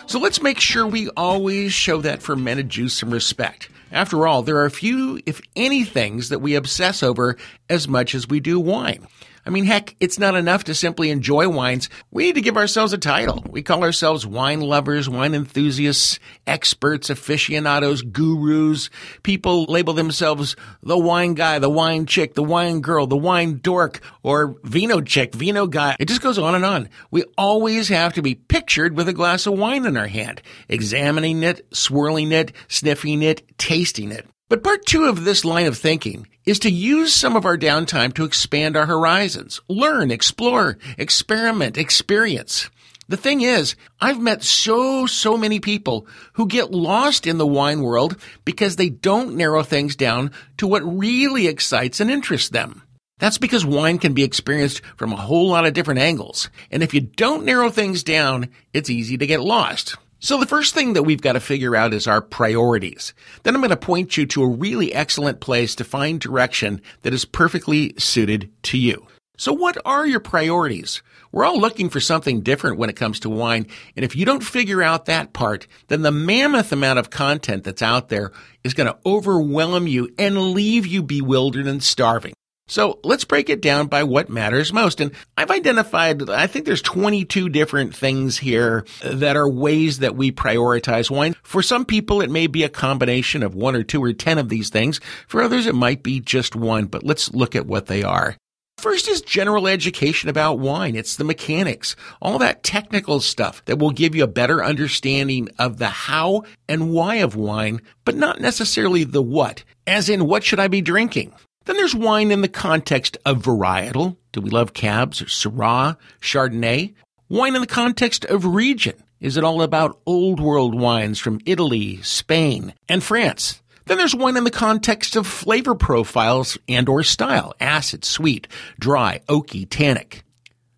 So 0.07 0.19
let's 0.19 0.41
make 0.41 0.59
sure 0.59 0.85
we 0.85 1.09
always 1.09 1.73
show 1.73 2.01
that 2.01 2.21
fermented 2.21 2.69
juice 2.69 2.93
some 2.93 3.11
respect. 3.11 3.69
After 3.91 4.25
all, 4.25 4.41
there 4.41 4.59
are 4.63 4.69
few, 4.69 5.19
if 5.25 5.41
any, 5.55 5.83
things 5.83 6.29
that 6.29 6.39
we 6.39 6.55
obsess 6.55 7.03
over 7.03 7.37
as 7.69 7.87
much 7.87 8.15
as 8.15 8.27
we 8.27 8.39
do 8.39 8.59
wine. 8.59 9.07
I 9.45 9.49
mean, 9.49 9.65
heck, 9.65 9.95
it's 9.99 10.19
not 10.19 10.35
enough 10.35 10.65
to 10.65 10.75
simply 10.75 11.09
enjoy 11.09 11.49
wines. 11.49 11.89
We 12.11 12.25
need 12.25 12.35
to 12.35 12.41
give 12.41 12.57
ourselves 12.57 12.93
a 12.93 12.97
title. 12.97 13.43
We 13.49 13.63
call 13.63 13.83
ourselves 13.83 14.25
wine 14.25 14.61
lovers, 14.61 15.09
wine 15.09 15.33
enthusiasts, 15.33 16.19
experts, 16.45 17.09
aficionados, 17.09 18.03
gurus. 18.03 18.89
People 19.23 19.65
label 19.65 19.93
themselves 19.93 20.55
the 20.83 20.97
wine 20.97 21.33
guy, 21.33 21.57
the 21.57 21.69
wine 21.69 22.05
chick, 22.05 22.35
the 22.35 22.43
wine 22.43 22.81
girl, 22.81 23.07
the 23.07 23.17
wine 23.17 23.59
dork, 23.63 23.99
or 24.21 24.55
vino 24.63 25.01
chick, 25.01 25.33
vino 25.33 25.65
guy. 25.65 25.95
It 25.99 26.07
just 26.07 26.21
goes 26.21 26.37
on 26.37 26.53
and 26.53 26.65
on. 26.65 26.89
We 27.09 27.23
always 27.37 27.87
have 27.89 28.13
to 28.13 28.21
be 28.21 28.35
pictured 28.35 28.95
with 28.95 29.09
a 29.09 29.13
glass 29.13 29.47
of 29.47 29.57
wine 29.57 29.85
in 29.85 29.97
our 29.97 30.07
hand, 30.07 30.41
examining 30.69 31.41
it, 31.41 31.65
swirling 31.73 32.31
it, 32.31 32.51
sniffing 32.67 33.23
it, 33.23 33.57
tasting 33.57 34.11
it. 34.11 34.27
But 34.51 34.65
part 34.65 34.85
two 34.85 35.05
of 35.05 35.23
this 35.23 35.45
line 35.45 35.65
of 35.65 35.77
thinking 35.77 36.27
is 36.45 36.59
to 36.59 36.69
use 36.69 37.13
some 37.13 37.37
of 37.37 37.45
our 37.45 37.57
downtime 37.57 38.13
to 38.15 38.25
expand 38.25 38.75
our 38.75 38.85
horizons, 38.85 39.61
learn, 39.69 40.11
explore, 40.11 40.77
experiment, 40.97 41.77
experience. 41.77 42.69
The 43.07 43.15
thing 43.15 43.39
is, 43.39 43.77
I've 44.01 44.19
met 44.19 44.43
so, 44.43 45.05
so 45.05 45.37
many 45.37 45.61
people 45.61 46.05
who 46.33 46.49
get 46.49 46.73
lost 46.73 47.25
in 47.25 47.37
the 47.37 47.47
wine 47.47 47.81
world 47.81 48.17
because 48.43 48.75
they 48.75 48.89
don't 48.89 49.37
narrow 49.37 49.63
things 49.63 49.95
down 49.95 50.31
to 50.57 50.67
what 50.67 50.81
really 50.83 51.47
excites 51.47 52.01
and 52.01 52.11
interests 52.11 52.49
them. 52.49 52.83
That's 53.19 53.37
because 53.37 53.65
wine 53.65 53.99
can 53.99 54.13
be 54.13 54.25
experienced 54.25 54.81
from 54.97 55.13
a 55.13 55.15
whole 55.15 55.47
lot 55.47 55.65
of 55.65 55.71
different 55.71 56.01
angles. 56.01 56.49
And 56.69 56.83
if 56.83 56.93
you 56.93 56.99
don't 56.99 57.45
narrow 57.45 57.69
things 57.69 58.03
down, 58.03 58.49
it's 58.73 58.89
easy 58.89 59.17
to 59.17 59.27
get 59.27 59.39
lost. 59.39 59.95
So 60.23 60.37
the 60.37 60.45
first 60.45 60.75
thing 60.75 60.93
that 60.93 61.01
we've 61.01 61.19
got 61.19 61.33
to 61.33 61.39
figure 61.39 61.75
out 61.75 61.95
is 61.95 62.05
our 62.05 62.21
priorities. 62.21 63.15
Then 63.41 63.55
I'm 63.55 63.61
going 63.61 63.71
to 63.71 63.75
point 63.75 64.17
you 64.17 64.27
to 64.27 64.43
a 64.43 64.47
really 64.47 64.93
excellent 64.93 65.39
place 65.39 65.73
to 65.73 65.83
find 65.83 66.19
direction 66.19 66.79
that 67.01 67.11
is 67.11 67.25
perfectly 67.25 67.95
suited 67.97 68.51
to 68.63 68.77
you. 68.77 69.07
So 69.37 69.51
what 69.51 69.79
are 69.83 70.05
your 70.05 70.19
priorities? 70.19 71.01
We're 71.31 71.45
all 71.45 71.59
looking 71.59 71.89
for 71.89 71.99
something 71.99 72.41
different 72.41 72.77
when 72.77 72.91
it 72.91 72.95
comes 72.95 73.19
to 73.21 73.31
wine. 73.31 73.65
And 73.95 74.05
if 74.05 74.15
you 74.15 74.23
don't 74.23 74.43
figure 74.43 74.83
out 74.83 75.05
that 75.05 75.33
part, 75.33 75.65
then 75.87 76.03
the 76.03 76.11
mammoth 76.11 76.71
amount 76.71 76.99
of 76.99 77.09
content 77.09 77.63
that's 77.63 77.81
out 77.81 78.09
there 78.09 78.31
is 78.63 78.75
going 78.75 78.93
to 78.93 78.99
overwhelm 79.03 79.87
you 79.87 80.13
and 80.19 80.51
leave 80.51 80.85
you 80.85 81.01
bewildered 81.01 81.65
and 81.65 81.81
starving. 81.81 82.33
So 82.71 82.99
let's 83.03 83.25
break 83.25 83.49
it 83.49 83.59
down 83.59 83.87
by 83.87 84.03
what 84.03 84.29
matters 84.29 84.71
most. 84.71 85.01
And 85.01 85.11
I've 85.35 85.51
identified, 85.51 86.29
I 86.29 86.47
think 86.47 86.65
there's 86.65 86.81
22 86.81 87.49
different 87.49 87.93
things 87.93 88.37
here 88.37 88.85
that 89.03 89.35
are 89.35 89.49
ways 89.49 89.99
that 89.99 90.15
we 90.15 90.31
prioritize 90.31 91.11
wine. 91.11 91.35
For 91.43 91.61
some 91.61 91.83
people, 91.83 92.21
it 92.21 92.31
may 92.31 92.47
be 92.47 92.63
a 92.63 92.69
combination 92.69 93.43
of 93.43 93.55
one 93.55 93.75
or 93.75 93.83
two 93.83 94.01
or 94.01 94.13
10 94.13 94.37
of 94.37 94.47
these 94.47 94.69
things. 94.69 95.01
For 95.27 95.41
others, 95.41 95.67
it 95.67 95.75
might 95.75 96.01
be 96.01 96.21
just 96.21 96.55
one, 96.55 96.85
but 96.85 97.03
let's 97.03 97.33
look 97.33 97.57
at 97.57 97.65
what 97.65 97.87
they 97.87 98.03
are. 98.03 98.37
First 98.77 99.09
is 99.09 99.19
general 99.19 99.67
education 99.67 100.29
about 100.29 100.59
wine. 100.59 100.95
It's 100.95 101.17
the 101.17 101.25
mechanics, 101.25 101.97
all 102.21 102.39
that 102.39 102.63
technical 102.63 103.19
stuff 103.19 103.65
that 103.65 103.79
will 103.79 103.91
give 103.91 104.15
you 104.15 104.23
a 104.23 104.27
better 104.27 104.63
understanding 104.63 105.49
of 105.59 105.77
the 105.77 105.89
how 105.89 106.45
and 106.69 106.93
why 106.93 107.15
of 107.15 107.35
wine, 107.35 107.81
but 108.05 108.15
not 108.15 108.39
necessarily 108.39 109.03
the 109.03 109.21
what, 109.21 109.65
as 109.85 110.07
in 110.07 110.25
what 110.25 110.45
should 110.45 110.61
I 110.61 110.69
be 110.69 110.79
drinking? 110.79 111.33
Then 111.65 111.75
there's 111.75 111.95
wine 111.95 112.31
in 112.31 112.41
the 112.41 112.47
context 112.47 113.17
of 113.25 113.43
varietal. 113.43 114.17
Do 114.31 114.41
we 114.41 114.49
love 114.49 114.73
cabs 114.73 115.21
or 115.21 115.25
Syrah, 115.25 115.97
Chardonnay? 116.19 116.93
Wine 117.29 117.55
in 117.55 117.61
the 117.61 117.67
context 117.67 118.25
of 118.25 118.45
region. 118.45 118.95
Is 119.19 119.37
it 119.37 119.43
all 119.43 119.61
about 119.61 119.99
old 120.05 120.39
world 120.39 120.73
wines 120.73 121.19
from 121.19 121.39
Italy, 121.45 122.01
Spain, 122.01 122.73
and 122.89 123.03
France? 123.03 123.61
Then 123.85 123.97
there's 123.97 124.15
wine 124.15 124.37
in 124.37 124.43
the 124.43 124.51
context 124.51 125.15
of 125.15 125.27
flavor 125.27 125.75
profiles 125.75 126.57
and 126.67 126.89
or 126.89 127.03
style. 127.03 127.53
Acid, 127.59 128.03
sweet, 128.05 128.47
dry, 128.79 129.21
oaky, 129.27 129.67
tannic. 129.69 130.23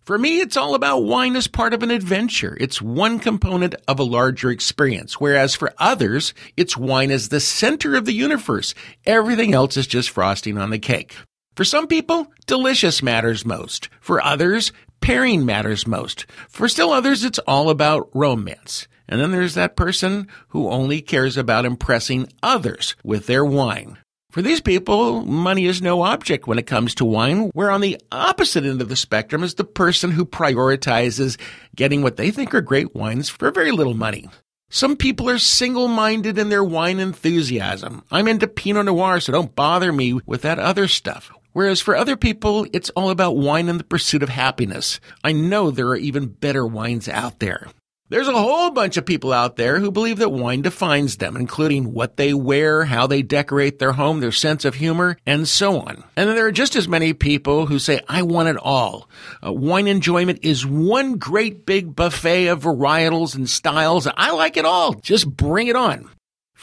For 0.04 0.18
me, 0.18 0.40
it's 0.40 0.58
all 0.58 0.74
about 0.74 1.04
wine 1.04 1.34
as 1.34 1.46
part 1.46 1.72
of 1.72 1.82
an 1.82 1.90
adventure. 1.90 2.58
It's 2.60 2.82
one 2.82 3.18
component 3.18 3.74
of 3.88 3.98
a 3.98 4.04
larger 4.04 4.50
experience. 4.50 5.18
Whereas 5.18 5.54
for 5.54 5.72
others, 5.78 6.34
it's 6.58 6.76
wine 6.76 7.10
as 7.10 7.30
the 7.30 7.40
center 7.40 7.96
of 7.96 8.04
the 8.04 8.12
universe. 8.12 8.74
Everything 9.06 9.54
else 9.54 9.78
is 9.78 9.86
just 9.86 10.10
frosting 10.10 10.58
on 10.58 10.68
the 10.68 10.78
cake. 10.78 11.16
For 11.56 11.64
some 11.64 11.86
people, 11.86 12.30
delicious 12.46 13.02
matters 13.02 13.46
most. 13.46 13.88
For 14.02 14.22
others, 14.22 14.72
pairing 15.00 15.46
matters 15.46 15.86
most. 15.86 16.26
For 16.50 16.68
still 16.68 16.90
others, 16.92 17.24
it's 17.24 17.38
all 17.38 17.70
about 17.70 18.10
romance. 18.14 18.86
And 19.08 19.18
then 19.18 19.30
there's 19.32 19.54
that 19.54 19.74
person 19.74 20.28
who 20.48 20.68
only 20.68 21.00
cares 21.00 21.38
about 21.38 21.64
impressing 21.64 22.28
others 22.42 22.94
with 23.02 23.26
their 23.26 23.44
wine. 23.44 23.96
For 24.34 24.42
these 24.42 24.60
people, 24.60 25.24
money 25.24 25.66
is 25.66 25.80
no 25.80 26.02
object 26.02 26.48
when 26.48 26.58
it 26.58 26.66
comes 26.66 26.96
to 26.96 27.04
wine, 27.04 27.52
where 27.54 27.70
on 27.70 27.80
the 27.80 28.00
opposite 28.10 28.64
end 28.64 28.82
of 28.82 28.88
the 28.88 28.96
spectrum 28.96 29.44
is 29.44 29.54
the 29.54 29.62
person 29.62 30.10
who 30.10 30.24
prioritizes 30.24 31.40
getting 31.76 32.02
what 32.02 32.16
they 32.16 32.32
think 32.32 32.52
are 32.52 32.60
great 32.60 32.96
wines 32.96 33.28
for 33.28 33.52
very 33.52 33.70
little 33.70 33.94
money. 33.94 34.28
Some 34.70 34.96
people 34.96 35.30
are 35.30 35.38
single 35.38 35.86
minded 35.86 36.36
in 36.36 36.48
their 36.48 36.64
wine 36.64 36.98
enthusiasm. 36.98 38.02
I'm 38.10 38.26
into 38.26 38.48
Pinot 38.48 38.86
Noir, 38.86 39.20
so 39.20 39.30
don't 39.30 39.54
bother 39.54 39.92
me 39.92 40.14
with 40.26 40.42
that 40.42 40.58
other 40.58 40.88
stuff. 40.88 41.30
Whereas 41.52 41.80
for 41.80 41.94
other 41.94 42.16
people, 42.16 42.66
it's 42.72 42.90
all 42.90 43.10
about 43.10 43.36
wine 43.36 43.68
and 43.68 43.78
the 43.78 43.84
pursuit 43.84 44.24
of 44.24 44.30
happiness. 44.30 44.98
I 45.22 45.30
know 45.30 45.70
there 45.70 45.86
are 45.90 45.96
even 45.96 46.26
better 46.26 46.66
wines 46.66 47.08
out 47.08 47.38
there. 47.38 47.68
There's 48.14 48.28
a 48.28 48.32
whole 48.32 48.70
bunch 48.70 48.96
of 48.96 49.06
people 49.06 49.32
out 49.32 49.56
there 49.56 49.80
who 49.80 49.90
believe 49.90 50.18
that 50.18 50.28
wine 50.28 50.62
defines 50.62 51.16
them, 51.16 51.36
including 51.36 51.92
what 51.92 52.16
they 52.16 52.32
wear, 52.32 52.84
how 52.84 53.08
they 53.08 53.22
decorate 53.22 53.80
their 53.80 53.90
home, 53.90 54.20
their 54.20 54.30
sense 54.30 54.64
of 54.64 54.76
humor, 54.76 55.16
and 55.26 55.48
so 55.48 55.80
on. 55.80 56.04
And 56.16 56.28
then 56.28 56.36
there 56.36 56.46
are 56.46 56.52
just 56.52 56.76
as 56.76 56.86
many 56.86 57.12
people 57.12 57.66
who 57.66 57.80
say, 57.80 58.00
I 58.08 58.22
want 58.22 58.50
it 58.50 58.56
all. 58.56 59.08
Uh, 59.44 59.52
wine 59.52 59.88
enjoyment 59.88 60.38
is 60.44 60.64
one 60.64 61.16
great 61.16 61.66
big 61.66 61.96
buffet 61.96 62.46
of 62.46 62.62
varietals 62.62 63.34
and 63.34 63.50
styles. 63.50 64.06
I 64.06 64.30
like 64.30 64.56
it 64.56 64.64
all. 64.64 64.94
Just 64.94 65.28
bring 65.28 65.66
it 65.66 65.74
on. 65.74 66.08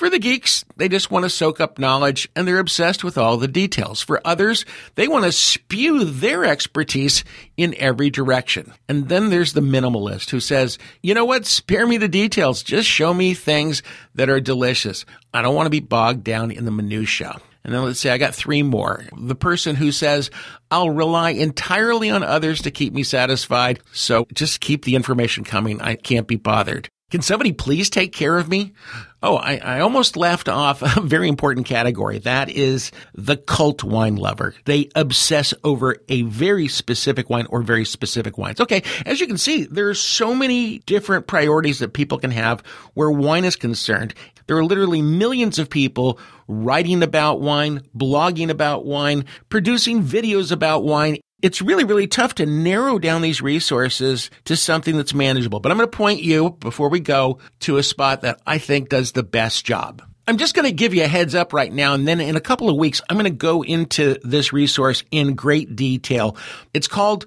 For 0.02 0.10
the 0.10 0.18
geeks, 0.18 0.66
they 0.78 0.89
just 0.89 1.12
want 1.12 1.26
to 1.26 1.30
soak 1.30 1.62
up 1.62 1.78
knowledge 1.78 2.28
and 2.36 2.47
they're 2.47 2.58
obsessed 2.58 3.04
with 3.04 3.20
all 3.20 3.38
the 3.38 3.47
details. 3.47 4.02
For 4.02 4.20
others, 4.26 4.66
they 4.95 5.08
want 5.08 5.26
to 5.26 5.32
spew 5.32 6.06
their 6.06 6.43
expertise 6.43 7.24
in 7.56 7.76
every 7.78 8.10
direction. 8.10 8.74
And 8.89 9.10
then 9.10 9.30
there's 9.30 9.54
the 9.54 9.62
minimalist 9.62 10.32
who 10.32 10.39
says, 10.39 10.80
you 11.04 11.14
know 11.14 11.26
what? 11.26 11.45
Spare 11.45 11.86
me 11.86 11.97
the 11.97 12.08
details. 12.08 12.64
Just 12.64 12.89
show 12.89 13.14
me 13.14 13.36
things 13.36 13.84
that 14.16 14.28
are 14.28 14.41
delicious. 14.41 15.06
I 15.36 15.43
don't 15.43 15.54
want 15.54 15.68
to 15.68 15.70
be 15.70 15.82
bogged 15.82 16.24
down 16.24 16.49
in 16.49 16.66
the 16.66 16.72
minutia. 16.72 17.39
And 17.64 17.72
then 17.72 17.84
let's 17.84 17.99
say 17.99 18.10
I 18.10 18.18
got 18.18 18.34
three 18.34 18.64
more. 18.64 19.06
The 19.16 19.36
person 19.36 19.76
who 19.76 19.91
says, 19.91 20.32
I'll 20.72 20.89
rely 20.89 21.30
entirely 21.30 22.10
on 22.10 22.24
others 22.24 22.64
to 22.64 22.72
keep 22.72 22.91
me 22.91 23.04
satisfied. 23.04 23.82
So 23.91 24.26
just 24.34 24.62
keep 24.62 24.84
the 24.84 24.95
information 24.95 25.43
coming. 25.43 25.80
I 25.80 25.93
can't 25.93 26.26
be 26.26 26.38
bothered. 26.38 26.89
Can 27.12 27.22
somebody 27.22 27.51
please 27.51 27.89
take 27.89 28.14
care 28.14 28.38
of 28.38 28.47
me? 28.47 28.74
Oh, 29.22 29.36
I, 29.36 29.57
I, 29.57 29.80
almost 29.82 30.16
left 30.18 30.47
off 30.47 30.82
a 30.82 31.01
very 31.01 31.28
important 31.28 31.68
category. 31.68 32.20
That 32.20 32.49
is 32.49 32.91
the 33.14 33.36
cult 33.36 33.84
wine 33.84 34.16
lover. 34.16 34.55
They 34.66 34.89
obsess 34.95 35.53
over 35.64 35.97
a 36.07 36.24
very 36.24 36.70
specific 36.70 37.30
wine 37.30 37.45
or 37.49 37.62
very 37.62 37.86
specific 37.86 38.38
wines. 38.38 38.62
Okay. 38.62 38.82
As 39.05 39.20
you 39.20 39.28
can 39.28 39.38
see, 39.38 39.66
there 39.66 39.89
are 39.89 39.93
so 39.93 40.34
many 40.34 40.80
different 40.80 41.28
priorities 41.28 41.80
that 41.80 41.93
people 41.93 42.18
can 42.18 42.32
have 42.32 42.62
where 42.93 43.12
wine 43.12 43.43
is 43.43 43.57
concerned. 43.57 44.16
There 44.47 44.57
are 44.57 44.66
literally 44.66 45.01
millions 45.01 45.59
of 45.59 45.70
people 45.70 46.18
writing 46.47 47.03
about 47.03 47.41
wine, 47.41 47.82
blogging 47.95 48.49
about 48.49 48.86
wine, 48.86 49.26
producing 49.49 50.01
videos 50.01 50.51
about 50.51 50.84
wine, 50.84 51.20
it's 51.41 51.61
really, 51.61 51.83
really 51.83 52.07
tough 52.07 52.35
to 52.35 52.45
narrow 52.45 52.99
down 52.99 53.21
these 53.21 53.41
resources 53.41 54.29
to 54.45 54.55
something 54.55 54.97
that's 54.97 55.13
manageable. 55.13 55.59
But 55.59 55.71
I'm 55.71 55.77
going 55.77 55.89
to 55.89 55.97
point 55.97 56.21
you, 56.21 56.51
before 56.59 56.89
we 56.89 56.99
go, 56.99 57.39
to 57.61 57.77
a 57.77 57.83
spot 57.83 58.21
that 58.21 58.41
I 58.45 58.57
think 58.57 58.89
does 58.89 59.11
the 59.11 59.23
best 59.23 59.65
job. 59.65 60.03
I'm 60.27 60.37
just 60.37 60.55
going 60.55 60.67
to 60.67 60.71
give 60.71 60.93
you 60.93 61.03
a 61.03 61.07
heads 61.07 61.33
up 61.35 61.51
right 61.51 61.73
now. 61.73 61.93
And 61.93 62.07
then 62.07 62.21
in 62.21 62.35
a 62.35 62.41
couple 62.41 62.69
of 62.69 62.77
weeks, 62.77 63.01
I'm 63.09 63.17
going 63.17 63.25
to 63.25 63.31
go 63.31 63.63
into 63.63 64.17
this 64.23 64.53
resource 64.53 65.03
in 65.11 65.33
great 65.33 65.75
detail. 65.75 66.37
It's 66.73 66.87
called 66.87 67.25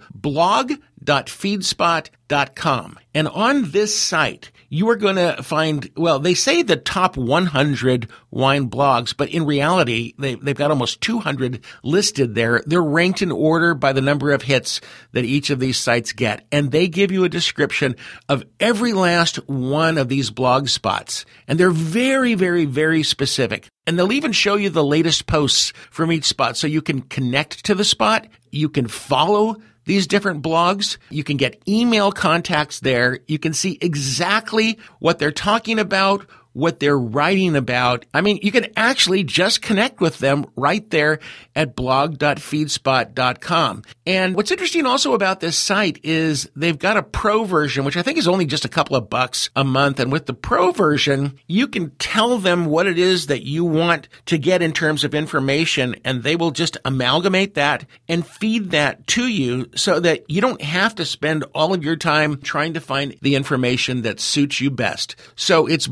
blog.feedspot.com. 1.05 2.99
And 3.15 3.29
on 3.29 3.71
this 3.71 3.97
site, 3.97 4.51
you 4.69 4.89
are 4.89 4.97
going 4.97 5.15
to 5.17 5.41
find, 5.43 5.89
well, 5.97 6.19
they 6.19 6.35
say 6.35 6.63
the 6.63 6.77
top 6.77 7.17
100 7.17 8.09
wine 8.31 8.69
blogs, 8.69 9.17
but 9.17 9.29
in 9.29 9.47
reality, 9.47 10.15
they, 10.19 10.35
they've 10.35 10.57
got 10.57 10.71
almost 10.71 11.01
200 11.01 11.63
listed 11.85 12.35
there. 12.35 12.61
They're 12.67 12.83
ranked 12.83 13.23
in 13.23 13.31
order 13.31 13.75
by 13.75 13.93
the 13.93 14.01
number 14.01 14.33
of 14.33 14.43
hits 14.43 14.81
that 15.13 15.25
each 15.25 15.51
of 15.51 15.61
these 15.61 15.79
sites 15.79 16.13
get. 16.13 16.45
And 16.51 16.73
they 16.73 16.89
give 16.89 17.13
you 17.13 17.23
a 17.25 17.29
description 17.29 17.95
of 18.29 18.43
every 18.59 18.93
last 18.93 19.37
one 19.49 19.97
of 19.99 20.09
these 20.09 20.31
blog 20.31 20.69
spots. 20.69 21.25
And 21.47 21.61
they're 21.61 21.71
very, 21.71 22.35
very, 22.35 22.65
very 22.65 23.05
specific. 23.05 23.69
And 23.87 23.97
they'll 23.99 24.13
even 24.13 24.33
show 24.33 24.57
you 24.57 24.71
the 24.71 24.83
latest 24.83 25.27
posts 25.27 25.73
from 25.91 26.11
each 26.11 26.25
spot 26.25 26.57
so 26.57 26.67
you 26.67 26.83
can 26.83 27.03
connect 27.03 27.67
to 27.67 27.75
the 27.75 27.85
spot. 27.85 28.27
You 28.51 28.71
can 28.71 28.89
follow 28.89 29.57
these 29.85 30.07
different 30.07 30.43
blogs. 30.43 30.99
You 31.11 31.25
can 31.25 31.37
get 31.37 31.63
email 31.69 32.13
contacts 32.13 32.81
there. 32.81 33.21
You 33.27 33.39
can 33.39 33.53
see 33.53 33.79
exactly 33.81 34.79
what 34.99 35.19
they're 35.19 35.33
talking 35.33 35.79
about, 35.79 36.27
what 36.55 36.81
they're 36.81 36.99
writing 36.99 37.57
about. 37.57 38.07
I 38.15 38.23
mean, 38.23 38.39
you 38.43 38.51
can 38.51 38.69
actually 38.77 39.25
just 39.25 39.61
connect 39.61 40.01
with 40.01 40.19
them 40.19 40.47
right 40.57 40.89
there 40.91 41.19
at 41.55 41.77
blog.feedspot.com. 41.77 43.83
And 44.07 44.35
what's 44.35 44.51
interesting 44.51 44.87
also 44.87 45.13
about 45.13 45.41
this 45.41 45.59
site 45.59 46.01
is 46.03 46.51
they've 46.57 46.79
got 46.79 46.97
a 46.97 47.03
pro 47.03 47.45
version, 47.45 47.85
which 47.85 47.99
I 47.99 48.03
think 48.03 48.17
is 48.19 48.29
only 48.29 48.47
just 48.47 48.65
a 48.65 48.71
couple 48.71 48.97
of 48.97 49.11
bucks 49.11 49.51
a 49.55 49.65
month. 49.65 50.01
And 50.01 50.11
with 50.11 50.25
the 50.27 50.35
pro 50.35 50.73
version, 50.73 51.39
you 51.47 51.69
can 51.69 51.91
tell 51.97 52.39
them 52.39 52.65
what 52.67 52.87
it 52.87 52.99
is 52.99 53.27
that 53.27 53.45
you 53.45 53.65
want 53.65 54.09
to 54.27 54.39
get 54.39 54.63
in 54.63 54.73
terms 54.73 55.03
of 55.05 55.15
information, 55.15 55.97
and 56.05 56.23
they 56.23 56.37
will 56.37 56.53
just 56.53 56.77
amalgamate 56.85 57.55
that 57.55 57.85
and 58.09 58.25
feed 58.27 58.71
that 58.71 59.07
to 59.09 59.27
you 59.27 59.67
so 59.75 59.99
that 60.01 60.31
you 60.31 60.41
don't 60.41 60.63
have 60.63 60.95
to 60.95 61.05
spend 61.05 61.45
all 61.55 61.75
of 61.75 61.85
your 61.85 61.97
time 61.97 62.41
trying 62.41 62.75
to 62.75 62.81
find 62.81 63.17
the 63.23 63.35
information 63.35 64.03
that 64.03 64.21
suits 64.21 64.61
you 64.61 64.71
best. 64.71 65.17
So 65.35 65.67
it's 65.67 65.89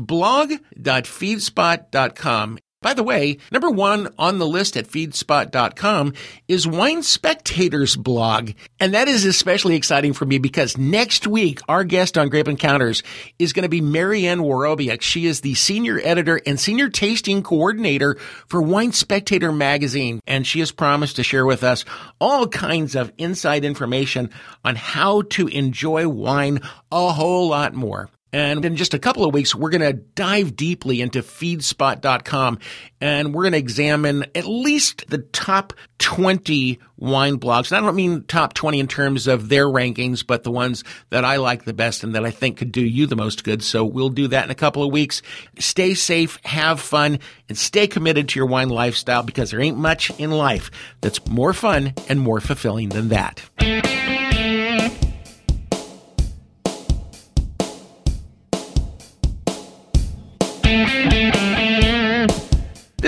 blog.feedspot.com 0.75 2.59
by 2.83 2.93
the 2.93 3.01
way, 3.01 3.37
number 3.49 3.69
one 3.69 4.13
on 4.19 4.39
the 4.39 4.45
list 4.45 4.75
at 4.75 4.87
feedspot.com 4.87 6.13
is 6.49 6.67
Wine 6.67 7.01
Spectator's 7.01 7.95
blog. 7.95 8.51
And 8.77 8.93
that 8.93 9.07
is 9.07 9.23
especially 9.23 9.75
exciting 9.75 10.11
for 10.11 10.25
me 10.25 10.37
because 10.37 10.77
next 10.77 11.25
week, 11.25 11.61
our 11.69 11.85
guest 11.85 12.17
on 12.17 12.27
Grape 12.27 12.49
Encounters 12.49 13.01
is 13.39 13.53
going 13.53 13.63
to 13.63 13.69
be 13.69 13.79
MaryAnn 13.79 14.41
Worobiec. 14.41 15.01
She 15.01 15.27
is 15.27 15.39
the 15.39 15.53
senior 15.53 16.01
editor 16.03 16.41
and 16.45 16.59
senior 16.59 16.89
tasting 16.89 17.41
coordinator 17.41 18.17
for 18.49 18.61
Wine 18.61 18.91
Spectator 18.91 19.53
magazine. 19.53 20.19
And 20.27 20.45
she 20.45 20.59
has 20.59 20.73
promised 20.73 21.15
to 21.15 21.23
share 21.23 21.45
with 21.45 21.63
us 21.63 21.85
all 22.19 22.49
kinds 22.49 22.95
of 22.95 23.13
inside 23.17 23.63
information 23.63 24.29
on 24.65 24.75
how 24.75 25.21
to 25.21 25.47
enjoy 25.47 26.09
wine 26.09 26.59
a 26.91 27.13
whole 27.13 27.47
lot 27.47 27.73
more. 27.73 28.09
And 28.33 28.65
in 28.65 28.75
just 28.75 28.95
a 28.95 28.99
couple 28.99 29.23
of 29.23 29.33
weeks, 29.33 29.53
we're 29.53 29.69
going 29.69 29.81
to 29.81 29.93
dive 29.93 30.55
deeply 30.55 31.01
into 31.01 31.21
feedspot.com 31.21 32.57
and 32.99 33.33
we're 33.33 33.43
going 33.43 33.53
to 33.53 33.59
examine 33.59 34.25
at 34.33 34.45
least 34.45 35.05
the 35.07 35.19
top 35.19 35.73
20 35.99 36.79
wine 36.97 37.37
blogs. 37.37 37.71
And 37.71 37.77
I 37.77 37.85
don't 37.85 37.95
mean 37.95 38.23
top 38.23 38.55
20 38.55 38.79
in 38.79 38.87
terms 38.87 39.27
of 39.27 39.49
their 39.49 39.67
rankings, 39.67 40.25
but 40.25 40.43
the 40.43 40.51
ones 40.51 40.83
that 41.11 41.23
I 41.23 41.35
like 41.35 41.65
the 41.65 41.73
best 41.73 42.03
and 42.03 42.15
that 42.15 42.25
I 42.25 42.31
think 42.31 42.57
could 42.57 42.71
do 42.71 42.81
you 42.81 43.05
the 43.05 43.15
most 43.15 43.43
good. 43.43 43.61
So 43.63 43.85
we'll 43.85 44.09
do 44.09 44.27
that 44.29 44.45
in 44.45 44.51
a 44.51 44.55
couple 44.55 44.83
of 44.83 44.91
weeks. 44.91 45.21
Stay 45.59 45.93
safe, 45.93 46.39
have 46.43 46.79
fun, 46.79 47.19
and 47.49 47.57
stay 47.57 47.85
committed 47.85 48.29
to 48.29 48.39
your 48.39 48.47
wine 48.47 48.69
lifestyle 48.69 49.21
because 49.21 49.51
there 49.51 49.61
ain't 49.61 49.77
much 49.77 50.09
in 50.19 50.31
life 50.31 50.71
that's 51.01 51.23
more 51.27 51.53
fun 51.53 51.93
and 52.09 52.19
more 52.19 52.41
fulfilling 52.41 52.89
than 52.89 53.09
that. 53.09 53.43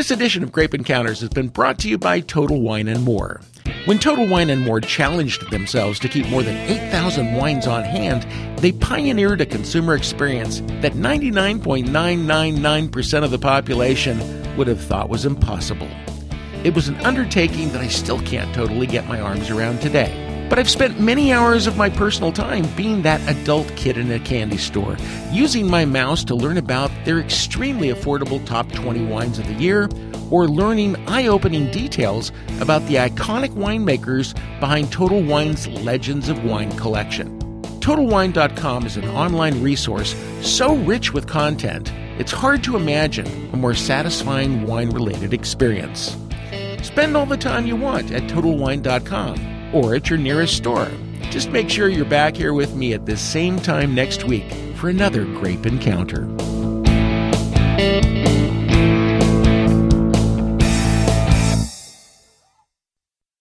This 0.06 0.12
edition 0.12 0.44
of 0.44 0.52
Grape 0.52 0.76
Encounters 0.76 1.22
has 1.22 1.30
been 1.30 1.48
brought 1.48 1.80
to 1.80 1.90
you 1.90 1.98
by 1.98 2.20
Total 2.20 2.62
Wine 2.62 2.88
and 2.88 3.04
More. 3.04 3.42
When 3.86 3.98
Total 3.98 4.28
Wine 4.28 4.52
and 4.52 4.62
More 4.62 4.80
challenged 4.80 5.50
themselves 5.50 5.98
to 5.98 6.08
keep 6.08 6.28
more 6.28 6.44
than 6.44 6.56
8,000 6.70 7.34
wines 7.34 7.66
on 7.66 7.84
hand, 7.84 8.22
they 8.60 8.72
pioneered 8.72 9.42
a 9.42 9.48
consumer 9.48 9.96
experience 9.96 10.60
that 10.82 10.94
99.999% 10.94 13.24
of 13.24 13.32
the 13.32 13.40
population 13.40 14.56
would 14.56 14.68
have 14.68 14.80
thought 14.80 15.10
was 15.10 15.26
impossible. 15.26 15.90
It 16.64 16.76
was 16.76 16.88
an 16.88 16.98
undertaking 16.98 17.72
that 17.72 17.82
I 17.82 17.88
still 17.88 18.22
can't 18.22 18.54
totally 18.54 18.86
get 18.86 19.08
my 19.08 19.20
arms 19.20 19.50
around 19.50 19.82
today. 19.82 20.25
But 20.50 20.60
I've 20.60 20.70
spent 20.70 21.00
many 21.00 21.34
hours 21.34 21.66
of 21.66 21.76
my 21.76 21.90
personal 21.90 22.32
time 22.32 22.68
being 22.76 23.02
that 23.02 23.20
adult 23.28 23.68
kid 23.76 23.98
in 23.98 24.12
a 24.12 24.20
candy 24.20 24.58
store, 24.58 24.96
using 25.32 25.68
my 25.70 25.86
mouse 25.86 26.24
to 26.26 26.36
learn 26.36 26.58
about 26.58 26.92
their 27.04 27.20
extremely 27.20 27.90
affordable 27.90 28.46
top 28.46 28.72
20 28.72 29.06
wines 29.06 29.40
of 29.40 29.48
the 29.48 29.56
year, 29.56 29.90
or 30.30 30.48
learning 30.48 30.96
eye 31.08 31.28
opening 31.28 31.70
details 31.72 32.32
about 32.60 32.86
the 32.88 32.96
iconic 32.96 33.50
winemakers 33.50 34.34
behind 34.60 34.92
Total 34.92 35.22
Wine's 35.22 35.68
Legends 35.68 36.30
of 36.30 36.44
Wine 36.44 36.72
collection. 36.78 37.40
TotalWine.com 37.80 38.86
is 38.86 38.98
an 38.98 39.08
online 39.10 39.62
resource 39.62 40.16
so 40.42 40.76
rich 40.78 41.12
with 41.12 41.28
content, 41.28 41.92
it's 42.18 42.32
hard 42.32 42.64
to 42.64 42.76
imagine 42.76 43.28
a 43.54 43.58
more 43.58 43.76
satisfying 43.76 44.66
wine 44.66 44.90
related 44.92 45.34
experience. 45.34 46.16
Spend 46.82 47.18
all 47.18 47.26
the 47.26 47.38
time 47.38 47.66
you 47.66 47.76
want 47.76 48.12
at 48.12 48.24
TotalWine.com 48.24 49.55
or 49.74 49.96
at 49.96 50.10
your 50.10 50.20
nearest 50.20 50.58
store. 50.58 50.92
Just 51.30 51.50
make 51.52 51.70
sure 51.70 51.90
you're 51.90 52.06
back 52.06 52.36
here 52.36 52.54
with 52.54 52.76
me 52.76 52.94
at 52.94 53.06
this 53.06 53.22
same 53.22 53.60
time 53.60 53.94
next 53.94 54.24
week 54.24 54.52
for 54.76 54.90
another 54.90 55.26
grape 55.26 55.66
encounter. 55.66 56.26